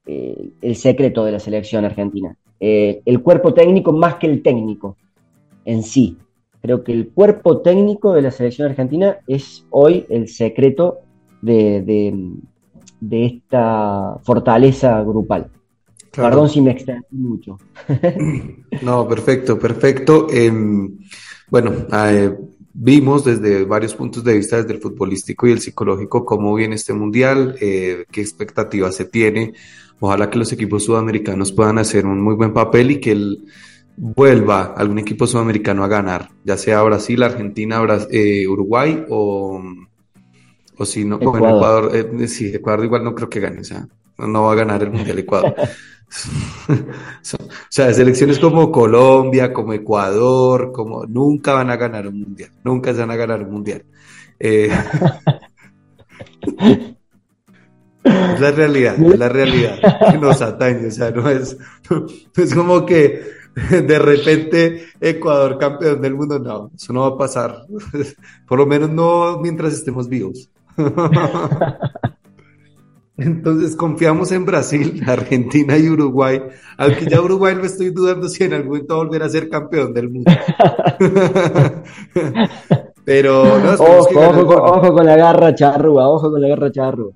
el 0.09 0.77
secreto 0.77 1.25
de 1.25 1.33
la 1.33 1.39
selección 1.39 1.85
argentina 1.85 2.37
eh, 2.61 3.03
el 3.05 3.23
cuerpo 3.23 3.55
técnico 3.55 3.93
más 3.93 4.17
que 4.17 4.27
el 4.27 4.43
técnico 4.43 4.97
en 5.65 5.83
sí. 5.83 6.17
Creo 6.61 6.83
que 6.83 6.93
el 6.93 7.11
cuerpo 7.11 7.61
técnico 7.61 8.13
de 8.15 8.23
la 8.23 8.31
selección 8.33 8.69
argentina 8.69 9.19
es 9.29 9.65
hoy 9.71 10.07
el 10.09 10.29
secreto 10.29 10.99
de, 11.41 12.13
esta 13.11 14.19
fortaleza 14.25 15.01
grupal. 15.03 15.51
Perdón 16.11 16.49
si 16.49 16.61
me 16.61 16.73
extendí 16.73 17.05
mucho. 17.13 17.59
no, 18.83 19.07
perfecto, 19.07 19.57
perfecto. 19.57 20.27
Em, 20.31 20.99
bueno, 21.49 21.73
eh, 21.93 22.37
vimos 22.75 23.25
desde 23.25 23.65
varios 23.65 23.95
puntos 23.95 24.25
de 24.25 24.35
vista, 24.35 24.57
desde 24.57 24.75
el 24.75 24.81
futbolístico 24.81 25.47
y 25.47 25.53
el 25.53 25.61
psicológico, 25.61 26.25
cómo 26.25 26.53
viene 26.57 26.75
este 26.75 26.93
mundial, 26.93 27.55
eh, 27.61 28.05
qué 28.11 28.21
expectativas 28.21 28.97
se 28.97 29.05
tiene 29.05 29.53
Ojalá 30.01 30.31
que 30.31 30.39
los 30.39 30.53
equipos 30.53 30.85
sudamericanos 30.85 31.53
puedan 31.53 31.79
hacer 31.79 32.07
un 32.07 32.21
muy 32.21 32.35
buen 32.35 32.53
papel 32.53 32.93
y 32.93 33.01
que 33.01 33.13
él 33.13 33.45
vuelva 33.97 34.75
algún 34.77 34.99
equipo 34.99 35.27
sudamericano 35.27 35.83
a 35.83 35.89
ganar, 35.89 36.31
ya 36.45 36.57
sea 36.57 36.83
Brasil, 36.83 37.23
Argentina, 37.23 37.83
eh, 38.11 38.47
Uruguay 38.47 39.05
o, 39.09 39.61
o 40.77 40.85
si 40.87 41.05
no, 41.05 41.17
Ecuador. 41.17 41.91
Ecuador 41.91 42.21
eh, 42.23 42.29
sí, 42.29 42.47
Ecuador 42.55 42.85
igual 42.85 43.03
no 43.03 43.15
creo 43.15 43.29
que 43.29 43.41
gane, 43.41 43.61
o 43.61 43.65
sea, 43.65 43.89
no 44.19 44.45
va 44.45 44.53
a 44.53 44.57
ganar 44.57 44.83
el 44.83 44.93
Mundial 44.93 45.19
Ecuador. 45.19 45.55
o 46.69 47.49
sea, 47.69 47.93
selecciones 47.93 48.39
como 48.39 48.73
Colombia, 48.73 49.53
como 49.53 49.73
Ecuador, 49.75 50.73
como 50.73 51.05
nunca 51.07 51.53
van 51.53 51.71
a 51.71 51.77
ganar 51.77 52.09
un 52.09 52.21
mundial, 52.21 52.51
nunca 52.65 52.93
se 52.93 53.01
van 53.01 53.11
a 53.11 53.17
ganar 53.17 53.43
un 53.43 53.51
mundial. 53.51 53.85
Eh, 54.39 54.71
Es 58.05 58.41
la 58.41 58.51
realidad, 58.53 58.95
es 59.01 59.19
la 59.19 59.29
realidad 59.29 59.79
que 60.11 60.19
nos 60.19 60.41
atañe, 60.41 60.87
o 60.87 60.91
sea, 60.91 61.11
no 61.11 61.29
es, 61.29 61.57
es 62.37 62.55
como 62.55 62.87
que 62.87 63.23
de 63.71 63.99
repente 63.99 64.87
Ecuador 65.01 65.59
campeón 65.59 66.01
del 66.01 66.15
mundo, 66.15 66.39
no, 66.39 66.71
eso 66.75 66.93
no 66.93 67.01
va 67.03 67.09
a 67.09 67.19
pasar, 67.19 67.67
por 68.47 68.59
lo 68.59 68.67
menos 68.67 68.91
no 68.91 69.39
mientras 69.41 69.73
estemos 69.73 70.09
vivos. 70.09 70.49
Entonces 73.17 73.75
confiamos 73.75 74.31
en 74.31 74.47
Brasil, 74.47 75.03
Argentina 75.05 75.77
y 75.77 75.89
Uruguay, 75.89 76.41
aunque 76.77 77.07
ya 77.07 77.21
Uruguay 77.21 77.57
lo 77.57 77.65
estoy 77.65 77.91
dudando 77.91 78.29
si 78.29 78.45
en 78.45 78.53
algún 78.53 78.69
momento 78.69 78.95
volverá 78.97 79.27
a 79.27 79.29
ser 79.29 79.49
campeón 79.49 79.93
del 79.93 80.09
mundo. 80.09 80.31
Pero 83.05 83.59
no, 83.59 83.73
ojo, 83.73 84.47
ojo, 84.55 84.93
con 84.93 85.05
la 85.05 85.17
garra 85.17 85.53
charrúa, 85.53 86.09
ojo 86.09 86.31
con 86.31 86.41
la 86.41 86.49
garra 86.49 86.71
charrúa 86.71 87.11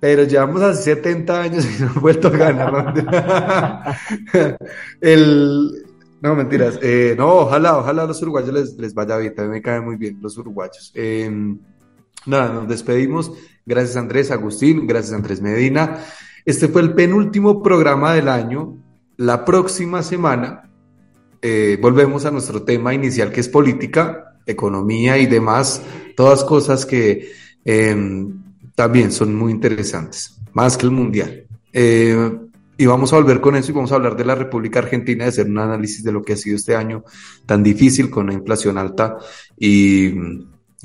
pero 0.00 0.24
llevamos 0.24 0.62
hace 0.62 0.94
70 0.94 1.40
años 1.40 1.64
y 1.64 1.80
no 1.82 1.86
hemos 1.86 2.02
vuelto 2.02 2.28
a 2.28 2.30
ganar. 2.30 2.94
el, 5.00 5.84
no, 6.24 6.34
mentiras. 6.34 6.78
Eh, 6.80 7.14
no, 7.18 7.34
ojalá, 7.34 7.76
ojalá 7.76 8.04
a 8.04 8.06
los 8.06 8.22
uruguayos 8.22 8.76
les, 8.78 8.94
vaya 8.94 9.18
bien. 9.18 9.34
También 9.34 9.52
me 9.52 9.62
caen 9.62 9.84
muy 9.84 9.96
bien 9.96 10.18
los 10.22 10.38
uruguayos. 10.38 10.90
Em, 10.94 11.58
nada, 12.24 12.52
nos 12.52 12.68
despedimos. 12.68 13.32
Gracias 13.66 13.96
Andrés, 13.96 14.30
Agustín, 14.30 14.86
gracias 14.86 15.14
Andrés 15.14 15.40
Medina. 15.40 16.04
Este 16.44 16.68
fue 16.68 16.82
el 16.82 16.94
penúltimo 16.94 17.62
programa 17.62 18.14
del 18.14 18.28
año. 18.28 18.76
La 19.16 19.44
próxima 19.44 20.02
semana 20.02 20.70
eh, 21.40 21.78
volvemos 21.80 22.24
a 22.24 22.30
nuestro 22.30 22.62
tema 22.62 22.94
inicial 22.94 23.30
que 23.30 23.40
es 23.40 23.48
política, 23.50 24.38
economía 24.46 25.18
y 25.18 25.26
demás, 25.26 25.82
todas 26.16 26.42
cosas 26.44 26.86
que 26.86 27.32
em, 27.66 28.43
también 28.74 29.12
son 29.12 29.34
muy 29.34 29.52
interesantes, 29.52 30.40
más 30.52 30.76
que 30.76 30.86
el 30.86 30.92
Mundial. 30.92 31.46
Eh, 31.72 32.38
y 32.76 32.86
vamos 32.86 33.12
a 33.12 33.16
volver 33.16 33.40
con 33.40 33.54
eso 33.56 33.70
y 33.70 33.74
vamos 33.74 33.92
a 33.92 33.96
hablar 33.96 34.16
de 34.16 34.24
la 34.24 34.34
República 34.34 34.80
Argentina, 34.80 35.24
de 35.24 35.30
hacer 35.30 35.46
un 35.46 35.58
análisis 35.58 36.02
de 36.02 36.12
lo 36.12 36.22
que 36.22 36.32
ha 36.32 36.36
sido 36.36 36.56
este 36.56 36.74
año 36.74 37.04
tan 37.46 37.62
difícil 37.62 38.10
con 38.10 38.26
la 38.26 38.32
inflación 38.32 38.78
alta 38.78 39.16
y, 39.56 40.10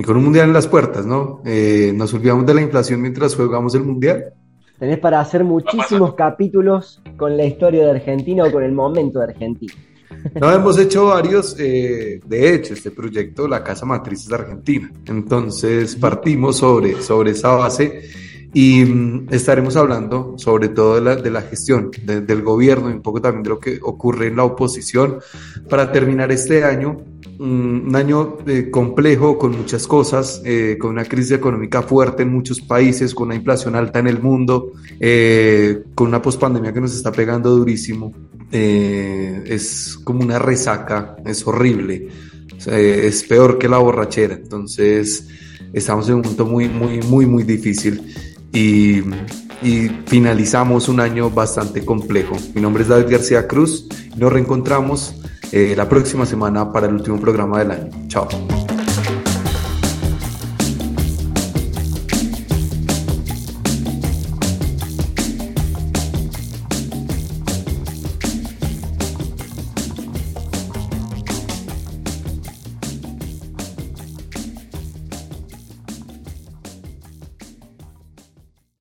con 0.06 0.16
un 0.16 0.24
Mundial 0.24 0.48
en 0.48 0.54
las 0.54 0.68
puertas, 0.68 1.06
¿no? 1.06 1.42
Eh, 1.46 1.92
nos 1.96 2.14
olvidamos 2.14 2.46
de 2.46 2.54
la 2.54 2.62
inflación 2.62 3.02
mientras 3.02 3.36
jugamos 3.36 3.74
el 3.76 3.84
Mundial. 3.84 4.34
Tenés 4.78 5.00
para 5.00 5.20
hacer 5.20 5.44
muchísimos 5.44 6.14
capítulos 6.16 7.02
con 7.18 7.36
la 7.36 7.46
historia 7.46 7.84
de 7.84 7.92
Argentina 7.92 8.46
o 8.46 8.52
con 8.52 8.64
el 8.64 8.72
momento 8.72 9.20
de 9.20 9.26
Argentina. 9.26 9.74
No, 10.40 10.52
hemos 10.52 10.78
hecho 10.78 11.06
varios, 11.06 11.56
eh, 11.60 12.20
de 12.26 12.54
hecho, 12.54 12.74
este 12.74 12.92
proyecto, 12.92 13.48
la 13.48 13.64
Casa 13.64 13.86
Matriz 13.86 14.26
es 14.26 14.32
Argentina. 14.32 14.92
Entonces 15.06 15.96
partimos 15.96 16.58
sobre, 16.58 17.02
sobre 17.02 17.32
esa 17.32 17.50
base 17.50 18.10
y 18.54 18.84
mm, 18.84 19.28
estaremos 19.30 19.76
hablando 19.76 20.34
sobre 20.38 20.70
todo 20.70 20.96
de 20.96 21.02
la, 21.02 21.16
de 21.16 21.30
la 21.30 21.42
gestión 21.42 21.92
del 22.04 22.42
gobierno 22.42 22.90
y 22.90 22.94
un 22.94 23.02
poco 23.02 23.22
también 23.22 23.44
de 23.44 23.50
lo 23.50 23.60
que 23.60 23.80
ocurre 23.82 24.28
en 24.28 24.38
la 24.38 24.44
oposición 24.44 25.20
para 25.70 25.92
terminar 25.92 26.32
este 26.32 26.64
año 26.64 26.98
un 27.38 27.96
año 27.96 28.40
eh, 28.48 28.70
complejo 28.70 29.38
con 29.38 29.58
muchas 29.58 29.88
cosas, 29.88 30.42
eh, 30.44 30.78
con 30.78 30.92
una 30.92 31.06
crisis 31.06 31.32
económica 31.32 31.82
fuerte 31.82 32.24
en 32.24 32.34
muchos 32.34 32.60
países, 32.60 33.16
con 33.16 33.28
una 33.28 33.36
inflación 33.36 33.78
alta 33.78 34.00
en 34.00 34.08
el 34.08 34.22
mundo, 34.22 34.74
con 35.96 36.08
una 36.08 36.22
pospandemia 36.22 36.74
que 36.74 36.82
nos 36.82 36.94
está 36.94 37.14
pegando 37.14 37.50
durísimo. 37.52 38.14
Es 38.52 39.98
como 40.04 40.22
una 40.22 40.40
resaca, 40.40 41.16
es 41.26 41.46
horrible, 41.46 42.10
es 42.66 43.24
peor 43.24 43.58
que 43.58 43.70
la 43.70 43.78
borrachera. 43.78 44.36
Entonces, 44.36 45.28
estamos 45.74 46.08
en 46.10 46.16
un 46.16 46.22
punto 46.22 46.46
muy, 46.46 46.68
muy, 46.68 47.02
muy, 47.02 47.26
muy 47.26 47.44
difícil. 47.44 48.14
Y, 48.52 49.02
y 49.62 49.90
finalizamos 50.08 50.90
un 50.90 51.00
año 51.00 51.30
bastante 51.30 51.86
complejo. 51.86 52.36
Mi 52.54 52.62
nombre 52.62 52.84
es 52.84 52.90
David 52.90 53.12
García 53.12 53.48
Cruz. 53.48 53.88
Nos 54.16 54.32
reencontramos 54.32 55.16
eh, 55.52 55.74
la 55.76 55.88
próxima 55.88 56.26
semana 56.26 56.72
para 56.72 56.88
el 56.88 56.94
último 56.94 57.20
programa 57.20 57.60
del 57.60 57.72
año. 57.72 57.90
Chao. 58.08 58.28